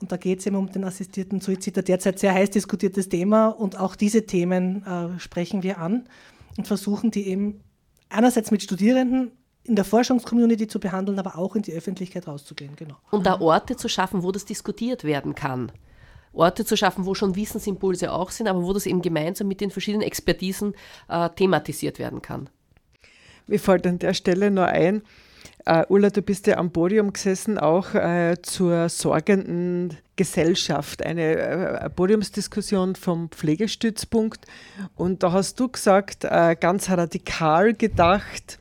Und 0.00 0.10
da 0.10 0.16
geht 0.16 0.38
es 0.38 0.46
eben 0.46 0.56
um 0.56 0.72
den 0.72 0.84
assistierten 0.84 1.40
Suizid, 1.40 1.76
ein 1.76 1.84
derzeit 1.84 2.18
sehr 2.18 2.32
heiß 2.32 2.50
diskutiertes 2.50 3.10
Thema. 3.10 3.48
Und 3.48 3.78
auch 3.78 3.94
diese 3.94 4.24
Themen 4.24 4.84
äh, 4.86 5.18
sprechen 5.20 5.62
wir 5.62 5.78
an 5.78 6.08
und 6.56 6.66
versuchen 6.66 7.10
die 7.10 7.26
eben 7.28 7.60
einerseits 8.08 8.50
mit 8.50 8.62
Studierenden 8.62 9.32
in 9.64 9.76
der 9.76 9.84
Forschungscommunity 9.84 10.66
zu 10.66 10.80
behandeln, 10.80 11.18
aber 11.18 11.36
auch 11.36 11.54
in 11.56 11.62
die 11.62 11.72
Öffentlichkeit 11.72 12.26
rauszugehen. 12.26 12.76
Genau. 12.76 12.96
Und 13.10 13.26
da 13.26 13.40
Orte 13.40 13.76
zu 13.76 13.88
schaffen, 13.88 14.22
wo 14.22 14.32
das 14.32 14.44
diskutiert 14.44 15.04
werden 15.04 15.34
kann. 15.34 15.70
Orte 16.32 16.64
zu 16.64 16.76
schaffen, 16.76 17.06
wo 17.06 17.14
schon 17.14 17.36
Wissensimpulse 17.36 18.12
auch 18.12 18.30
sind, 18.30 18.46
aber 18.46 18.62
wo 18.62 18.72
das 18.72 18.86
eben 18.86 19.02
gemeinsam 19.02 19.48
mit 19.48 19.60
den 19.60 19.70
verschiedenen 19.70 20.06
Expertisen 20.06 20.74
äh, 21.08 21.28
thematisiert 21.30 21.98
werden 21.98 22.22
kann. 22.22 22.48
Mir 23.46 23.58
fällt 23.58 23.86
an 23.86 23.98
der 23.98 24.14
Stelle 24.14 24.50
noch 24.50 24.66
ein, 24.66 25.02
äh, 25.66 25.84
Ulla, 25.88 26.10
du 26.10 26.22
bist 26.22 26.46
ja 26.46 26.56
am 26.56 26.70
Podium 26.70 27.12
gesessen, 27.12 27.58
auch 27.58 27.94
äh, 27.94 28.36
zur 28.42 28.88
sorgenden 28.88 29.96
Gesellschaft, 30.16 31.04
eine 31.04 31.36
äh, 31.36 31.90
Podiumsdiskussion 31.90 32.94
vom 32.94 33.30
Pflegestützpunkt. 33.30 34.46
Und 34.96 35.22
da 35.22 35.32
hast 35.32 35.60
du 35.60 35.68
gesagt, 35.68 36.20
ganz 36.22 36.90
radikal 36.90 37.74
gedacht, 37.74 38.59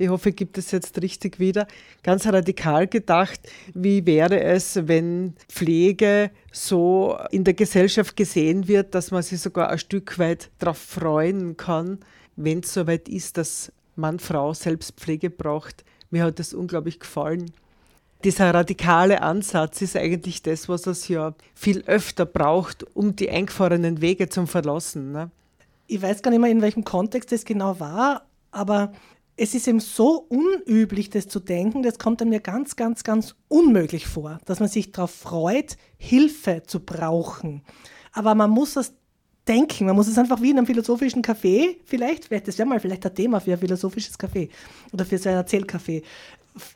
ich 0.00 0.08
hoffe, 0.08 0.30
ich 0.30 0.36
gebe 0.36 0.50
das 0.54 0.70
jetzt 0.70 1.00
richtig 1.02 1.38
wieder, 1.38 1.66
ganz 2.02 2.26
radikal 2.26 2.86
gedacht, 2.86 3.40
wie 3.74 4.06
wäre 4.06 4.42
es, 4.42 4.88
wenn 4.88 5.34
Pflege 5.46 6.30
so 6.50 7.18
in 7.30 7.44
der 7.44 7.52
Gesellschaft 7.52 8.16
gesehen 8.16 8.66
wird, 8.66 8.94
dass 8.94 9.10
man 9.10 9.22
sich 9.22 9.40
sogar 9.40 9.68
ein 9.68 9.78
Stück 9.78 10.18
weit 10.18 10.50
darauf 10.58 10.78
freuen 10.78 11.58
kann, 11.58 11.98
wenn 12.36 12.60
es 12.60 12.72
soweit 12.72 13.10
ist, 13.10 13.36
dass 13.36 13.72
Mann, 13.94 14.18
Frau 14.18 14.54
Selbstpflege 14.54 15.28
braucht. 15.28 15.84
Mir 16.10 16.24
hat 16.24 16.38
das 16.38 16.54
unglaublich 16.54 16.98
gefallen. 16.98 17.52
Dieser 18.24 18.54
radikale 18.54 19.20
Ansatz 19.20 19.82
ist 19.82 19.96
eigentlich 19.96 20.42
das, 20.42 20.66
was 20.66 20.86
es 20.86 21.08
ja 21.08 21.34
viel 21.54 21.82
öfter 21.84 22.24
braucht, 22.24 22.84
um 22.96 23.16
die 23.16 23.28
eingefahrenen 23.28 24.00
Wege 24.00 24.30
zum 24.30 24.46
Verlassen. 24.46 25.12
Ne? 25.12 25.30
Ich 25.88 26.00
weiß 26.00 26.22
gar 26.22 26.30
nicht 26.30 26.40
mehr, 26.40 26.50
in 26.50 26.62
welchem 26.62 26.84
Kontext 26.84 27.32
das 27.32 27.44
genau 27.44 27.78
war, 27.80 28.22
aber 28.50 28.92
es 29.42 29.54
ist 29.54 29.66
eben 29.68 29.80
so 29.80 30.26
unüblich, 30.28 31.08
das 31.08 31.26
zu 31.26 31.40
denken, 31.40 31.82
das 31.82 31.98
kommt 31.98 32.22
mir 32.22 32.40
ganz, 32.40 32.76
ganz, 32.76 33.04
ganz 33.04 33.34
unmöglich 33.48 34.06
vor, 34.06 34.38
dass 34.44 34.60
man 34.60 34.68
sich 34.68 34.92
darauf 34.92 35.12
freut, 35.12 35.78
Hilfe 35.96 36.62
zu 36.66 36.80
brauchen. 36.80 37.62
Aber 38.12 38.34
man 38.34 38.50
muss 38.50 38.76
es 38.76 38.92
denken, 39.48 39.86
man 39.86 39.96
muss 39.96 40.08
es 40.08 40.18
einfach 40.18 40.42
wie 40.42 40.50
in 40.50 40.58
einem 40.58 40.66
philosophischen 40.66 41.22
Café, 41.22 41.76
vielleicht, 41.86 42.26
vielleicht 42.26 42.48
das 42.48 42.58
wäre 42.58 42.68
mal 42.68 42.80
vielleicht 42.80 43.06
ein 43.06 43.14
Thema 43.14 43.40
für 43.40 43.52
ein 43.52 43.58
philosophisches 43.58 44.18
Café 44.18 44.50
oder 44.92 45.06
für 45.06 45.16
so 45.16 45.30
ein 45.30 45.36
Erzählcafé. 45.36 46.02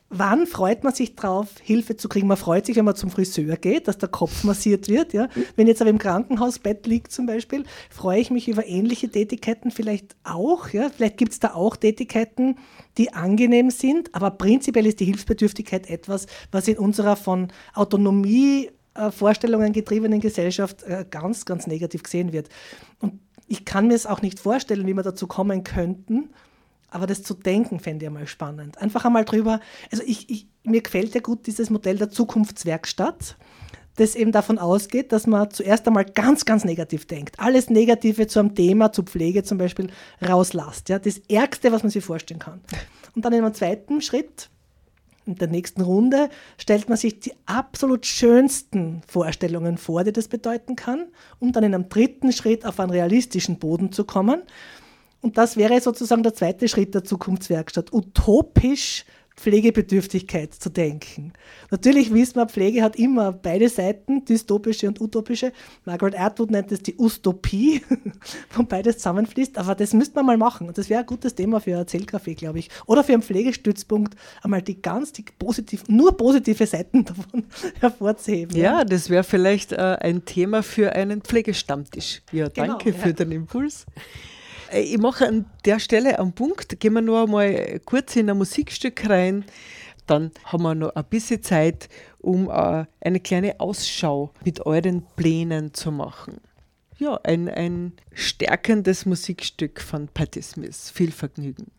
Wann 0.09 0.47
freut 0.47 0.83
man 0.83 0.93
sich 0.93 1.15
drauf, 1.15 1.47
Hilfe 1.61 1.97
zu 1.97 2.07
kriegen? 2.07 2.27
Man 2.27 2.37
freut 2.37 2.65
sich, 2.65 2.75
wenn 2.77 2.85
man 2.85 2.95
zum 2.95 3.09
Friseur 3.09 3.57
geht, 3.57 3.87
dass 3.87 3.97
der 3.97 4.09
Kopf 4.09 4.43
massiert 4.43 4.87
wird. 4.87 5.13
Ja? 5.13 5.27
Wenn 5.55 5.67
jetzt 5.67 5.81
aber 5.81 5.89
im 5.89 5.97
Krankenhausbett 5.97 6.87
liegt 6.87 7.11
zum 7.11 7.25
Beispiel, 7.25 7.65
freue 7.89 8.19
ich 8.19 8.31
mich 8.31 8.47
über 8.47 8.65
ähnliche 8.65 9.09
Tätigkeiten 9.09 9.71
vielleicht 9.71 10.15
auch. 10.23 10.69
Ja? 10.69 10.89
Vielleicht 10.89 11.17
gibt 11.17 11.33
es 11.33 11.39
da 11.39 11.53
auch 11.53 11.75
Tätigkeiten, 11.75 12.57
die 12.97 13.13
angenehm 13.13 13.69
sind, 13.69 14.15
aber 14.15 14.31
prinzipiell 14.31 14.85
ist 14.85 14.99
die 15.01 15.05
Hilfsbedürftigkeit 15.05 15.89
etwas, 15.89 16.27
was 16.51 16.67
in 16.67 16.77
unserer 16.77 17.17
von 17.17 17.49
Autonomie 17.73 18.69
äh, 18.93 19.11
Vorstellungen 19.11 19.73
getriebenen 19.73 20.21
Gesellschaft 20.21 20.83
äh, 20.83 21.05
ganz, 21.09 21.45
ganz 21.45 21.67
negativ 21.67 22.03
gesehen 22.03 22.31
wird. 22.31 22.47
Und 22.99 23.19
ich 23.47 23.65
kann 23.65 23.87
mir 23.87 23.95
es 23.95 24.05
auch 24.05 24.21
nicht 24.21 24.39
vorstellen, 24.39 24.87
wie 24.87 24.93
wir 24.93 25.03
dazu 25.03 25.27
kommen 25.27 25.63
könnten, 25.63 26.29
aber 26.95 27.07
das 27.07 27.23
zu 27.23 27.33
denken, 27.33 27.79
fände 27.79 28.05
ich 28.05 28.07
einmal 28.07 28.25
spannend. 28.25 28.77
Einfach 28.77 29.03
einmal 29.03 29.25
drüber, 29.25 29.59
also 29.91 30.01
ich, 30.05 30.29
ich, 30.29 30.47
mir 30.63 30.81
gefällt 30.81 31.13
ja 31.13 31.19
gut 31.21 31.45
dieses 31.45 31.69
Modell 31.69 31.97
der 31.97 32.09
Zukunftswerkstatt, 32.09 33.35
das 33.97 34.15
eben 34.15 34.31
davon 34.31 34.57
ausgeht, 34.57 35.11
dass 35.11 35.27
man 35.27 35.51
zuerst 35.51 35.85
einmal 35.87 36.05
ganz, 36.05 36.45
ganz 36.45 36.63
negativ 36.63 37.05
denkt. 37.05 37.39
Alles 37.39 37.69
Negative 37.69 38.27
zu 38.27 38.39
einem 38.39 38.55
Thema, 38.55 38.93
zu 38.93 39.03
Pflege 39.03 39.43
zum 39.43 39.57
Beispiel, 39.57 39.89
rauslasst. 40.25 40.87
Ja? 40.89 40.97
Das 40.97 41.17
Ärgste, 41.29 41.73
was 41.73 41.83
man 41.83 41.89
sich 41.89 42.03
vorstellen 42.03 42.39
kann. 42.39 42.61
Und 43.13 43.25
dann 43.25 43.33
in 43.33 43.43
einem 43.43 43.53
zweiten 43.53 44.01
Schritt, 44.01 44.49
in 45.25 45.35
der 45.35 45.47
nächsten 45.47 45.81
Runde, 45.81 46.29
stellt 46.57 46.87
man 46.87 46.97
sich 46.97 47.19
die 47.19 47.33
absolut 47.45 48.05
schönsten 48.05 49.01
Vorstellungen 49.07 49.77
vor, 49.77 50.03
die 50.03 50.13
das 50.13 50.27
bedeuten 50.27 50.75
kann, 50.75 51.07
um 51.39 51.51
dann 51.51 51.63
in 51.63 51.73
einem 51.73 51.89
dritten 51.89 52.31
Schritt 52.31 52.65
auf 52.65 52.79
einen 52.79 52.91
realistischen 52.91 53.57
Boden 53.59 53.91
zu 53.91 54.03
kommen. 54.05 54.43
Und 55.25 55.39
das 55.39 55.57
wäre 55.57 55.81
sozusagen 55.81 56.21
der 56.21 56.35
zweite 56.35 56.67
Schritt 56.67 56.93
der 56.93 57.03
Zukunftswerkstatt, 57.03 57.91
utopisch 57.91 59.05
Pflegebedürftigkeit 59.35 60.53
zu 60.53 60.69
denken. 60.69 61.33
Natürlich 61.71 62.13
wissen 62.13 62.35
wir, 62.35 62.45
Pflege 62.45 62.83
hat 62.83 62.95
immer 62.95 63.31
beide 63.31 63.67
Seiten, 63.67 64.23
dystopische 64.23 64.87
und 64.87 65.01
utopische. 65.01 65.51
Margaret 65.83 66.17
Atwood 66.17 66.51
nennt 66.51 66.71
es 66.71 66.83
die 66.83 66.95
Ustopie, 66.95 67.81
wo 68.53 68.61
beides 68.61 68.99
zusammenfließt. 68.99 69.57
Aber 69.57 69.73
das 69.73 69.93
müsste 69.93 70.13
man 70.13 70.27
mal 70.27 70.37
machen. 70.37 70.67
Und 70.67 70.77
das 70.77 70.91
wäre 70.91 70.99
ein 70.99 71.07
gutes 71.07 71.33
Thema 71.33 71.59
für 71.59 71.71
ein 71.75 71.83
Erzählcafé, 71.85 72.35
glaube 72.35 72.59
ich. 72.59 72.69
Oder 72.85 73.03
für 73.03 73.13
einen 73.13 73.23
Pflegestützpunkt, 73.23 74.15
einmal 74.43 74.61
die 74.61 74.79
ganz 74.79 75.11
die 75.11 75.25
positiv, 75.39 75.85
nur 75.87 76.15
positive 76.15 76.67
Seiten 76.67 77.03
davon 77.05 77.45
hervorzuheben. 77.79 78.55
Ja, 78.55 78.85
das 78.85 79.09
wäre 79.09 79.23
vielleicht 79.23 79.71
äh, 79.71 79.97
ein 80.01 80.23
Thema 80.25 80.61
für 80.61 80.93
einen 80.93 81.23
Pflegestammtisch. 81.23 82.21
Ja, 82.31 82.47
Genau, 82.49 82.67
danke 82.67 82.91
ja. 82.91 82.95
für 82.95 83.13
den 83.15 83.31
Impuls. 83.31 83.87
Äh, 84.75 84.81
Ich 84.81 84.97
mache 84.97 85.27
an 85.27 85.45
der 85.65 85.79
Stelle 85.79 86.19
einen 86.19 86.33
Punkt. 86.33 86.79
Gehen 86.79 86.93
wir 86.93 87.01
noch 87.01 87.23
einmal 87.23 87.79
kurz 87.85 88.15
in 88.15 88.29
ein 88.29 88.37
Musikstück 88.37 89.09
rein. 89.09 89.45
Dann 90.07 90.31
haben 90.43 90.63
wir 90.63 90.75
noch 90.75 90.95
ein 90.95 91.05
bisschen 91.05 91.41
Zeit, 91.41 91.89
um 92.19 92.49
äh, 92.49 92.85
eine 93.01 93.19
kleine 93.19 93.59
Ausschau 93.59 94.31
mit 94.43 94.65
euren 94.65 95.03
Plänen 95.15 95.73
zu 95.73 95.91
machen. 95.91 96.41
ja, 96.97 97.19
ein, 97.23 97.49
ein 97.49 97.93
stärkendes 98.13 99.05
Musikstück 99.05 99.81
von 99.81 100.07
Patti 100.07 100.41
Smith. 100.41 100.91
Viel 100.93 101.11
Vergnügen. 101.11 101.71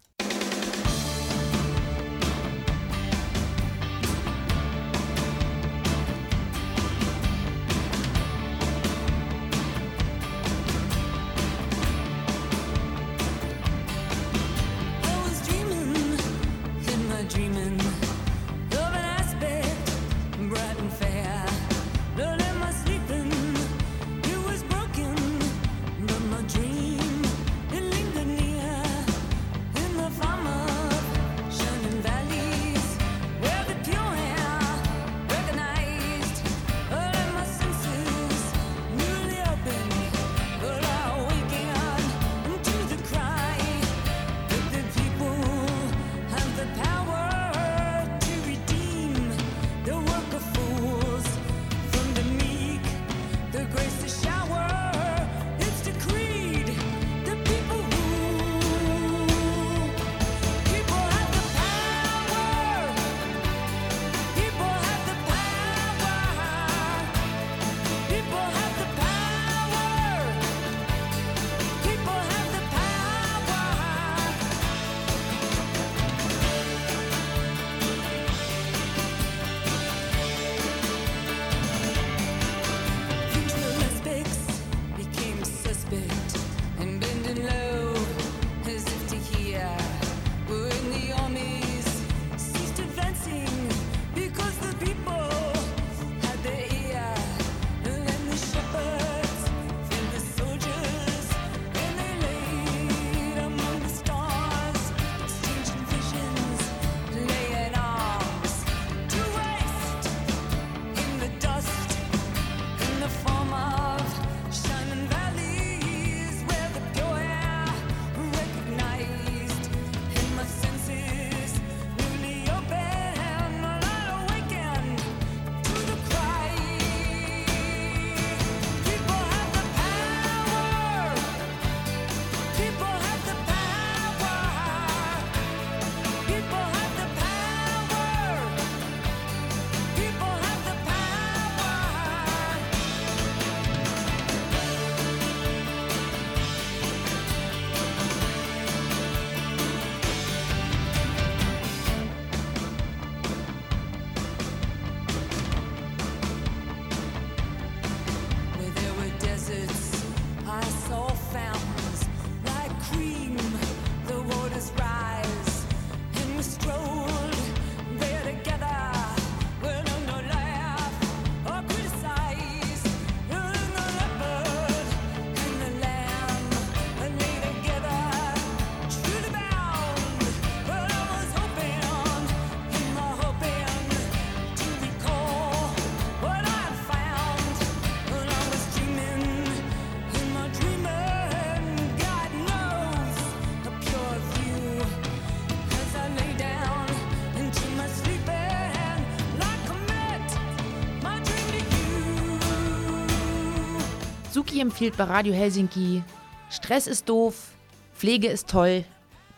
Suki 204.57 204.63
empfiehlt 204.63 204.97
bei 204.97 205.05
Radio 205.05 205.35
Helsinki: 205.35 206.03
Stress 206.49 206.87
ist 206.87 207.11
doof, 207.11 207.51
Pflege 207.93 208.29
ist 208.29 208.49
toll, 208.49 208.85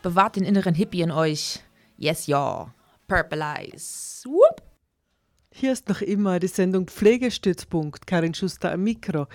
bewahrt 0.01 0.37
den 0.37 0.45
inneren 0.45 0.73
Hippie 0.73 1.01
in 1.01 1.11
euch. 1.11 1.59
Yes, 1.97 2.27
ja. 2.27 2.73
Purple 3.05 3.41
Eyes. 3.41 4.23
Whoop. 4.25 4.61
Hier 5.51 5.73
ist 5.73 5.89
noch 5.89 5.99
immer 5.99 6.39
die 6.39 6.47
Sendung 6.47 6.87
Pflegestützpunkt. 6.87 8.07
Karin 8.07 8.33
Schuster 8.33 8.71
am 8.71 8.83
Mikro. 8.83 9.27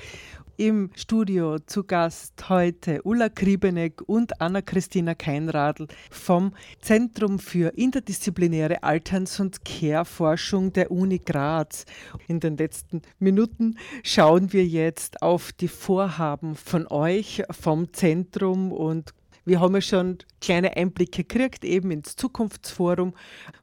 Im 0.56 0.90
Studio 0.94 1.58
zu 1.58 1.82
Gast 1.82 2.48
heute 2.48 3.02
Ulla 3.02 3.28
Kriebeneck 3.28 4.02
und 4.06 4.40
Anna-Christina 4.40 5.16
Keinradl 5.16 5.88
vom 6.12 6.52
Zentrum 6.80 7.40
für 7.40 7.70
interdisziplinäre 7.76 8.84
Alterns- 8.84 9.40
und 9.40 9.64
Care-Forschung 9.64 10.72
der 10.72 10.92
Uni 10.92 11.18
Graz. 11.18 11.86
In 12.28 12.38
den 12.38 12.56
letzten 12.56 13.02
Minuten 13.18 13.78
schauen 14.04 14.52
wir 14.52 14.64
jetzt 14.64 15.22
auf 15.22 15.50
die 15.52 15.66
Vorhaben 15.66 16.54
von 16.54 16.86
euch, 16.86 17.42
vom 17.50 17.92
Zentrum 17.92 18.70
und 18.70 19.12
wir 19.44 19.58
haben 19.58 19.74
ja 19.74 19.80
schon 19.80 20.18
kleine 20.40 20.76
Einblicke 20.76 21.24
gekriegt, 21.24 21.64
eben 21.64 21.90
ins 21.90 22.14
Zukunftsforum. 22.14 23.14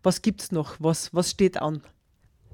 Was 0.03 0.21
gibt 0.21 0.41
es 0.41 0.51
noch? 0.51 0.75
Was, 0.79 1.13
was 1.13 1.31
steht 1.31 1.61
an? 1.61 1.81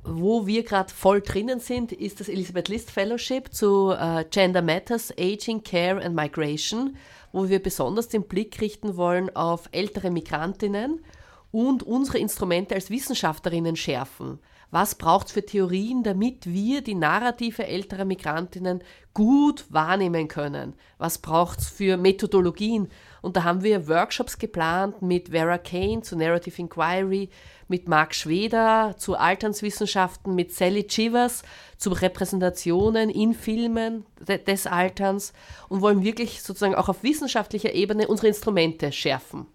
Wo 0.10 0.47
wir 0.47 0.64
gerade 0.64 0.93
voll 0.93 1.20
drinnen 1.22 1.60
sind, 1.60 1.91
ist 1.91 2.22
das 2.22 2.30
Elizabeth 2.30 2.70
List 2.70 2.91
Fellowship 2.91 3.53
zu 3.53 3.91
äh, 3.91 4.24
Gender 4.30 4.62
Matters, 4.62 5.12
Aging, 5.20 5.64
Care 5.64 6.01
and 6.01 6.16
Migration, 6.16 6.95
wo 7.34 7.49
wir 7.49 7.62
besonders 7.62 8.08
den 8.08 8.24
Blick 8.24 8.62
richten 8.62 8.95
wollen 8.95 9.36
auf 9.36 9.68
ältere 9.74 10.10
Migrantinnen 10.10 11.03
und 11.51 11.84
unsere 11.84 12.20
Instrumente 12.20 12.74
als 12.74 12.89
Wissenschaftlerinnen 12.89 13.76
schärfen. 13.76 14.39
Was 14.72 14.95
braucht 14.95 15.28
es 15.28 15.34
für 15.34 15.45
Theorien, 15.45 16.03
damit 16.03 16.45
wir 16.45 16.82
die 16.82 16.95
Narrative 16.95 17.68
älterer 17.68 18.05
Migrantinnen 18.05 18.84
gut 19.14 19.66
wahrnehmen 19.70 20.30
können? 20.30 20.74
Was 20.97 21.18
braucht 21.18 21.60
es 21.60 21.70
für 21.70 21.97
Methodologien? 21.97 22.88
Und 23.22 23.36
da 23.36 23.43
haben 23.43 23.63
wir 23.63 23.88
Workshops 23.88 24.38
geplant 24.38 25.01
mit 25.01 25.30
Vera 25.30 25.57
Kane 25.57 26.01
zu 26.01 26.15
Narrative 26.15 26.61
Inquiry, 26.61 27.30
mit 27.68 27.88
Marc 27.88 28.15
Schweder 28.15 28.95
zu 28.97 29.18
Alternswissenschaften, 29.18 30.36
mit 30.36 30.53
Sally 30.53 30.86
Chivers 30.88 31.43
zu 31.78 31.91
Repräsentationen 31.91 33.09
in 33.09 33.34
Filmen 33.34 34.05
de 34.26 34.38
des 34.38 34.68
Alterns 34.68 35.34
und 35.70 35.82
wollen 35.82 36.03
wirklich 36.03 36.41
sozusagen 36.41 36.76
auch 36.76 36.89
auf 36.89 37.03
wissenschaftlicher 37.03 37.74
Ebene 37.74 38.07
unsere 38.07 38.28
Instrumente 38.28 38.91
schärfen. 38.91 39.47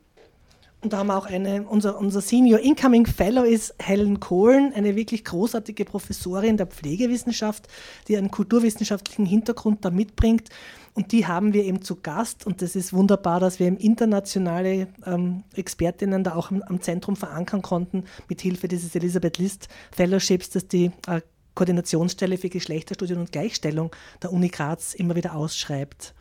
Und 0.83 0.93
da 0.93 0.99
haben 0.99 1.07
wir 1.07 1.17
auch 1.17 1.27
eine, 1.27 1.63
unser, 1.63 1.97
unser 1.97 2.21
Senior 2.21 2.59
Incoming 2.59 3.07
Fellow 3.07 3.45
ist 3.45 3.73
Helen 3.79 4.19
Kohlen, 4.19 4.73
eine 4.75 4.97
wirklich 4.97 5.25
großartige 5.25 5.85
Professorin 5.85 6.57
der 6.57 6.67
Pflegewissenschaft, 6.67 7.69
die 8.09 8.17
einen 8.17 8.33
kulturwissenschaftlichen 8.33 9.25
Hintergrund 9.25 9.85
da 9.85 9.91
mitbringt. 9.91 10.49
Und 10.95 11.13
die 11.13 11.27
haben 11.27 11.55
wir 11.55 11.65
eben 11.65 11.83
zu 11.83 11.97
Gast. 12.03 12.45
Und 12.45 12.63
das 12.63 12.75
ist 12.75 12.93
wunderbar, 12.93 13.39
dass 13.39 13.61
wir 13.61 13.69
eben 13.69 13.77
internationale 13.77 14.89
ähm, 15.07 15.45
Expertinnen 15.55 16.25
da 16.25 16.35
auch 16.35 16.51
am, 16.51 16.63
am 16.63 16.81
Zentrum 16.81 17.15
verankern 17.15 17.63
konnten, 17.63 18.05
mit 18.29 18.41
Hilfe 18.41 18.67
dieses 18.67 18.95
Elisabeth 18.97 19.39
List 19.39 19.69
Fellowships, 19.93 20.51
das 20.51 20.67
die 20.67 20.91
äh, 21.07 21.21
Koordinationsstelle 21.55 22.39
für 22.39 22.49
Geschlechterstudien 22.49 23.21
und 23.21 23.31
Gleichstellung 23.31 23.95
der 24.21 24.33
Uni 24.33 24.49
Graz 24.49 24.95
immer 24.95 25.15
wieder 25.15 25.37
ausschreibt. 25.37 26.13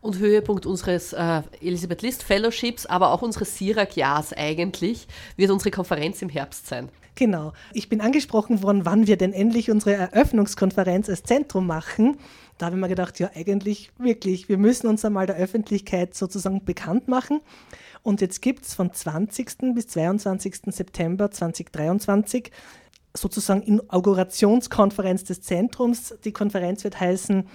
Und 0.00 0.18
Höhepunkt 0.18 0.64
unseres 0.64 1.12
äh, 1.12 1.42
Elisabeth 1.60 2.02
List 2.02 2.22
Fellowships, 2.22 2.86
aber 2.86 3.12
auch 3.12 3.22
unseres 3.22 3.56
SIRAC-Jahrs 3.58 4.32
eigentlich, 4.32 5.08
wird 5.36 5.50
unsere 5.50 5.70
Konferenz 5.70 6.22
im 6.22 6.28
Herbst 6.28 6.68
sein. 6.68 6.88
Genau. 7.16 7.52
Ich 7.72 7.88
bin 7.88 8.00
angesprochen 8.00 8.62
worden, 8.62 8.84
wann 8.84 9.08
wir 9.08 9.16
denn 9.16 9.32
endlich 9.32 9.72
unsere 9.72 9.94
Eröffnungskonferenz 9.94 11.08
als 11.08 11.24
Zentrum 11.24 11.66
machen. 11.66 12.16
Da 12.58 12.66
habe 12.66 12.76
ich 12.76 12.80
mir 12.80 12.88
gedacht, 12.88 13.18
ja, 13.18 13.30
eigentlich 13.34 13.90
wirklich, 13.98 14.48
wir 14.48 14.56
müssen 14.56 14.86
uns 14.86 15.04
einmal 15.04 15.26
der 15.26 15.34
Öffentlichkeit 15.34 16.14
sozusagen 16.14 16.64
bekannt 16.64 17.08
machen. 17.08 17.40
Und 18.04 18.20
jetzt 18.20 18.40
gibt 18.40 18.66
es 18.66 18.74
von 18.74 18.92
20. 18.92 19.74
bis 19.74 19.88
22. 19.88 20.60
September 20.66 21.28
2023 21.28 22.52
sozusagen 23.16 23.62
Inaugurationskonferenz 23.62 25.24
des 25.24 25.42
Zentrums. 25.42 26.14
Die 26.24 26.32
Konferenz 26.32 26.84
wird 26.84 27.00
heißen, 27.00 27.48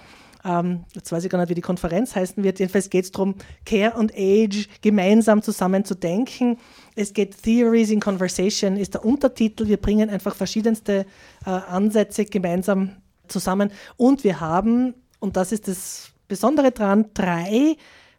ähm, 0.44 0.84
jetzt 0.92 1.10
weiß 1.10 1.24
ich 1.24 1.30
gar 1.30 1.38
nicht, 1.38 1.48
wie 1.48 1.54
die 1.54 1.60
Konferenz 1.60 2.14
heißen 2.14 2.42
wird. 2.44 2.58
Jedenfalls 2.58 2.90
geht 2.90 3.04
es 3.04 3.12
darum, 3.12 3.34
Care 3.64 3.96
und 3.96 4.12
Age 4.14 4.68
gemeinsam 4.82 5.42
zusammen 5.42 5.84
zu 5.84 5.94
denken. 5.94 6.58
Es 6.94 7.12
geht 7.12 7.42
Theories 7.42 7.90
in 7.90 8.00
Conversation, 8.00 8.76
ist 8.76 8.94
der 8.94 9.04
Untertitel. 9.04 9.66
Wir 9.66 9.78
bringen 9.78 10.10
einfach 10.10 10.34
verschiedenste 10.34 11.06
äh, 11.46 11.50
Ansätze 11.50 12.24
gemeinsam 12.26 12.96
zusammen. 13.28 13.70
Und 13.96 14.24
wir 14.24 14.40
haben, 14.40 14.94
und 15.18 15.36
das 15.36 15.52
ist 15.52 15.68
das 15.68 16.10
Besondere 16.28 16.72
dran, 16.72 17.06
drei 17.14 17.76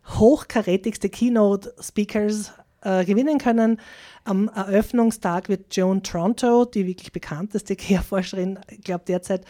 hochkarätigste 0.07 1.09
Keynote-Speakers 1.09 2.53
äh, 2.81 3.05
gewinnen 3.05 3.37
können. 3.37 3.79
Am 4.23 4.49
Eröffnungstag 4.49 5.49
wird 5.49 5.75
Joan 5.75 6.03
Toronto, 6.03 6.65
die 6.65 6.87
wirklich 6.87 7.11
bekannteste 7.11 7.75
Care-Forscherin, 7.75 8.59
ich 8.69 8.81
glaube 8.81 9.03
derzeit, 9.07 9.45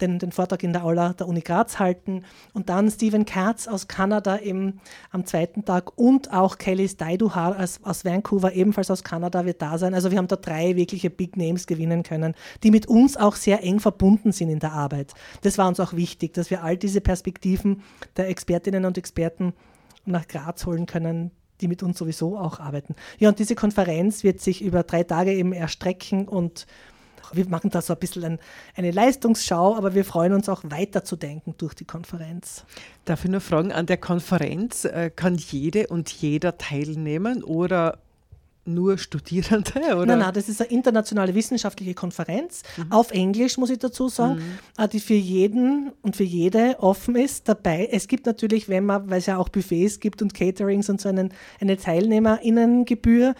den, 0.00 0.18
den 0.18 0.32
Vortrag 0.32 0.62
in 0.62 0.72
der 0.72 0.84
Aula 0.84 1.12
der 1.12 1.28
Uni 1.28 1.40
Graz 1.40 1.78
halten. 1.78 2.24
Und 2.52 2.68
dann 2.68 2.90
Stephen 2.90 3.24
Katz 3.24 3.66
aus 3.66 3.88
Kanada 3.88 4.36
im, 4.36 4.80
am 5.10 5.24
zweiten 5.24 5.64
Tag 5.64 5.98
und 5.98 6.32
auch 6.32 6.58
Kelly 6.58 6.88
Staiduhar 6.88 7.58
aus, 7.58 7.80
aus 7.82 8.04
Vancouver, 8.04 8.52
ebenfalls 8.52 8.90
aus 8.90 9.04
Kanada, 9.04 9.44
wird 9.44 9.62
da 9.62 9.78
sein. 9.78 9.94
Also 9.94 10.10
wir 10.10 10.18
haben 10.18 10.28
da 10.28 10.36
drei 10.36 10.76
wirkliche 10.76 11.10
Big 11.10 11.36
Names 11.36 11.66
gewinnen 11.66 12.02
können, 12.02 12.34
die 12.62 12.70
mit 12.70 12.86
uns 12.86 13.16
auch 13.16 13.36
sehr 13.36 13.62
eng 13.62 13.80
verbunden 13.80 14.32
sind 14.32 14.50
in 14.50 14.60
der 14.60 14.72
Arbeit. 14.72 15.14
Das 15.42 15.58
war 15.58 15.68
uns 15.68 15.80
auch 15.80 15.92
wichtig, 15.92 16.34
dass 16.34 16.50
wir 16.50 16.62
all 16.62 16.76
diese 16.76 17.00
Perspektiven 17.00 17.82
der 18.16 18.28
Expertinnen 18.28 18.84
und 18.84 18.98
Experten 18.98 19.52
nach 20.04 20.26
Graz 20.26 20.66
holen 20.66 20.86
können, 20.86 21.30
die 21.60 21.68
mit 21.68 21.82
uns 21.82 21.98
sowieso 21.98 22.38
auch 22.38 22.60
arbeiten. 22.60 22.94
Ja, 23.18 23.28
und 23.28 23.38
diese 23.38 23.54
Konferenz 23.54 24.22
wird 24.24 24.40
sich 24.40 24.62
über 24.62 24.82
drei 24.82 25.02
Tage 25.02 25.32
eben 25.32 25.52
erstrecken 25.52 26.28
und 26.28 26.66
wir 27.34 27.48
machen 27.48 27.70
da 27.70 27.82
so 27.82 27.92
ein 27.92 27.98
bisschen 27.98 28.24
ein, 28.24 28.38
eine 28.76 28.90
Leistungsschau, 28.90 29.76
aber 29.76 29.94
wir 29.94 30.04
freuen 30.04 30.32
uns 30.32 30.48
auch 30.48 30.62
weiterzudenken 30.64 31.54
durch 31.58 31.74
die 31.74 31.84
Konferenz. 31.84 32.64
Darf 33.04 33.24
ich 33.24 33.30
nur 33.30 33.40
fragen, 33.40 33.72
an 33.72 33.86
der 33.86 33.98
Konferenz 33.98 34.84
äh, 34.84 35.10
kann 35.14 35.36
jede 35.36 35.86
und 35.88 36.10
jeder 36.10 36.58
teilnehmen 36.58 37.42
oder 37.42 37.98
nur 38.68 38.98
Studierende? 38.98 39.72
Oder? 39.96 40.06
Nein, 40.06 40.18
nein, 40.20 40.34
das 40.34 40.48
ist 40.48 40.60
eine 40.60 40.70
internationale 40.70 41.34
wissenschaftliche 41.34 41.94
Konferenz 41.94 42.62
auf 42.90 43.10
Englisch, 43.10 43.56
muss 43.56 43.70
ich 43.70 43.78
dazu 43.78 44.08
sagen, 44.08 44.42
äh, 44.76 44.86
die 44.86 45.00
für 45.00 45.14
jeden 45.14 45.92
und 46.02 46.16
für 46.16 46.24
jede 46.24 46.76
offen 46.78 47.16
ist 47.16 47.48
dabei. 47.48 47.88
Es 47.90 48.06
gibt 48.06 48.26
natürlich, 48.26 48.68
wenn 48.68 48.84
man, 48.84 49.10
weil 49.10 49.18
es 49.18 49.26
ja 49.26 49.38
auch 49.38 49.48
Buffets 49.48 50.00
gibt 50.00 50.22
und 50.22 50.34
Caterings 50.34 50.88
und 50.88 51.00
so 51.00 51.08
einen, 51.08 51.32
eine 51.60 51.76
Teilnehmerinnengebühr, 51.76 53.34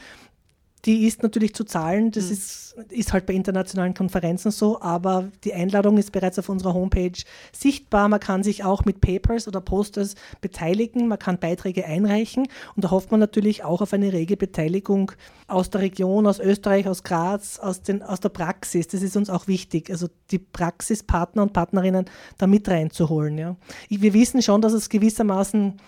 die 0.84 1.06
ist 1.06 1.22
natürlich 1.22 1.54
zu 1.54 1.64
zahlen, 1.64 2.10
das 2.12 2.30
ist, 2.30 2.76
ist 2.90 3.12
halt 3.12 3.26
bei 3.26 3.32
internationalen 3.32 3.94
Konferenzen 3.94 4.50
so, 4.50 4.80
aber 4.80 5.28
die 5.44 5.52
Einladung 5.52 5.98
ist 5.98 6.12
bereits 6.12 6.38
auf 6.38 6.48
unserer 6.48 6.74
Homepage 6.74 7.20
sichtbar. 7.52 8.08
Man 8.08 8.20
kann 8.20 8.42
sich 8.42 8.64
auch 8.64 8.84
mit 8.84 9.00
Papers 9.00 9.48
oder 9.48 9.60
Posters 9.60 10.14
beteiligen, 10.40 11.08
man 11.08 11.18
kann 11.18 11.38
Beiträge 11.38 11.84
einreichen 11.84 12.46
und 12.76 12.84
da 12.84 12.90
hofft 12.90 13.10
man 13.10 13.20
natürlich 13.20 13.64
auch 13.64 13.80
auf 13.80 13.92
eine 13.92 14.12
rege 14.12 14.36
Beteiligung 14.36 15.12
aus 15.48 15.70
der 15.70 15.80
Region, 15.80 16.26
aus 16.26 16.38
Österreich, 16.38 16.86
aus 16.86 17.02
Graz, 17.02 17.58
aus, 17.58 17.82
den, 17.82 18.02
aus 18.02 18.20
der 18.20 18.28
Praxis. 18.28 18.86
Das 18.86 19.02
ist 19.02 19.16
uns 19.16 19.30
auch 19.30 19.48
wichtig, 19.48 19.90
also 19.90 20.08
die 20.30 20.38
Praxispartner 20.38 21.42
und 21.42 21.52
Partnerinnen 21.52 22.06
da 22.36 22.46
mit 22.46 22.68
reinzuholen. 22.68 23.38
Ja. 23.38 23.56
Wir 23.88 24.14
wissen 24.14 24.42
schon, 24.42 24.60
dass 24.60 24.72
es 24.72 24.88
gewissermaßen 24.88 25.80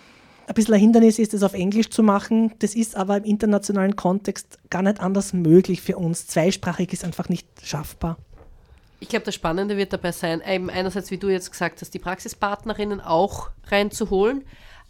ein 0.51 0.55
bisschen 0.55 0.73
ein 0.73 0.81
Hindernis 0.81 1.17
ist, 1.17 1.33
das 1.33 1.43
auf 1.43 1.53
Englisch 1.53 1.89
zu 1.89 2.03
machen. 2.03 2.53
Das 2.59 2.75
ist 2.75 2.97
aber 2.97 3.17
im 3.17 3.23
internationalen 3.23 3.95
Kontext 3.95 4.59
gar 4.69 4.81
nicht 4.81 4.99
anders 4.99 5.31
möglich 5.31 5.81
für 5.81 5.97
uns. 5.97 6.27
Zweisprachig 6.27 6.91
ist 6.91 7.05
einfach 7.05 7.29
nicht 7.29 7.47
schaffbar. 7.63 8.17
Ich 8.99 9.07
glaube, 9.07 9.25
das 9.25 9.33
Spannende 9.33 9.77
wird 9.77 9.93
dabei 9.93 10.11
sein, 10.11 10.41
einerseits, 10.41 11.09
wie 11.09 11.17
du 11.17 11.29
jetzt 11.29 11.51
gesagt 11.51 11.81
hast, 11.81 11.93
die 11.93 11.99
Praxispartnerinnen 11.99 12.99
auch 12.99 13.49
reinzuholen, 13.67 14.43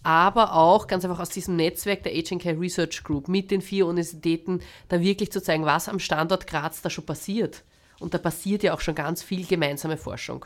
aber 0.04 0.56
auch 0.56 0.88
ganz 0.88 1.06
einfach 1.06 1.20
aus 1.20 1.30
diesem 1.30 1.56
Netzwerk 1.56 2.04
der 2.04 2.14
HNK 2.14 2.60
Research 2.60 3.04
Group 3.04 3.28
mit 3.28 3.52
den 3.52 3.62
vier 3.62 3.86
Universitäten 3.86 4.62
da 4.90 5.00
wirklich 5.00 5.32
zu 5.32 5.42
zeigen, 5.42 5.64
was 5.64 5.88
am 5.88 6.00
Standort 6.00 6.48
Graz 6.48 6.82
da 6.82 6.90
schon 6.90 7.06
passiert. 7.06 7.64
Und 8.00 8.16
da 8.16 8.18
passiert 8.18 8.64
ja 8.64 8.74
auch 8.74 8.82
schon 8.82 8.96
ganz 8.96 9.22
viel 9.22 9.46
gemeinsame 9.46 9.96
Forschung. 9.96 10.46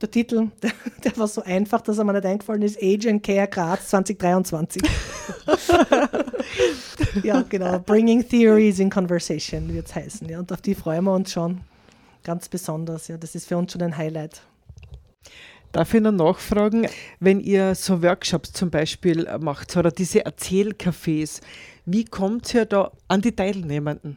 Der 0.00 0.10
Titel, 0.10 0.48
der, 0.62 0.72
der 1.04 1.16
war 1.18 1.28
so 1.28 1.42
einfach, 1.42 1.82
dass 1.82 1.98
er 1.98 2.04
mir 2.04 2.14
nicht 2.14 2.24
eingefallen 2.24 2.62
ist, 2.62 2.78
Age 2.82 3.06
and 3.06 3.22
Care 3.22 3.48
Graz 3.48 3.88
2023. 3.88 4.82
ja, 7.22 7.42
genau. 7.42 7.78
Bringing 7.80 8.26
Theories 8.26 8.78
in 8.78 8.90
Conversation 8.90 9.72
wird 9.72 9.86
es 9.86 9.94
heißen. 9.94 10.28
Ja, 10.28 10.38
und 10.38 10.50
auf 10.52 10.62
die 10.62 10.74
freuen 10.74 11.04
wir 11.04 11.12
uns 11.12 11.32
schon 11.32 11.60
ganz 12.24 12.48
besonders. 12.48 13.08
Ja, 13.08 13.18
das 13.18 13.34
ist 13.34 13.48
für 13.48 13.56
uns 13.56 13.72
schon 13.72 13.82
ein 13.82 13.96
Highlight. 13.96 14.42
Darf 15.72 15.94
ich 15.94 16.00
noch 16.00 16.10
nachfragen, 16.10 16.88
wenn 17.20 17.38
ihr 17.38 17.76
so 17.76 18.02
Workshops 18.02 18.52
zum 18.52 18.70
Beispiel 18.70 19.28
macht 19.38 19.76
oder 19.76 19.92
diese 19.92 20.26
Erzählcafés, 20.26 21.40
wie 21.84 22.04
kommt 22.04 22.52
ihr 22.54 22.64
da 22.64 22.90
an 23.06 23.20
die 23.20 23.32
Teilnehmenden? 23.32 24.16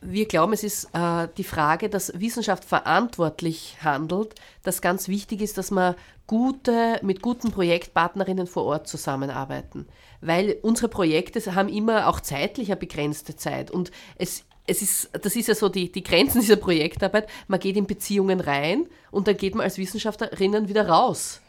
Wir 0.00 0.26
glauben, 0.26 0.52
es 0.52 0.62
ist 0.62 0.90
äh, 0.92 1.28
die 1.36 1.44
Frage, 1.44 1.88
dass 1.88 2.12
Wissenschaft 2.18 2.64
verantwortlich 2.64 3.76
handelt, 3.82 4.34
dass 4.62 4.80
ganz 4.80 5.08
wichtig 5.08 5.40
ist, 5.40 5.58
dass 5.58 5.72
wir 5.72 5.96
gute, 6.26 7.00
mit 7.02 7.20
guten 7.20 7.50
Projektpartnerinnen 7.50 8.46
vor 8.46 8.64
Ort 8.64 8.86
zusammenarbeiten. 8.86 9.88
Weil 10.20 10.56
unsere 10.62 10.88
Projekte 10.88 11.54
haben 11.54 11.68
immer 11.68 12.08
auch 12.08 12.20
zeitlich 12.20 12.68
eine 12.68 12.76
begrenzte 12.76 13.34
Zeit. 13.34 13.70
Und 13.72 13.90
es, 14.16 14.44
es 14.66 14.82
ist, 14.82 15.10
das 15.20 15.34
ist 15.34 15.48
ja 15.48 15.54
so 15.54 15.68
die, 15.68 15.90
die 15.90 16.04
Grenzen 16.04 16.40
dieser 16.40 16.56
Projektarbeit. 16.56 17.28
Man 17.48 17.58
geht 17.58 17.76
in 17.76 17.86
Beziehungen 17.86 18.40
rein 18.40 18.86
und 19.10 19.26
dann 19.26 19.36
geht 19.36 19.56
man 19.56 19.64
als 19.64 19.78
Wissenschaftlerinnen 19.78 20.68
wieder 20.68 20.88
raus 20.88 21.40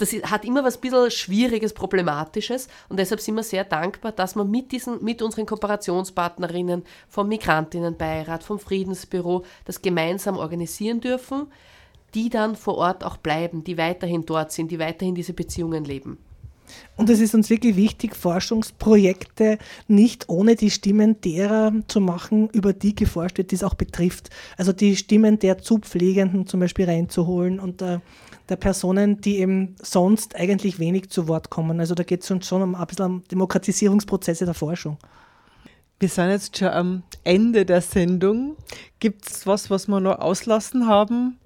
das 0.00 0.12
hat 0.12 0.44
immer 0.44 0.64
was 0.64 0.78
bisschen 0.78 1.10
Schwieriges, 1.10 1.74
Problematisches 1.74 2.68
und 2.88 2.98
deshalb 2.98 3.20
sind 3.20 3.34
wir 3.34 3.42
sehr 3.42 3.64
dankbar, 3.64 4.12
dass 4.12 4.34
wir 4.34 4.44
mit, 4.44 4.72
diesen, 4.72 5.04
mit 5.04 5.20
unseren 5.20 5.46
Kooperationspartnerinnen 5.46 6.84
vom 7.08 7.28
Migrantinnenbeirat, 7.28 8.42
vom 8.42 8.58
Friedensbüro 8.58 9.44
das 9.64 9.82
gemeinsam 9.82 10.36
organisieren 10.36 11.00
dürfen, 11.00 11.48
die 12.14 12.30
dann 12.30 12.56
vor 12.56 12.76
Ort 12.76 13.04
auch 13.04 13.18
bleiben, 13.18 13.62
die 13.62 13.78
weiterhin 13.78 14.24
dort 14.24 14.52
sind, 14.52 14.70
die 14.70 14.78
weiterhin 14.78 15.14
diese 15.14 15.32
Beziehungen 15.32 15.84
leben. 15.84 16.18
Und 16.96 17.08
es 17.10 17.20
ist 17.20 17.34
uns 17.34 17.50
wirklich 17.50 17.76
wichtig, 17.76 18.14
Forschungsprojekte 18.14 19.58
nicht 19.88 20.28
ohne 20.28 20.56
die 20.56 20.70
Stimmen 20.70 21.20
derer 21.20 21.72
zu 21.88 22.00
machen, 22.00 22.48
über 22.52 22.72
die 22.72 22.94
geforscht 22.94 23.38
wird, 23.38 23.50
die 23.50 23.54
es 23.54 23.64
auch 23.64 23.74
betrifft. 23.74 24.30
Also 24.56 24.72
die 24.72 24.96
Stimmen 24.96 25.38
der 25.38 25.58
Zupflegenden 25.58 26.46
zum 26.46 26.60
Beispiel 26.60 26.84
reinzuholen 26.84 27.58
und 27.58 27.80
der, 27.80 28.02
der 28.48 28.56
Personen, 28.56 29.20
die 29.20 29.38
eben 29.38 29.74
sonst 29.82 30.36
eigentlich 30.36 30.78
wenig 30.78 31.10
zu 31.10 31.26
Wort 31.26 31.50
kommen. 31.50 31.80
Also 31.80 31.94
da 31.94 32.02
geht 32.02 32.22
es 32.22 32.30
uns 32.30 32.46
schon 32.46 32.62
um 32.62 32.74
ein 32.74 32.86
bisschen 32.86 33.06
um 33.06 33.22
Demokratisierungsprozesse 33.30 34.44
der 34.44 34.54
Forschung. 34.54 34.98
Wir 35.98 36.08
sind 36.08 36.30
jetzt 36.30 36.58
schon 36.58 36.68
am 36.68 37.02
Ende 37.24 37.66
der 37.66 37.82
Sendung. 37.82 38.56
Gibt 39.00 39.28
es 39.28 39.46
was, 39.46 39.68
was 39.68 39.86
wir 39.86 40.00
noch 40.00 40.18
auslassen 40.18 40.86
haben? 40.86 41.39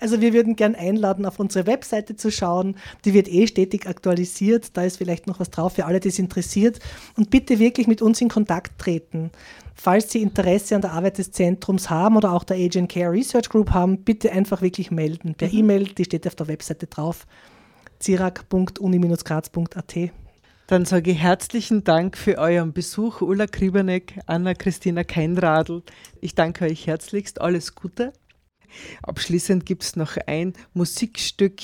Also 0.00 0.20
wir 0.20 0.32
würden 0.32 0.56
gern 0.56 0.74
einladen, 0.74 1.26
auf 1.26 1.38
unsere 1.38 1.66
Webseite 1.66 2.16
zu 2.16 2.30
schauen. 2.30 2.76
Die 3.04 3.14
wird 3.14 3.28
eh 3.28 3.46
stetig 3.46 3.86
aktualisiert. 3.86 4.76
Da 4.76 4.82
ist 4.82 4.98
vielleicht 4.98 5.26
noch 5.26 5.40
was 5.40 5.50
drauf 5.50 5.74
für 5.74 5.86
alle, 5.86 6.00
die 6.00 6.08
es 6.08 6.18
interessiert. 6.18 6.80
Und 7.16 7.30
bitte 7.30 7.58
wirklich 7.58 7.86
mit 7.86 8.02
uns 8.02 8.20
in 8.20 8.28
Kontakt 8.28 8.78
treten. 8.78 9.30
Falls 9.74 10.10
Sie 10.10 10.22
Interesse 10.22 10.74
an 10.74 10.80
der 10.80 10.92
Arbeit 10.92 11.18
des 11.18 11.32
Zentrums 11.32 11.90
haben 11.90 12.16
oder 12.16 12.32
auch 12.32 12.44
der 12.44 12.56
Agent 12.56 12.90
Care 12.90 13.12
Research 13.12 13.50
Group 13.50 13.70
haben, 13.70 14.04
bitte 14.04 14.32
einfach 14.32 14.62
wirklich 14.62 14.90
melden. 14.90 15.34
Per 15.34 15.52
E-Mail, 15.52 15.84
die 15.84 16.04
steht 16.04 16.26
auf 16.26 16.34
der 16.34 16.48
Webseite 16.48 16.86
drauf. 16.86 17.26
zirak.uni-graz.at. 17.98 20.10
Dann 20.66 20.84
sage 20.84 21.12
ich 21.12 21.18
herzlichen 21.18 21.84
Dank 21.84 22.16
für 22.16 22.38
euren 22.38 22.72
Besuch, 22.72 23.20
Ulla 23.20 23.46
Krieberneck, 23.46 24.18
Anna-Christina 24.26 25.04
Keinradl. 25.04 25.82
Ich 26.20 26.34
danke 26.34 26.64
euch 26.64 26.88
herzlichst. 26.88 27.40
Alles 27.40 27.76
Gute. 27.76 28.12
Abschließend 29.02 29.66
gibt 29.66 29.82
es 29.82 29.96
noch 29.96 30.16
ein 30.26 30.52
Musikstück 30.74 31.60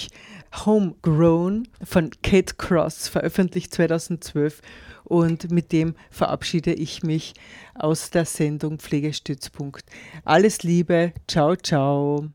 Homegrown 0.65 1.69
von 1.83 2.11
Kate 2.23 2.55
Cross, 2.57 3.09
veröffentlicht 3.09 3.75
2012. 3.75 4.61
Und 5.05 5.51
mit 5.51 5.73
dem 5.73 5.95
verabschiede 6.11 6.73
ich 6.73 7.03
mich 7.03 7.35
aus 7.75 8.11
der 8.11 8.25
Sendung 8.25 8.79
Pflegestützpunkt. 8.79 9.85
Alles 10.25 10.63
Liebe, 10.63 11.13
ciao, 11.27 11.57
ciao. 11.57 12.29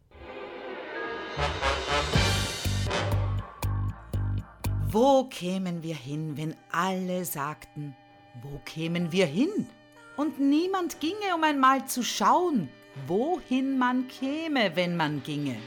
Wo 4.90 5.26
kämen 5.26 5.84
wir 5.84 5.96
hin, 5.96 6.38
wenn 6.38 6.56
alle 6.72 7.26
sagten, 7.26 7.96
wo 8.42 8.60
kämen 8.66 9.12
wir 9.12 9.26
hin? 9.26 9.68
Und 10.16 10.40
niemand 10.40 11.00
ginge, 11.00 11.36
um 11.36 11.44
einmal 11.44 11.86
zu 11.88 12.04
schauen, 12.04 12.70
wohin 13.06 13.78
man 13.78 14.08
käme, 14.08 14.76
wenn 14.76 14.96
man 14.96 15.22
ginge. 15.24 15.58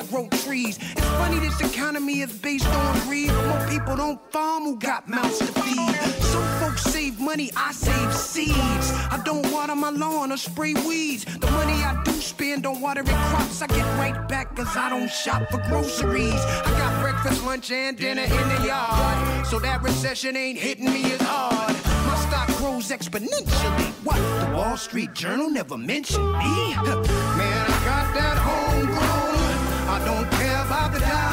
I 0.00 0.04
grow 0.04 0.26
trees. 0.28 0.78
It's 0.78 1.06
funny 1.20 1.38
this 1.40 1.60
economy 1.60 2.22
is 2.22 2.32
based 2.32 2.66
on 2.66 3.00
greed. 3.00 3.30
More 3.30 3.66
people 3.68 3.96
don't 3.96 4.18
farm 4.32 4.62
who 4.62 4.76
got 4.78 5.06
mouths 5.06 5.38
to 5.40 5.44
feed. 5.44 5.94
Some 6.22 6.42
folks 6.58 6.84
save 6.84 7.20
money, 7.20 7.50
I 7.54 7.72
save 7.72 8.14
seeds. 8.14 8.92
I 9.10 9.20
don't 9.26 9.52
water 9.52 9.74
my 9.74 9.90
lawn 9.90 10.32
or 10.32 10.38
spray 10.38 10.72
weeds. 10.72 11.26
The 11.26 11.50
money 11.50 11.74
I 11.84 12.02
do 12.02 12.12
spend 12.12 12.64
on 12.64 12.80
watering 12.80 13.08
crops, 13.08 13.60
I 13.60 13.66
get 13.66 13.84
right 13.98 14.26
back 14.26 14.56
cause 14.56 14.74
I 14.74 14.88
don't 14.88 15.10
shop 15.10 15.50
for 15.50 15.58
groceries. 15.68 16.32
I 16.32 16.70
got 16.78 17.02
breakfast, 17.02 17.44
lunch, 17.44 17.70
and 17.70 17.94
dinner 17.94 18.22
in 18.22 18.48
the 18.48 18.66
yard. 18.66 19.46
So 19.46 19.58
that 19.58 19.82
recession 19.82 20.34
ain't 20.34 20.58
hitting 20.58 20.90
me 20.90 21.12
as 21.12 21.20
hard. 21.20 21.76
My 22.06 22.16
stock 22.26 22.48
grows 22.56 22.88
exponentially. 22.88 23.92
What? 24.02 24.16
The 24.16 24.56
Wall 24.56 24.78
Street 24.78 25.12
Journal 25.12 25.50
never 25.50 25.76
mentioned 25.76 26.24
me? 26.24 26.74
Man, 26.74 27.66
I 27.66 27.82
got 27.84 28.14
that 28.14 28.38
homegrown. 28.38 29.29
I 29.92 29.98
don't 30.04 30.30
care 30.30 30.62
about 30.62 30.92
the 30.92 31.00
Dow 31.00 31.29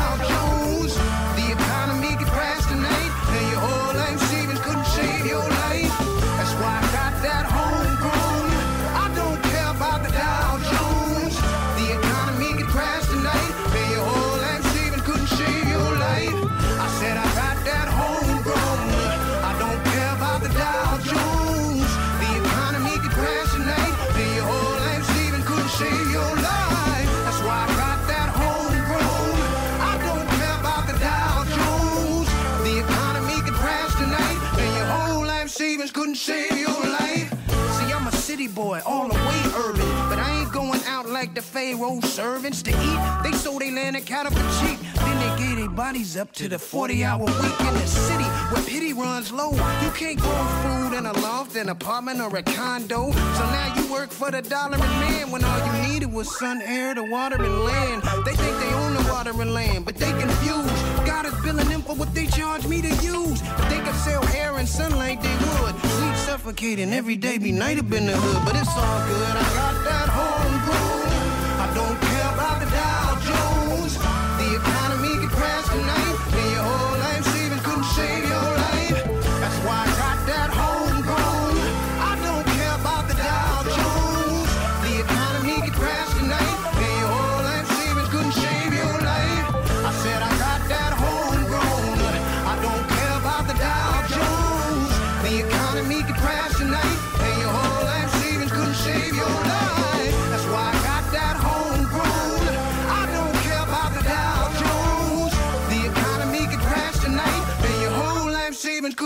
all 38.86 39.08
the 39.08 39.14
way 39.14 39.42
urban, 39.56 39.88
but 40.10 40.20
I 40.20 40.42
ain't 40.42 40.52
going 40.52 40.82
out 40.86 41.08
like 41.08 41.34
the 41.34 41.42
Pharaoh 41.42 42.00
servants 42.02 42.62
to 42.64 42.72
eat. 42.72 43.00
They 43.24 43.32
sold 43.38 43.62
their 43.62 43.72
land 43.72 43.96
and 43.96 44.06
cattle 44.06 44.32
for 44.32 44.46
cheap. 44.60 44.80
Then 44.96 45.18
they 45.20 45.44
gave 45.44 45.58
their 45.58 45.70
bodies 45.70 46.18
up 46.18 46.32
to 46.34 46.48
the 46.48 46.60
40 46.60 47.04
hour 47.04 47.26
week 47.26 47.60
in 47.60 47.74
the 47.74 47.88
city 47.88 48.24
where 48.52 48.64
pity 48.64 48.94
runs 48.94 49.32
low. 49.32 49.52
You 49.52 49.92
can't 49.92 50.20
grow 50.20 50.46
food 50.64 50.98
in 50.98 51.06
a 51.06 51.14
loft, 51.14 51.56
an 51.56 51.70
apartment, 51.70 52.22
or 52.22 52.36
a 52.36 52.44
condo. 52.44 53.12
So 53.12 53.44
now 53.58 53.74
you 53.78 53.92
work 53.92 54.12
for 54.12 54.32
the 54.32 54.42
dollar 54.42 54.78
and 54.78 55.00
man 55.02 55.32
when 55.32 55.44
all 55.44 55.60
you 55.66 55.90
needed 55.90 56.12
was 56.12 56.38
sun, 56.38 56.62
air, 56.62 56.94
the 56.94 57.04
water, 57.04 57.42
and 57.42 57.60
land. 57.64 58.04
They 58.26 58.36
think 58.36 58.60
they 58.60 58.74
own 58.74 58.94
the 58.94 59.10
water 59.12 59.42
and 59.42 59.54
land, 59.54 59.86
but 59.86 59.96
they 59.96 60.12
confused. 60.12 60.76
God 61.06 61.26
is 61.26 61.34
billing 61.44 61.70
them 61.70 61.82
for 61.82 61.96
what 61.96 62.14
they 62.14 62.28
charge 62.28 62.68
me 62.68 62.82
to 62.82 62.90
use. 63.06 63.42
If 63.42 63.70
they 63.70 63.80
could 63.80 63.96
sell 63.96 64.26
air 64.36 64.58
and 64.58 64.68
sunlight, 64.68 65.22
they 65.22 65.36
would. 65.36 66.07
Suffocating 66.28 66.92
every 66.92 67.16
day, 67.16 67.38
be 67.38 67.54
night 67.54 67.80
up 67.80 67.90
in 67.94 68.06
the 68.06 68.12
hood, 68.12 68.46
but 68.46 68.54
it's 68.54 68.68
all 68.68 69.08
good. 69.08 69.38
I 69.38 69.44
got 69.56 69.84
that 69.86 70.10
homegrown. 70.10 70.97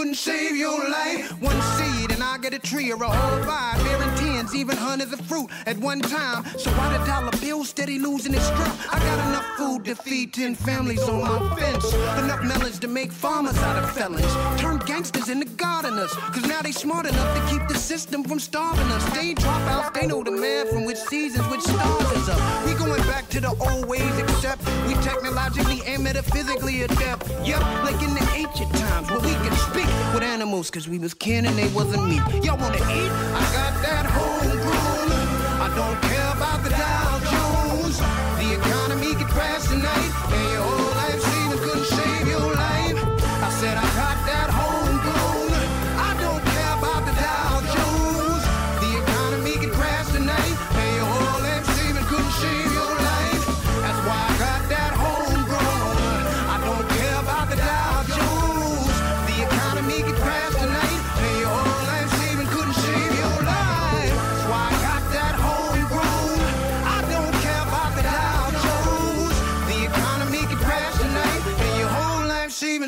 Couldn't 0.02 0.16
save 0.16 0.58
your 0.58 0.90
life. 0.90 1.30
One 1.40 1.62
seed, 1.78 2.12
and 2.12 2.24
I 2.24 2.40
get 2.40 2.56
a 2.56 2.60
tree 2.60 2.92
or 2.92 3.04
a 3.04 3.08
whole 3.08 3.44
vine, 3.44 3.78
bearing 3.84 4.16
even 4.56 4.76
hundreds 4.76 5.14
of 5.14 5.22
fruit 5.22 5.50
at 5.68 5.78
one 5.78 6.02
time. 6.02 6.44
So 6.58 6.72
why 6.72 6.98
the 6.98 7.06
dollar 7.06 7.32
bill 7.40 7.64
steady 7.64 8.00
losing 8.00 8.34
its 8.34 8.46
strength? 8.46 8.88
I 8.92 8.98
got 8.98 9.28
enough 9.30 9.46
food 9.56 9.86
to 9.86 9.96
feed 9.96 10.34
ten 10.34 10.56
families 10.56 11.08
on 11.08 11.22
my 11.22 11.56
fence. 11.56 11.94
Enough 11.94 12.44
melons 12.44 12.80
to 12.80 12.88
make 12.88 13.12
farmers 13.12 13.58
out 13.60 13.82
of 13.82 13.92
felons. 13.92 14.34
Turn 14.60 14.80
gangsters 14.80 15.30
into 15.30 15.46
gardeners. 15.46 16.12
Cause 16.34 16.46
now 16.48 16.62
they 16.62 16.72
smart 16.72 17.06
enough 17.06 17.30
to 17.38 17.54
keep 17.54 17.68
the 17.68 17.76
system 17.76 18.24
from 18.24 18.40
starving 18.40 18.92
us. 18.92 19.04
They 19.14 19.30
ain't 19.30 19.40
dropouts, 19.40 19.94
they 19.94 20.08
know 20.08 20.24
the 20.24 20.32
man 20.32 20.68
from 20.68 20.86
which 20.86 20.98
seasons, 20.98 21.48
which 21.48 21.62
stars 21.62 22.12
is 22.14 22.28
up. 22.28 22.66
We 22.66 22.74
going 22.74 23.04
back 23.04 23.30
to 23.30 23.40
the 23.42 23.50
old 23.50 23.88
ways, 23.88 24.18
except 24.18 24.66
we 24.88 24.96
technologically 24.96 25.82
and 25.86 26.04
metaphysically 26.04 26.82
adept. 26.82 27.30
Yep, 27.44 27.62
like 27.84 28.02
in 28.02 28.14
the 28.14 28.28
ancient 28.34 28.74
times 28.74 29.10
where 29.12 29.20
we 29.20 29.34
could 29.44 29.58
speak 29.70 29.88
with 30.14 30.24
animals 30.24 30.72
cause 30.72 30.88
we 30.88 30.98
was 30.98 31.14
kin 31.14 31.46
and 31.46 31.56
they 31.58 31.72
wasn't 31.74 32.04
meat. 32.10 32.22
Y'all 32.44 32.58
wanna 32.58 32.78
eat? 32.78 33.12
I 33.12 33.44
got 33.54 33.74
that 33.84 34.06
I 34.44 35.72
don't 35.76 36.02
care 36.02 36.31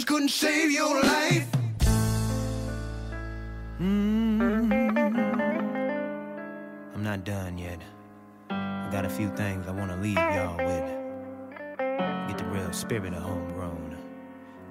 couldn't 0.02 0.30
save 0.30 0.72
your 0.72 1.02
life. 1.04 1.48
Mm. 3.80 4.42
I'm 6.96 7.04
not 7.04 7.24
done 7.24 7.60
yet. 7.60 7.80
I 8.50 8.90
got 8.92 9.06
a 9.06 9.10
few 9.10 9.30
things 9.36 9.68
I 9.68 9.72
want 9.72 9.92
to 9.92 9.98
leave 9.98 10.16
y'all 10.16 10.58
with. 10.58 10.90
Get 12.28 12.38
the 12.40 12.46
real 12.46 12.74
spirit 12.74 13.14
of 13.14 13.22
homegrown. 13.22 13.96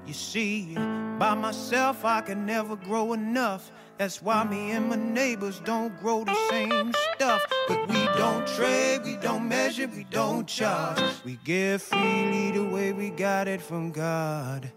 You 0.06 0.12
see, 0.12 0.74
by 0.74 1.34
myself 1.34 2.04
I 2.04 2.20
can 2.22 2.44
never 2.44 2.74
grow 2.74 3.12
enough. 3.12 3.70
That's 3.98 4.20
why 4.20 4.42
me 4.42 4.72
and 4.72 4.88
my 4.88 4.96
neighbors 4.96 5.60
don't 5.60 5.96
grow 6.00 6.24
the 6.24 6.34
same 6.50 6.92
stuff. 7.14 7.40
But 7.68 7.88
we 7.88 8.04
don't 8.16 8.46
trade, 8.48 9.02
we 9.04 9.16
don't 9.16 9.48
measure, 9.48 9.86
we 9.86 10.04
don't 10.10 10.48
charge. 10.48 11.00
We 11.24 11.38
give 11.44 11.82
freely 11.82 12.50
the 12.50 12.64
way 12.64 12.92
we 12.92 13.10
got 13.10 13.46
it 13.46 13.62
from 13.62 13.92
God. 13.92 14.72